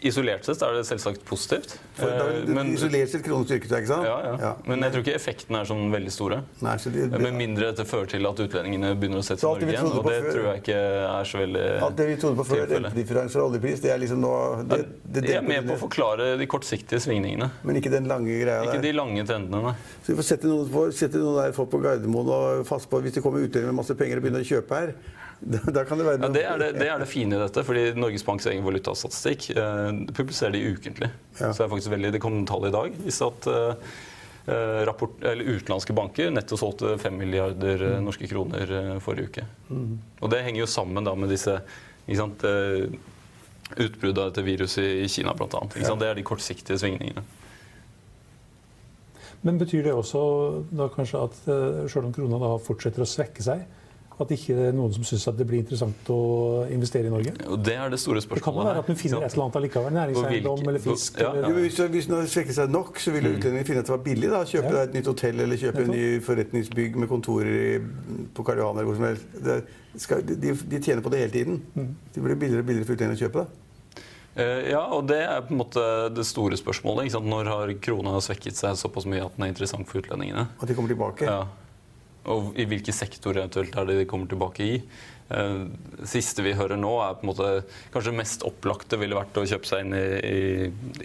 Isolert 0.03 0.43
sett 0.43 0.59
er 0.63 0.73
det 0.75 0.81
selvsagt 0.83 1.21
positivt. 1.27 1.77
For, 1.95 2.11
da, 2.11 2.25
det, 2.43 2.51
men, 2.55 2.73
isolert 2.75 3.11
sett 3.13 3.23
kronen 3.23 3.45
styrket 3.47 3.71
seg, 3.71 3.85
ikke 3.85 3.91
sant? 3.93 4.07
Ja, 4.07 4.15
ja. 4.25 4.33
ja, 4.43 4.49
Men 4.67 4.83
jeg 4.83 4.91
tror 4.91 5.05
ikke 5.05 5.13
effektene 5.15 5.61
er 5.61 5.69
sånn 5.69 5.85
veldig 5.93 6.11
store. 6.11 6.39
Nei, 6.65 6.73
det, 6.83 7.05
de, 7.13 7.21
Med 7.23 7.37
mindre 7.39 7.69
dette 7.69 7.85
fører 7.87 8.09
til 8.11 8.27
at 8.27 8.41
utlendingene 8.43 8.91
begynner 8.99 9.21
å 9.21 9.25
sette 9.25 9.39
til 9.39 9.47
Norge 9.47 9.69
igjen. 9.71 9.87
Og 9.87 10.09
det 10.09 10.17
før, 10.17 10.27
tror 10.35 10.49
jeg 10.49 10.63
ikke 10.63 10.81
er 11.05 11.29
så 11.31 11.39
veldig 11.43 11.63
Alt 11.87 11.95
det 12.01 12.07
vi 12.09 12.17
trodde 12.23 12.39
på 12.41 12.47
før, 12.49 12.65
rentedifferanse 12.73 13.39
og 13.39 13.53
oljepris, 13.53 13.83
det 13.85 13.93
er 13.93 14.03
liksom 14.03 14.19
nå 14.25 14.33
det, 14.73 14.81
det, 15.05 15.23
det 15.29 15.37
er 15.37 15.47
med 15.47 15.71
på 15.71 15.77
å 15.77 15.81
forklare 15.85 16.33
de 16.41 16.49
kortsiktige 16.51 16.99
svingningene. 17.03 17.47
Men 17.63 17.79
ikke 17.79 17.93
den 17.95 18.11
lange 18.11 18.35
greia 18.35 18.65
der? 18.65 18.73
Ikke 18.73 18.83
de 18.83 18.93
lange 18.97 19.23
trendene, 19.31 19.63
nei. 19.69 19.75
Så 20.03 20.11
vi 20.11 20.19
får 20.19 20.29
sette 20.33 20.51
noen, 20.51 20.91
sette 20.95 21.23
noen 21.23 21.39
der 21.39 21.55
folk 21.55 21.71
på 21.71 21.79
Gardermoen 21.87 22.35
og 22.35 22.67
fast 22.67 22.91
på 22.91 22.99
hvis 23.03 23.15
det 23.15 23.23
kommer 23.23 23.47
utlendinger 23.47 23.71
med 23.71 23.79
masse 23.79 23.95
penger 23.95 24.19
og 24.19 24.27
begynner 24.27 24.43
å 24.43 24.51
kjøpe 24.51 24.83
her. 24.83 24.93
Da 25.75 25.85
kan 25.87 25.99
det 25.99 26.05
være 26.05 26.19
noe... 26.19 26.27
ja, 26.27 26.33
det, 26.33 26.43
er 26.43 26.61
det, 26.61 26.69
det, 26.79 26.87
er 26.91 27.01
det, 27.01 27.09
fine 27.15 27.37
i 27.37 27.41
dette. 27.41 27.63
fordi 27.65 27.85
Norges 27.97 28.25
Banks 28.27 28.47
egen 28.51 28.65
valutastatistikk 28.65 29.49
eh, 29.55 29.89
publiserer 30.15 30.55
de 30.55 30.63
ukentlig. 30.75 31.11
Ja. 31.39 31.51
Så 31.51 31.61
det 31.61 31.67
er 31.67 31.73
faktisk 31.75 31.93
veldig, 31.95 32.13
det 32.15 32.23
kom 32.23 32.39
tall 32.49 32.69
i 32.69 32.73
dag. 32.75 32.97
Viste 33.05 33.29
at 33.29 33.49
eh, 33.51 33.93
eh 34.49 34.81
rapport, 34.89 35.15
utenlandske 35.21 35.95
banker 35.95 36.33
netto 36.33 36.57
solgte 36.59 36.97
5 36.99 37.17
milliarder 37.19 37.85
eh, 37.85 37.95
mm. 37.97 38.09
norske 38.09 38.27
kroner 38.31 38.75
eh, 38.79 38.97
forrige 39.03 39.31
uke. 39.31 39.47
Mm. 39.69 39.95
Og 40.19 40.33
det 40.33 40.43
henger 40.47 40.65
jo 40.65 40.73
sammen 40.75 41.07
da 41.07 41.15
med 41.15 41.31
disse 41.31 41.59
ikke 42.09 42.19
sant, 42.23 42.43
utbruddet 43.77 44.17
av 44.17 44.31
dette 44.31 44.41
viruset 44.41 45.03
i 45.03 45.09
Kina 45.11 45.35
bl.a. 45.37 45.59
Ja. 45.77 45.91
Det 45.93 46.07
er 46.07 46.17
de 46.17 46.23
kortsiktige 46.25 46.79
svingningene. 46.81 47.21
Men 49.45 49.59
betyr 49.61 49.85
det 49.85 49.93
også 49.93 50.21
da 50.73 50.87
kanskje 50.91 51.21
at 51.21 51.37
selv 51.93 52.07
om 52.07 52.15
krona 52.15 52.39
da 52.41 52.49
fortsetter 52.65 53.05
å 53.05 53.07
svekke 53.07 53.45
seg, 53.45 53.61
At 54.19 54.31
ikke 54.35 54.51
det 54.57 54.65
er 54.67 54.73
noen 54.75 54.91
som 54.91 55.03
syns 55.07 55.23
det 55.37 55.45
blir 55.47 55.61
interessant 55.61 56.09
å 56.11 56.17
investere 56.75 57.07
i 57.07 57.11
Norge? 57.13 57.31
Det 57.63 57.75
er 57.79 57.89
det 57.93 57.99
store 58.01 58.19
spørsmålet. 58.19 58.41
Det 58.41 58.43
kan 58.43 58.57
jo 58.57 58.65
være 58.67 58.81
at 58.83 58.89
du 58.91 58.95
finner 58.99 59.23
et 59.23 59.31
eller 59.31 59.45
annet 59.45 59.57
allikevel. 59.61 59.93
Næringseiendom 59.95 60.63
eller 60.67 60.83
fisk. 60.83 61.21
Ja, 61.23 61.29
eller... 61.39 61.55
Hvis, 61.63 61.77
hvis 61.93 62.09
den 62.11 62.27
svekker 62.27 62.57
seg 62.57 62.73
nok, 62.73 62.99
så 62.99 63.13
vil 63.15 63.23
Mm. 63.29 63.37
utlendingen 63.37 63.65
finne 63.69 63.79
at 63.79 63.87
det 63.87 63.93
var 63.95 64.03
billig. 64.03 64.29
da, 64.33 64.41
Kjøpe 64.43 64.73
deg 64.75 64.81
et 64.89 64.97
nytt 64.99 65.07
hotell 65.13 65.39
eller 65.45 65.55
kjøpe 65.63 65.85
en 65.85 65.93
ny 65.95 66.03
forretningsbygg 66.27 66.99
med 66.99 67.09
kontorer 67.09 67.53
i, 67.55 67.79
på 68.35 68.43
Karl 68.43 68.59
Johan 68.59 68.75
eller 68.75 68.89
hvor 68.91 68.99
som 68.99 69.07
helst. 69.07 69.39
Det 69.47 69.57
skal, 70.03 70.21
de, 70.27 70.51
de 70.75 70.79
tjener 70.83 71.01
på 71.05 71.09
det 71.15 71.19
hele 71.23 71.31
tiden. 71.37 71.61
Mm. 71.79 71.89
Det 72.13 72.23
blir 72.27 72.35
billigere 72.43 72.65
og 72.65 72.67
billigere 72.73 72.85
for 72.91 72.99
utlendingen 72.99 73.21
å 73.21 73.23
kjøpe 73.23 73.45
det. 73.45 73.63
Eh, 74.35 74.69
Ja, 74.73 74.83
og 74.95 75.07
det 75.09 75.21
er 75.23 75.41
på 75.47 75.55
en 75.55 75.61
måte 75.63 75.85
det 76.13 76.27
store 76.27 76.59
spørsmålet. 76.59 77.07
Ikke 77.07 77.15
sant? 77.17 77.31
Når 77.31 77.49
har 77.55 77.73
krona 77.87 78.19
svekket 78.23 78.59
seg 78.59 78.75
såpass 78.79 79.07
mye 79.09 79.23
at 79.25 79.35
den 79.39 79.47
er 79.47 79.53
interessant 79.55 79.87
for 79.89 80.03
utlendingene? 80.03 80.47
At 80.59 80.67
de 80.67 80.75
kommer 80.77 80.91
tilbake. 80.91 81.23
Ja. 81.25 81.47
Og 82.27 82.57
i 82.59 82.65
hvilke 82.67 82.93
sektorer 82.93 83.45
eventuelt 83.45 83.77
er 83.79 83.87
det 83.87 84.01
de 84.01 84.09
kommer 84.09 84.27
tilbake 84.29 84.65
i? 84.65 84.81
Eh, 85.29 85.61
Det 85.99 86.09
siste 86.09 86.43
vi 86.45 86.55
hører 86.57 86.77
nå, 86.79 86.91
er 87.03 87.15
på 87.19 87.25
en 87.25 87.31
måte 87.31 87.49
kanskje 87.93 88.15
mest 88.15 88.43
opplagte 88.47 88.99
ville 88.99 89.17
vært 89.17 89.37
å 89.37 89.45
kjøpe 89.47 89.69
seg 89.69 89.85
inn 89.85 89.95
i, 89.97 90.03
i, 90.19 90.41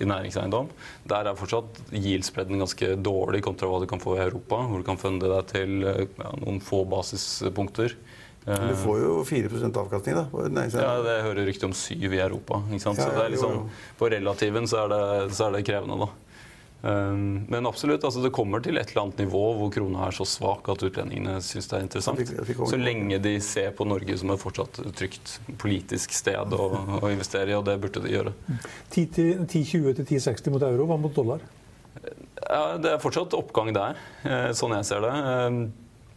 i 0.00 0.09
næringseiendom. 0.09 0.70
Der 1.11 1.31
er 1.31 1.38
fortsatt 1.38 1.81
yield-spredden 1.92 2.62
ganske 2.62 2.94
dårlig 2.96 3.42
kontra 3.44 3.68
hva 3.70 3.81
du 3.83 3.88
kan 3.90 4.03
få 4.03 4.16
i 4.18 4.24
Europa, 4.27 4.62
hvor 4.68 4.83
du 4.83 4.87
kan 4.87 5.00
funde 5.00 5.31
deg 5.31 5.48
til 5.53 5.85
eh, 5.85 6.05
ja, 6.18 6.35
noen 6.42 6.61
få 6.64 6.85
basispunkter. 6.88 7.96
Men 8.44 8.74
du 8.74 8.77
får 8.77 8.98
jo 9.00 9.12
4% 9.24 9.79
avkastning 9.81 10.18
da, 10.18 10.27
på 10.29 10.42
Ja, 10.53 10.98
det 11.00 11.14
hører 11.24 11.46
rykte 11.48 11.64
om 11.64 11.72
syv 11.72 12.12
i 12.12 12.20
Europa. 12.20 12.59
Ikke 12.68 12.85
sant? 12.85 13.00
Så 13.00 13.07
det 13.14 13.22
er 13.22 13.33
liksom, 13.33 13.70
på 13.96 14.11
relativen 14.12 14.68
så 14.68 14.83
er 14.83 14.92
det, 14.92 15.05
så 15.33 15.46
er 15.46 15.57
det 15.57 15.62
krevende, 15.64 15.96
da. 16.05 16.11
Um, 16.85 17.47
men 17.49 17.66
absolutt, 17.66 18.05
altså 18.05 18.20
det 18.20 18.29
kommer 18.37 18.61
til 18.61 18.77
et 18.77 18.90
eller 18.90 19.07
annet 19.07 19.23
nivå 19.23 19.40
hvor 19.57 19.70
krona 19.73 20.03
er 20.05 20.12
så 20.12 20.27
svak 20.29 20.66
at 20.68 20.83
utlendingene 20.85 21.38
syns 21.40 21.70
det 21.70 21.79
er 21.79 21.87
interessant. 21.87 22.33
Så 22.68 22.77
lenge 22.77 23.16
de 23.25 23.33
ser 23.40 23.70
på 23.79 23.87
Norge 23.88 24.18
som 24.20 24.35
et 24.35 24.42
fortsatt 24.42 24.83
trygt 24.99 25.38
politisk 25.62 26.12
sted 26.12 26.53
å, 26.53 26.66
å 27.01 27.09
investere 27.09 27.55
i, 27.55 27.57
og 27.57 27.64
det 27.70 27.79
burde 27.81 28.05
de 28.05 28.12
gjøre. 28.12 28.35
10-20 28.92 29.49
til 29.49 30.05
10,60 30.05 30.53
mot 30.53 30.66
euro. 30.68 30.90
Hva 30.90 31.01
mot 31.01 31.16
dollar? 31.16 31.47
Ja, 32.44 32.77
det 32.77 32.92
er 32.92 33.01
fortsatt 33.01 33.33
oppgang 33.38 33.73
der, 33.73 33.97
eh, 34.29 34.51
sånn 34.53 34.77
jeg 34.77 34.88
ser 34.90 35.07
det. 35.07 35.14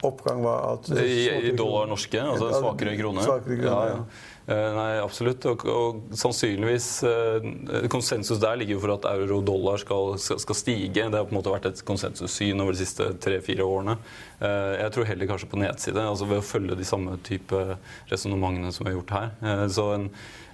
Oppgang 0.05 0.43
var 0.45 0.75
at 0.75 0.89
I, 1.01 1.49
i 1.49 1.51
dollar 1.57 1.87
norske, 1.89 2.19
altså 2.21 2.51
en 2.51 2.59
svakere 2.61 2.91
krone. 2.99 3.23
svakere 3.25 3.55
krone, 3.57 3.71
ja, 3.71 3.85
ja. 3.89 3.95
ja. 3.97 4.35
Eh, 4.47 4.67
Nei, 4.77 4.91
absolutt. 5.03 5.43
Og, 5.49 5.63
og 5.67 6.13
sannsynligvis 6.15 6.85
eh, 7.03 7.47
Konsensus 7.91 8.39
der 8.39 8.55
ligger 8.61 8.77
jo 8.77 8.83
for 8.85 8.93
at 8.93 9.07
euro-dollar 9.09 9.81
skal, 9.81 10.13
skal 10.21 10.55
stige. 10.55 10.93
Det 10.93 11.17
har 11.17 11.25
på 11.27 11.33
en 11.33 11.39
måte 11.39 11.51
vært 11.51 11.65
et 11.71 11.81
konsensussyn 11.87 12.61
over 12.63 12.77
de 12.77 12.79
siste 12.85 13.09
tre-fire 13.25 13.65
årene. 13.65 13.97
Eh, 14.37 14.77
Jeg 14.83 14.93
tror 14.95 15.09
heller 15.09 15.31
kanskje 15.33 15.49
på 15.51 15.59
nedside, 15.65 16.05
altså 16.13 16.29
ved 16.29 16.39
å 16.39 16.47
følge 16.47 16.77
de 16.79 16.87
samme 16.87 17.17
type 17.27 17.65
resonnementene 18.13 18.71
som 18.71 18.85
vi 18.85 18.93
har 18.93 18.99
gjort 19.01 19.15
her. 19.17 19.67
Så 19.73 19.89
en, 19.97 20.07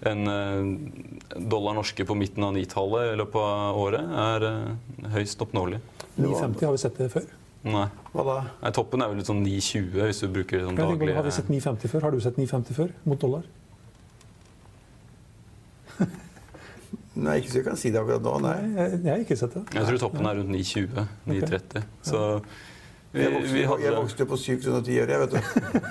en 0.10 0.26
dollar 1.52 1.78
norske 1.78 2.08
på 2.08 2.18
midten 2.18 2.48
av 2.48 2.56
9-tallet 2.58 3.12
i 3.14 3.22
løpet 3.22 3.44
av 3.44 3.84
året 3.84 4.18
er 4.26 4.50
høyst 5.20 5.46
oppnåelig. 5.46 5.84
9,50 6.18 6.66
har 6.66 6.78
vi 6.80 6.86
sett 6.88 6.98
det 7.04 7.12
før. 7.14 7.30
Nei. 7.64 7.86
Hva 8.12 8.24
da? 8.28 8.38
Nei, 8.60 8.72
Toppen 8.76 9.04
er 9.04 9.12
vel 9.12 9.22
litt 9.22 9.30
sånn 9.30 9.40
9,20 9.46 10.02
hvis 10.04 10.20
du 10.20 10.28
bruker 10.36 10.66
sånn 10.66 10.76
daglig 10.76 10.98
tenker, 10.98 11.06
daglig. 11.06 11.16
har 11.16 11.24
vi 11.28 11.32
sett 11.32 11.52
9,50 11.52 11.94
før? 11.94 12.02
Har 12.08 12.12
du 12.12 12.20
sett 12.26 12.40
9,50 12.42 12.76
før 12.76 12.90
mot 13.08 13.22
dollar? 13.22 13.48
Nei, 17.24 17.38
ikke 17.40 17.52
så 17.54 17.58
jeg 17.62 17.66
kan 17.70 17.80
si 17.80 17.94
det 17.94 18.02
akkurat 18.02 18.24
nå, 18.26 18.34
nei. 18.42 18.54
Nei, 18.66 18.76
jeg, 18.82 19.00
jeg 19.06 19.12
har 19.14 19.24
ikke 19.24 19.38
sett 19.40 19.56
det. 19.56 19.64
Jeg 19.78 19.90
tror 19.90 20.00
toppen 20.02 20.28
er 20.28 20.40
rundt 20.42 20.52
9,20. 20.52 21.04
9,30. 21.30 21.84
Så 22.10 22.22
vi, 23.14 23.22
Jeg 23.22 23.32
vokste, 23.34 23.54
vi 23.54 23.60
jeg 23.62 23.70
hadde 23.70 23.96
vokste 24.00 24.26
på 24.26 24.38
7 24.42 24.62
kroner 24.64 24.78
og 24.80 24.86
10 24.86 25.00
øre, 25.04 25.12
jeg, 25.12 25.20
vet 25.20 25.32
du. 25.32 25.40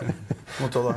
Måtte 0.62 0.80
da 0.84 0.92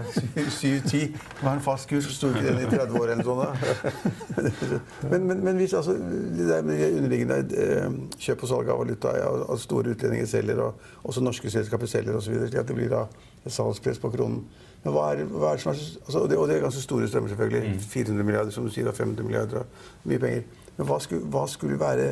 7-10. 0.51 0.89
Det 0.89 1.43
var 1.45 1.53
en 1.53 1.61
fast 1.63 1.87
kurs, 1.89 2.07
sto 2.11 2.27
ikke 2.33 2.41
den 2.49 2.57
i 2.65 2.65
30 2.71 2.97
år 2.99 3.11
eller 3.13 3.23
noe 3.23 3.45
sånt. 3.45 4.49
Men, 5.11 5.27
men, 5.29 5.43
men 5.45 5.55
hvis 5.61 5.73
altså, 5.77 5.93
det 5.95 6.47
der 6.49 6.65
med 6.65 6.81
underliggende 6.97 7.37
eh, 7.61 7.95
kjøp 8.19 8.43
og 8.43 8.49
salg 8.51 8.69
av 8.73 8.81
valuta, 8.81 9.13
at 9.53 9.61
store 9.63 9.93
utlendinger 9.95 10.27
selger, 10.27 10.59
og 10.65 10.81
også 11.07 11.23
norske 11.23 11.49
selskaper 11.53 11.87
selger 11.89 12.17
osv., 12.19 12.35
slik 12.41 12.59
at 12.59 12.67
det 12.67 12.75
blir 12.77 12.91
da 12.91 13.05
et 13.45 13.53
salgspress 13.55 14.01
på 14.03 14.11
kronen. 14.17 14.41
Men 14.83 14.93
hva 14.93 15.07
er, 15.13 15.23
hva 15.31 15.53
er 15.55 15.61
som 15.63 15.71
er 15.71 15.79
så- 15.79 16.01
altså, 16.03 16.19
og, 16.25 16.29
det, 16.29 16.37
og 16.41 16.47
det 16.49 16.57
er 16.57 16.65
ganske 16.67 16.81
store 16.83 17.07
strømmer, 17.07 17.31
selvfølgelig. 17.31 17.79
400 17.95 18.25
milliarder, 18.27 18.51
som 18.51 18.65
du 18.67 18.73
sier, 18.73 18.89
og 18.91 18.97
500 18.97 19.23
milliarder. 19.29 19.63
og 19.63 20.09
Mye 20.11 20.19
penger. 20.19 20.43
Men 20.77 20.89
hva 20.91 20.99
skulle, 20.99 21.25
hva 21.31 21.45
skulle 21.49 21.79
være 21.79 22.11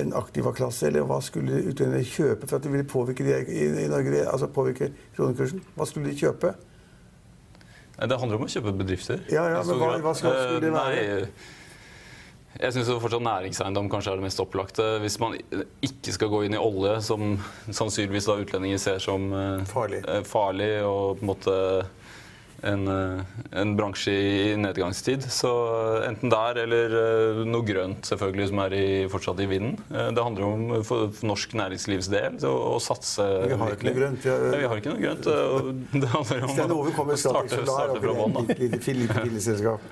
en 0.00 0.12
aktiva-klasse, 0.12 0.86
eller 0.88 1.04
hva 1.08 1.20
skulle 1.22 1.62
utlendingene 1.70 2.04
kjøpe 2.04 2.46
for 2.48 2.56
at 2.56 2.62
det 2.66 2.72
ville 2.72 2.84
påvirke, 2.88 3.24
de, 3.24 3.36
i, 3.52 3.66
i 3.84 3.88
Norge, 3.88 4.24
altså 4.30 4.48
påvirke 4.52 4.90
kronekursen? 5.16 5.60
Hva 5.76 5.86
skulle 5.86 6.10
de 6.12 6.16
kjøpe? 6.18 6.54
Nei, 7.98 8.06
Det 8.10 8.18
handler 8.18 8.40
om 8.40 8.46
å 8.46 8.50
kjøpe 8.50 8.72
bedrifter. 8.78 9.20
Ja, 9.30 9.44
ja, 9.52 9.62
men 9.62 9.76
hva- 9.78 10.00
hva 10.02 10.14
skal- 10.18 10.32
skulle 10.34 10.60
de 10.60 10.66
Eh, 10.66 10.72
være? 10.72 11.20
Nei, 11.20 11.28
jeg 12.60 12.72
syns 12.72 12.88
fortsatt 13.02 13.22
næringseiendom 13.22 13.88
kanskje 13.90 14.12
er 14.12 14.16
det 14.16 14.22
mest 14.28 14.40
opplagte. 14.42 14.84
Hvis 15.02 15.18
man 15.20 15.36
ikke 15.82 16.12
skal 16.12 16.28
gå 16.28 16.44
inn 16.46 16.54
i 16.54 16.58
olje, 16.58 17.00
som 17.02 17.38
sannsynligvis 17.70 18.26
da 18.26 18.36
utlendinger 18.42 18.78
ser 18.78 18.98
som 18.98 19.32
eh, 19.32 19.64
Farlig. 19.64 20.04
eh, 20.08 20.22
farlig 20.22 20.72
og 20.84 21.18
på 21.18 21.22
en 21.22 21.28
måte 21.32 21.86
en, 22.64 22.88
eh, 22.88 23.20
en 23.60 23.74
bransje 23.76 24.12
i 24.12 24.56
nedgangstid. 24.60 25.26
Så 25.32 25.50
enten 26.06 26.32
der 26.32 26.60
eller 26.64 26.96
eh, 27.00 27.40
noe 27.48 27.66
grønt, 27.66 28.06
selvfølgelig, 28.08 28.48
som 28.50 28.62
er 28.64 28.76
i, 28.78 28.86
fortsatt 29.12 29.42
i 29.44 29.48
vinden. 29.50 29.76
Eh, 29.92 30.10
Det 30.16 30.24
handler 30.24 30.46
om 30.48 30.64
for, 30.86 31.08
for 31.14 31.28
norsk 31.30 31.54
næringslivs 31.60 32.10
del 32.12 32.38
å, 32.48 32.54
å 32.74 32.80
satse 32.82 33.24
Vi 33.44 33.58
har 33.60 33.76
ikke 33.76 33.88
noe 33.90 33.98
grønt. 34.00 34.24
Vi 34.24 34.32
har- 34.32 34.44
Nei, 34.50 34.60
vi 34.62 34.70
har 34.72 34.82
ikke 34.82 34.94
noe 34.94 35.04
grønt. 35.04 35.30
Det 36.04 36.12
handler 36.14 36.44
om 36.44 36.76
å, 36.78 37.06
å 37.14 37.18
starte, 37.20 37.62
starte, 37.64 38.00
fra 38.02 38.18
bånn. 38.18 38.38
et 38.48 38.60
lite 38.66 38.96
lite 38.98 39.20
billigselskap. 39.22 39.88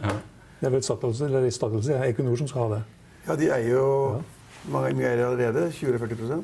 Det 0.63 0.69
er 0.69 0.77
vel 0.77 0.85
Statoil, 0.87 1.25
eller 1.27 1.51
Statoil, 1.51 1.89
Equinor 2.07 2.39
som 2.39 2.51
skal 2.51 2.67
ha 2.69 2.77
det. 2.77 2.83
Ja, 3.27 3.37
de 3.39 3.49
eier 3.55 3.73
jo 3.77 3.87
mange 4.71 5.03
eier 5.07 5.27
allerede. 5.27 5.69
20-40 5.75 6.43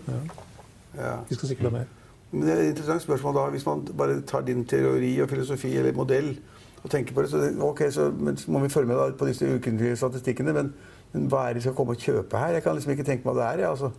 ja. 0.98 1.14
de 1.28 1.36
skal 1.38 1.48
sikkert 1.52 1.70
ha 1.70 1.76
mer. 1.80 1.97
Men 2.30 2.42
det 2.42 2.52
er 2.52 2.62
et 2.62 2.70
interessant 2.70 3.02
spørsmål 3.02 3.34
da, 3.34 3.44
hvis 3.50 3.66
man 3.66 3.84
bare 3.98 4.20
tar 4.20 4.40
din 4.40 4.64
teori 4.64 5.18
og 5.22 5.28
filosofi 5.28 5.76
eller 5.76 5.96
modell 5.96 6.38
og 6.82 6.90
tenker 6.90 7.14
på 7.14 7.22
det, 7.22 7.30
så, 7.30 7.38
det, 7.38 7.54
ok, 7.62 7.82
så, 7.90 8.10
må 8.48 8.58
vi 8.58 8.68
følge 8.68 8.88
med 8.88 9.12
på 9.18 9.26
disse 9.26 9.54
ukentlige 9.54 9.96
statistikkene. 9.96 10.52
Men, 10.52 10.74
men 11.12 11.26
hva 11.26 11.46
er 11.46 11.46
det 11.46 11.62
de 11.62 11.68
skal 11.68 11.74
komme 11.74 11.96
og 11.96 12.02
kjøpe 12.02 12.38
her? 12.38 12.58
Jeg 12.58 12.62
kan 12.62 12.74
liksom 12.74 12.92
ikke 12.92 13.04
tenke 13.04 13.26
meg 13.26 13.34
hva 13.34 13.40
det 13.40 13.48
er. 13.48 13.62
jeg, 13.64 13.70
altså. 13.70 13.90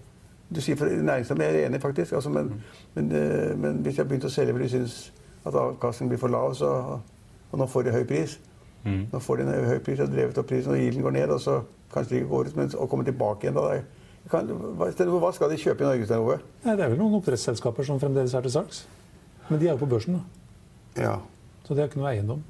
Du 0.55 0.61
sier 0.61 0.75
for 0.75 0.85
næringslivet, 0.85 1.43
jeg 1.43 1.61
er 1.63 1.67
enig 1.67 1.81
faktisk. 1.81 2.11
Altså, 2.11 2.29
men, 2.29 2.53
men, 2.93 3.11
eh, 3.11 3.57
men 3.57 3.81
hvis 3.81 3.97
jeg 3.97 4.03
har 4.03 4.09
begynt 4.09 4.25
å 4.25 4.33
selge 4.33 4.53
fordi 4.53 4.69
de 4.69 4.77
syns 4.77 5.11
at 5.45 5.55
avkastningen 5.55 6.09
blir 6.09 6.21
for 6.21 6.33
lav, 6.33 6.53
så, 6.57 6.69
og 7.51 7.59
nå 7.59 7.67
får 7.69 7.85
de 7.85 7.97
høy 7.97 8.05
pris 8.07 8.39
Mm. 8.85 9.07
Nå 9.11 9.19
får 9.19 9.37
de 9.37 9.43
en 9.43 9.65
høy 9.67 9.79
pris, 9.83 9.99
har 9.99 10.07
drevet 10.07 10.37
opp 10.39 10.47
prisen, 10.47 10.71
og 10.71 10.79
yielden 10.79 11.03
går 11.03 11.15
ned, 11.17 11.33
og 11.35 11.41
så 11.43 11.59
kanskje 11.93 12.15
de 12.15 12.27
går 12.29 12.49
ut 12.49 12.59
men, 12.59 12.71
og 12.77 12.89
kommer 12.89 13.05
tilbake 13.05 13.47
igjen. 13.47 13.57
da. 13.57 13.65
Jeg 13.73 13.83
Kan, 14.29 14.49
hva, 14.77 15.31
skal 15.33 15.49
de 15.49 15.57
kjøpe 15.57 15.81
i 15.81 15.87
Norge, 15.87 16.05
Sten 16.05 16.21
Ove? 16.21 16.37
Nei, 16.65 16.75
det 16.77 16.85
er 16.85 16.91
vel 16.91 16.99
noen 16.99 17.15
oppdrettsselskaper 17.17 17.87
som 17.87 18.01
fremdeles 18.01 18.35
er 18.35 18.45
til 18.45 18.53
salgs. 18.53 18.83
Men 19.47 19.61
de 19.61 19.69
er 19.69 19.73
jo 19.73 19.81
på 19.81 19.89
børsen, 19.89 20.19
da. 20.19 20.23
Ja. 20.99 21.15
så 21.65 21.73
det 21.77 21.83
er 21.83 21.89
ikke 21.89 22.01
noe 22.01 22.11
eiendom. 22.11 22.43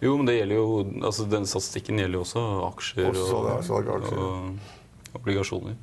Jo, 0.00 0.16
men 0.16 0.26
det 0.26 0.38
gjelder 0.38 0.56
jo, 0.56 0.66
altså 1.04 1.26
den 1.28 1.46
statistikken 1.46 1.98
gjelder 2.00 2.18
jo 2.20 2.24
også 2.24 2.42
aksjer 2.70 3.10
Også 3.10 3.24
og, 3.36 3.44
det, 3.44 3.52
og, 3.52 3.64
salg 3.68 3.90
aksjer. 3.94 4.18
og 4.24 5.18
obligasjoner. 5.20 5.76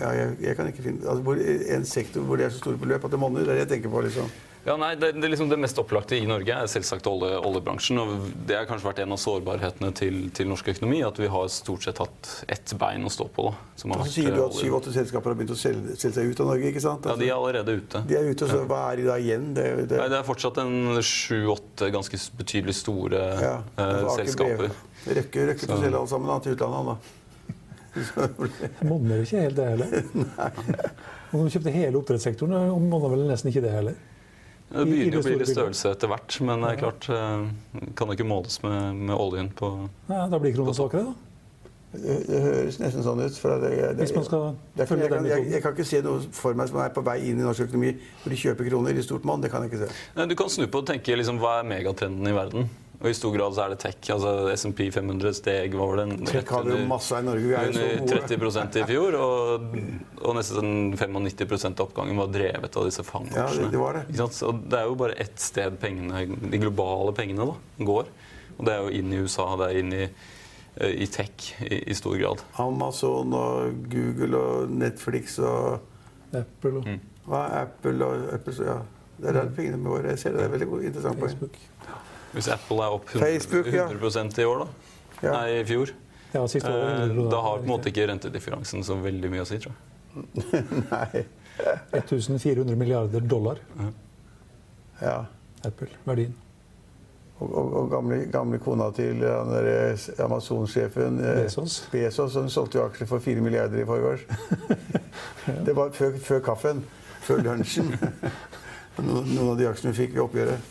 ja 0.00 0.12
jeg, 0.16 0.36
jeg 0.40 0.56
kan 0.56 0.70
ikke 0.70 0.82
finne 0.86 1.08
altså, 1.10 1.22
hvor, 1.26 1.40
En 1.76 1.84
sektor 1.84 2.24
hvor 2.24 2.38
det 2.40 2.46
er 2.46 2.54
så 2.54 2.62
store 2.62 2.80
beløp 2.80 3.04
at 3.04 3.12
det 3.12 3.18
monner, 3.20 3.42
det 3.44 3.48
er 3.48 3.60
det 3.60 3.64
jeg 3.66 3.72
tenker 3.74 3.92
på. 3.92 4.00
liksom. 4.06 4.30
Ja, 4.64 4.76
nei, 4.78 4.92
det, 4.94 5.08
det, 5.16 5.24
er 5.26 5.32
liksom 5.32 5.48
det 5.50 5.56
mest 5.58 5.78
opplagte 5.82 6.14
i 6.14 6.26
Norge 6.26 6.54
er 6.54 6.68
selvsagt 6.70 7.06
olje, 7.10 7.34
oljebransjen. 7.42 7.98
og 7.98 8.28
Det 8.46 8.54
har 8.54 8.66
kanskje 8.68 8.86
vært 8.86 9.00
en 9.02 9.14
av 9.16 9.18
sårbarhetene 9.18 9.88
til, 9.98 10.18
til 10.34 10.46
norsk 10.52 10.68
økonomi. 10.76 11.00
At 11.02 11.18
vi 11.18 11.30
har 11.32 11.48
stort 11.50 11.82
sett 11.88 11.98
hatt 11.98 12.30
ett 12.46 12.74
bein 12.78 13.02
å 13.02 13.10
stå 13.10 13.26
på. 13.34 13.48
da, 13.48 13.56
som 13.80 13.94
har 13.96 14.04
sier 14.06 14.30
du 14.30 14.38
eh, 14.38 14.44
at 14.44 14.54
syv-åtte 14.54 14.94
selskaper 14.94 15.34
har 15.34 15.40
begynt 15.40 15.54
å 15.56 15.58
selge, 15.58 15.96
selge 15.98 16.20
seg 16.20 16.30
ut 16.30 16.42
av 16.44 16.52
Norge. 16.52 16.70
ikke 16.70 16.82
sant? 16.84 17.08
Ja, 17.10 17.16
De 17.18 17.26
er 17.26 17.34
allerede 17.34 17.74
ute. 17.80 18.04
De 18.06 18.18
er 18.20 18.28
ute, 18.30 18.50
så 18.52 18.60
hva 18.70 18.84
er 18.92 19.02
de 19.02 19.08
da 19.08 19.16
igjen? 19.24 19.48
Det, 19.56 19.66
det, 19.80 19.98
Nei, 19.98 20.06
det 20.14 20.20
er 20.20 20.28
fortsatt 20.30 20.62
en 20.62 21.02
sju-åtte 21.10 21.90
ganske 21.96 22.22
betydelig 22.38 22.76
store 22.78 23.24
ja, 23.42 23.56
eh, 23.58 23.82
altså, 23.82 24.14
Aker 24.14 24.22
selskaper. 24.22 24.78
Røkke, 25.08 25.48
Røkke 25.50 25.66
å 25.72 25.80
selge 25.82 25.96
alle 26.04 26.12
sammen 26.14 26.30
da, 26.30 26.38
til 26.46 26.54
utlandet. 26.54 26.94
da. 26.94 27.18
Det 27.92 28.86
monner 28.86 29.26
ikke 29.26 29.42
helt, 29.42 29.58
det 29.58 29.68
heller. 29.74 29.98
Og 31.32 31.42
de 31.42 31.50
kjøpte 31.50 31.74
hele 31.74 31.98
oppdrettssektoren, 31.98 32.70
monner 32.86 33.10
vel 33.16 33.26
nesten 33.26 33.50
ikke 33.50 33.66
det 33.66 33.74
heller. 33.74 34.00
Det 34.72 34.86
begynner 34.88 35.10
det 35.12 35.20
å 35.20 35.26
bli 35.26 35.34
litt 35.42 35.50
størrelse 35.52 35.90
etter 35.92 36.08
hvert, 36.12 36.38
men 36.48 36.62
det 36.64 36.70
er 36.74 36.80
klart 36.80 37.08
eh, 37.12 37.90
kan 37.98 38.08
det 38.08 38.16
ikke 38.18 38.28
måles 38.30 38.56
med, 38.64 38.96
med 39.08 39.14
oljen 39.16 39.50
på 39.58 39.68
Ja, 40.08 40.24
da 40.32 40.38
blir 40.40 40.54
krona 40.56 40.72
svakere, 40.76 41.10
da. 41.12 41.28
Det, 41.92 42.14
det 42.24 42.38
høres 42.40 42.78
nesten 42.80 43.04
sånn 43.04 43.18
ut. 43.20 43.34
Det, 43.36 43.56
det, 43.68 43.96
Hvis 44.00 44.14
man 44.16 44.24
skal 44.24 44.44
det 44.72 44.86
ikke- 44.86 44.86
følge 44.94 45.02
jeg, 45.04 45.10
den 45.12 45.18
kan, 45.18 45.26
jeg, 45.28 45.50
jeg 45.52 45.62
kan 45.66 45.74
ikke 45.76 45.84
se 45.90 45.98
noe 46.06 46.22
for 46.32 46.56
meg 46.56 46.70
som 46.70 46.78
er 46.80 46.94
på 46.96 47.02
vei 47.04 47.18
inn 47.28 47.36
i 47.42 47.44
norsk 47.44 47.66
økonomi 47.66 47.90
hvor 48.22 48.32
de 48.32 48.38
kjøper 48.40 48.70
kroner 48.70 48.96
i 48.96 49.04
stort 49.04 49.26
monn. 49.28 49.42
Det 49.44 49.50
kan 49.52 49.66
jeg 49.66 49.74
ikke 49.74 49.82
se. 49.90 50.24
Du 50.30 50.34
kan 50.40 50.48
snu 50.54 50.64
på 50.72 50.80
og 50.80 50.88
tenke 50.88 51.18
liksom, 51.20 51.36
hva 51.42 51.58
er 51.60 51.68
megatrenden 51.68 52.30
i 52.30 52.32
verden. 52.32 52.70
Og 53.02 53.10
i 53.10 53.14
stor 53.18 53.32
grad 53.34 53.54
så 53.56 53.64
er 53.64 53.72
det 53.72 53.80
tech. 53.82 53.98
altså 54.14 54.32
SMP 54.54 54.84
500 54.94 55.34
steg 55.34 55.72
var 55.74 55.88
vel 55.90 56.02
en 56.04 56.26
Tech 56.26 56.46
har 56.54 56.62
vi 56.62 56.76
jo 56.76 56.82
masse 56.86 57.18
i 57.18 57.24
Norge. 57.26 57.48
Vi 57.48 57.56
er 57.58 57.70
jo 57.70 57.72
så 57.74 57.86
gode. 57.98 58.18
30% 58.30 58.76
i 58.78 58.84
fjor, 58.86 59.16
og, 59.18 59.64
og 60.22 60.36
nesten 60.38 60.68
95 60.94 61.66
av 61.72 61.82
oppgangen 61.88 62.20
var 62.22 62.30
drevet 62.30 62.78
av 62.78 62.86
disse 62.86 63.02
fangaksjene. 63.06 63.42
Ja, 63.42 63.56
det, 63.58 63.72
det 63.74 63.80
var 63.82 63.98
det. 63.98 64.28
Og 64.46 64.60
det 64.70 64.78
er 64.78 64.86
jo 64.86 65.00
bare 65.02 65.18
ett 65.24 65.42
sted 65.42 65.80
pengene, 65.82 66.22
de 66.52 66.62
globale 66.62 67.14
pengene 67.18 67.48
da, 67.50 67.56
går. 67.90 68.12
Og 68.54 68.62
det 68.68 68.76
er 68.76 68.86
jo 68.86 68.94
inn 69.00 69.10
i 69.10 69.20
USA, 69.24 69.48
det 69.58 69.68
er 69.72 69.80
inn 69.82 69.92
i, 69.98 70.06
eh, 70.06 70.94
i 71.02 71.10
tech 71.10 71.48
i, 71.58 71.82
i, 71.82 71.98
stor 71.98 72.14
grad. 72.20 72.46
Amazon 72.62 73.34
og 73.34 73.82
Google 73.90 74.38
og 74.38 74.70
Netflix 74.70 75.40
og 75.42 75.82
Apple 76.38 76.78
og 76.78 76.86
mm. 76.86 77.00
Hva 77.26 77.44
er 77.48 77.68
Apple 77.68 78.06
og 78.06 78.30
Apple, 78.34 78.54
ja. 78.66 78.80
Det 79.18 79.28
er 79.30 79.36
der 79.36 79.50
pengene 79.54 79.86
våre 79.86 80.14
Jeg 80.14 80.18
ser 80.18 80.32
det. 80.34 80.40
Det 80.42 80.46
er 80.46 80.66
veldig 80.66 80.88
interessant 80.88 81.20
poeng. 81.20 81.60
Hvis 82.32 82.48
Apple 82.52 82.80
er 82.84 82.96
opp 82.96 83.08
100, 83.12 83.26
Facebook, 83.26 83.68
ja. 83.72 83.86
100 83.90 84.42
i 84.42 84.48
år, 84.48 84.64
da? 84.64 84.94
Ja. 85.22 85.32
Nei, 85.36 85.60
i 85.60 85.64
fjor. 85.68 85.92
Ja, 86.32 86.46
siste 86.48 86.70
år, 86.72 86.84
eh, 86.88 87.16
da 87.30 87.40
har 87.44 87.58
på 87.60 87.66
en 87.66 87.72
måte 87.74 87.92
ikke 87.92 88.06
rentedifferansen 88.08 88.84
så 88.86 88.96
veldig 89.00 89.30
mye 89.32 89.44
å 89.44 89.48
si, 89.48 89.58
tror 89.60 89.74
jeg. 89.74 89.88
Nei. 90.92 91.24
1400 91.92 92.76
milliarder 92.76 93.20
dollar. 93.20 93.60
Ja. 95.02 95.18
Apple. 95.64 95.88
Verdien. 96.04 96.32
Og, 97.42 97.54
og, 97.58 97.72
og 97.74 97.90
gamle, 97.90 98.18
gamle, 98.32 98.58
kona 98.62 98.88
til 98.94 99.22
Amazon-sjefen 100.22 101.18
Besos, 101.18 101.42
Bezos. 101.42 101.78
Bezos 101.92 102.36
hun 102.38 102.50
solgte 102.50 102.78
jo 102.78 102.84
aksjer 102.86 103.08
for 103.10 103.24
4 103.24 103.42
milliarder 103.44 103.82
i 103.82 103.86
forgårs. 103.88 104.26
Det 105.66 105.74
var 105.76 105.90
før, 105.90 106.16
før, 106.22 106.38
kaffen. 106.44 106.84
Før 107.22 107.42
lunsjen. 107.42 107.90
noen, 109.02 109.26
noen, 109.34 109.50
av 109.52 109.58
de 109.58 109.66
aksjene 109.70 109.94
fikk 109.96 110.14
vi 110.14 110.22
oppgjøret. 110.22 110.70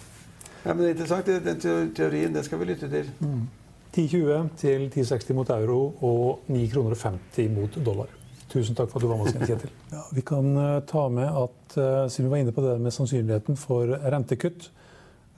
Ja, 0.64 0.74
men 0.74 0.84
det 0.84 0.91
er 0.91 0.95
interessant. 0.95 1.30
Den 1.45 1.93
teorien 1.95 2.34
det 2.34 2.45
skal 2.45 2.62
vi 2.62 2.70
lytte 2.70 2.89
til. 2.89 3.09
Mm. 3.20 3.49
10,20 3.91 4.49
til 4.55 4.88
10,60 4.93 5.34
mot 5.36 5.49
euro 5.49 5.80
og 6.01 6.39
9,50 6.49 6.72
kroner 6.72 7.49
mot 7.55 7.86
dollar. 7.86 8.12
Tusen 8.51 8.76
takk 8.76 8.91
for 8.91 8.99
at 8.99 9.03
du 9.03 9.09
var 9.09 9.20
med 9.20 9.28
oss, 9.28 9.47
Kjetil. 9.47 9.72
Ja, 9.95 10.03
vi 10.12 10.24
kan 10.28 10.55
uh, 10.55 10.80
ta 10.88 11.07
med 11.12 11.28
at 11.28 11.76
uh, 11.78 12.07
siden 12.12 12.28
vi 12.28 12.32
var 12.32 12.43
inne 12.43 12.55
på 12.55 12.64
det 12.66 12.78
med 12.84 12.95
sannsynligheten 12.95 13.59
for 13.59 13.91
rentekutt 14.12 14.70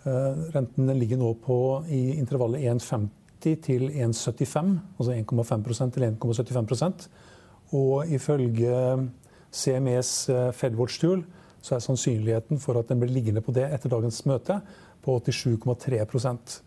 uh, 0.06 0.34
Renten 0.54 0.90
ligger 0.98 1.22
nå 1.22 1.34
på 1.42 1.58
i 1.90 2.16
intervallet 2.18 2.66
1,50 2.74 3.60
til 3.66 3.90
1,75, 3.90 4.74
altså 4.98 5.14
1,5% 5.14 5.94
til 5.94 6.08
1,75% 6.08 7.08
Og 7.76 8.08
ifølge 8.08 8.76
CMEs 9.54 10.12
Fedwatch 10.56 11.02
Tool 11.02 11.26
så 11.64 11.76
er 11.76 11.84
sannsynligheten 11.84 12.60
for 12.60 12.80
at 12.80 12.90
den 12.90 13.02
blir 13.02 13.12
liggende 13.14 13.42
på 13.44 13.54
det 13.56 13.66
etter 13.72 13.92
dagens 13.92 14.22
møte, 14.28 14.58
på 15.04 15.20
87,3% 15.20 16.62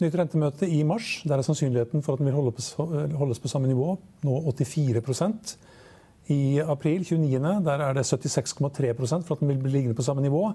Nytt 0.00 0.14
rentemøte 0.16 0.64
i 0.64 0.80
mars. 0.88 1.18
Der 1.28 1.36
er 1.36 1.44
sannsynligheten 1.44 2.00
for 2.04 2.16
at 2.16 2.22
den 2.22 2.30
vil 2.30 3.16
holdes 3.20 3.40
på 3.42 3.50
samme 3.52 3.68
nivå 3.68 3.98
nå 4.24 4.36
84% 4.48 5.56
I 6.32 6.60
april 6.64 7.04
29. 7.04 7.50
der 7.66 7.82
er 7.84 7.98
det 7.98 8.06
76,3% 8.08 9.26
for 9.26 9.34
at 9.34 9.42
den 9.42 9.48
vil 9.52 9.60
bli 9.60 9.74
liggende 9.74 9.98
på 9.98 10.06
samme 10.06 10.24
nivå. 10.24 10.46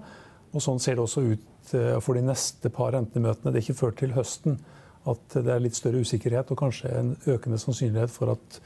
Og 0.50 0.62
sånn 0.62 0.80
ser 0.82 0.96
det 0.96 1.04
også 1.04 1.22
ut 1.22 1.74
eh, 1.74 1.94
for 2.02 2.18
de 2.18 2.24
neste 2.26 2.70
par 2.74 2.94
rentemøtene. 2.96 3.52
Det 3.52 3.60
er 3.60 3.66
ikke 3.66 3.80
før 3.84 3.94
til 4.00 4.16
høsten 4.16 4.58
at 5.06 5.36
det 5.36 5.52
er 5.52 5.62
litt 5.62 5.78
større 5.78 6.02
usikkerhet 6.02 6.50
og 6.50 6.58
kanskje 6.58 6.90
en 6.90 7.14
økende 7.30 7.60
sannsynlighet 7.62 8.10
for 8.10 8.34
at 8.34 8.60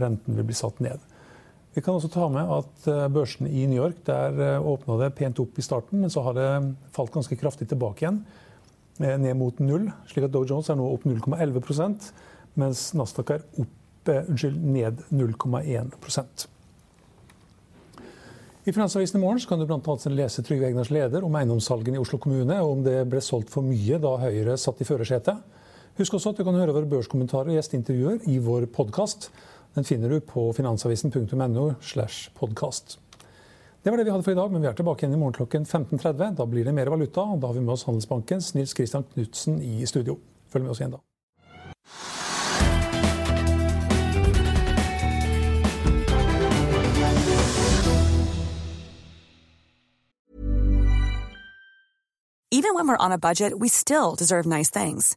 renten 0.00 0.38
vil 0.38 0.48
bli 0.48 0.56
satt 0.56 0.80
ned. 0.80 1.00
Vi 1.72 1.80
kan 1.80 1.96
også 1.96 2.10
ta 2.12 2.28
med 2.28 2.50
at 2.52 2.86
eh, 2.90 3.08
børsen 3.12 3.48
i 3.48 3.66
New 3.66 3.80
York 3.80 4.02
der 4.08 4.36
eh, 4.36 4.68
åpna 4.72 4.98
det 5.00 5.14
pent 5.18 5.40
opp 5.40 5.58
i 5.58 5.64
starten, 5.64 6.02
men 6.04 6.12
så 6.12 6.24
har 6.26 6.36
det 6.36 6.48
falt 6.92 7.14
ganske 7.14 7.38
kraftig 7.40 7.70
tilbake 7.70 8.04
igjen, 8.04 8.22
ned 9.00 9.32
mot 9.40 9.56
null. 9.58 9.88
slik 10.06 10.28
at 10.28 10.34
Dow 10.34 10.44
Jones 10.46 10.68
er 10.70 10.76
nå 10.78 10.84
opp 10.92 11.06
0,11% 11.08 12.12
mens 12.60 12.90
Nasdaq 12.94 13.32
er 13.32 13.46
opp, 13.56 14.08
eh, 14.08 14.26
unnskyld, 14.28 14.58
ned 14.60 15.00
0,1% 15.10 16.48
i 18.64 18.72
Finansavisen 18.72 19.18
i 19.18 19.20
morgen 19.20 19.40
kan 19.48 19.58
du 19.58 19.66
blant 19.66 19.88
annet 19.90 20.14
lese 20.14 20.42
Trygve 20.46 20.68
Egners 20.68 20.90
leder 20.94 21.24
om 21.26 21.34
eiendomssalgene 21.34 21.98
i 21.98 22.02
Oslo 22.02 22.20
kommune, 22.22 22.60
og 22.62 22.76
om 22.76 22.84
det 22.84 23.00
ble 23.10 23.18
solgt 23.18 23.50
for 23.50 23.66
mye 23.66 23.98
da 23.98 24.12
Høyre 24.22 24.54
satt 24.54 24.78
i 24.78 24.86
førersetet. 24.86 25.40
Husk 25.98 26.14
også 26.14 26.30
at 26.30 26.38
du 26.38 26.44
kan 26.46 26.54
høre 26.54 26.76
våre 26.76 26.86
børskommentarer 26.92 27.50
og 27.50 27.58
gjesteintervjuer 27.58 28.28
i 28.30 28.36
vår 28.38 28.68
podkast. 28.70 29.32
Den 29.74 29.84
finner 29.84 30.08
du 30.08 30.20
på 30.20 30.52
finansavisen.no. 30.52 31.74
slash 31.80 32.30
podcast. 32.34 32.98
Det 33.82 33.90
var 33.90 33.96
det 33.96 34.04
vi 34.04 34.10
hadde 34.10 34.22
for 34.22 34.32
i 34.32 34.34
dag, 34.34 34.52
men 34.52 34.62
vi 34.62 34.68
er 34.68 34.76
tilbake 34.78 35.02
igjen 35.02 35.16
i 35.16 35.18
morgen 35.18 35.34
klokken 35.34 35.64
15.30. 35.66 36.36
Da 36.38 36.46
blir 36.46 36.64
det 36.64 36.74
mer 36.76 36.90
valuta, 36.92 37.24
og 37.24 37.40
da 37.40 37.48
har 37.50 37.56
vi 37.56 37.64
med 37.64 37.72
oss 37.74 37.86
Handelsbankens 37.88 38.54
Nils 38.54 38.76
Christian 38.76 39.02
Knutsen 39.14 39.62
i 39.62 39.86
studio. 39.86 40.18
Følg 40.52 40.68
med 40.68 40.76
oss 40.76 40.82
igjen 40.84 40.94
da. 40.94 41.02
Even 52.52 52.74
when 52.74 52.86
we're 52.86 53.04
on 53.04 53.12
a 53.12 53.18
budget, 53.18 53.58
we 53.58 53.68
still 53.68 54.14
deserve 54.14 54.44
nice 54.44 54.70
things. 54.70 55.16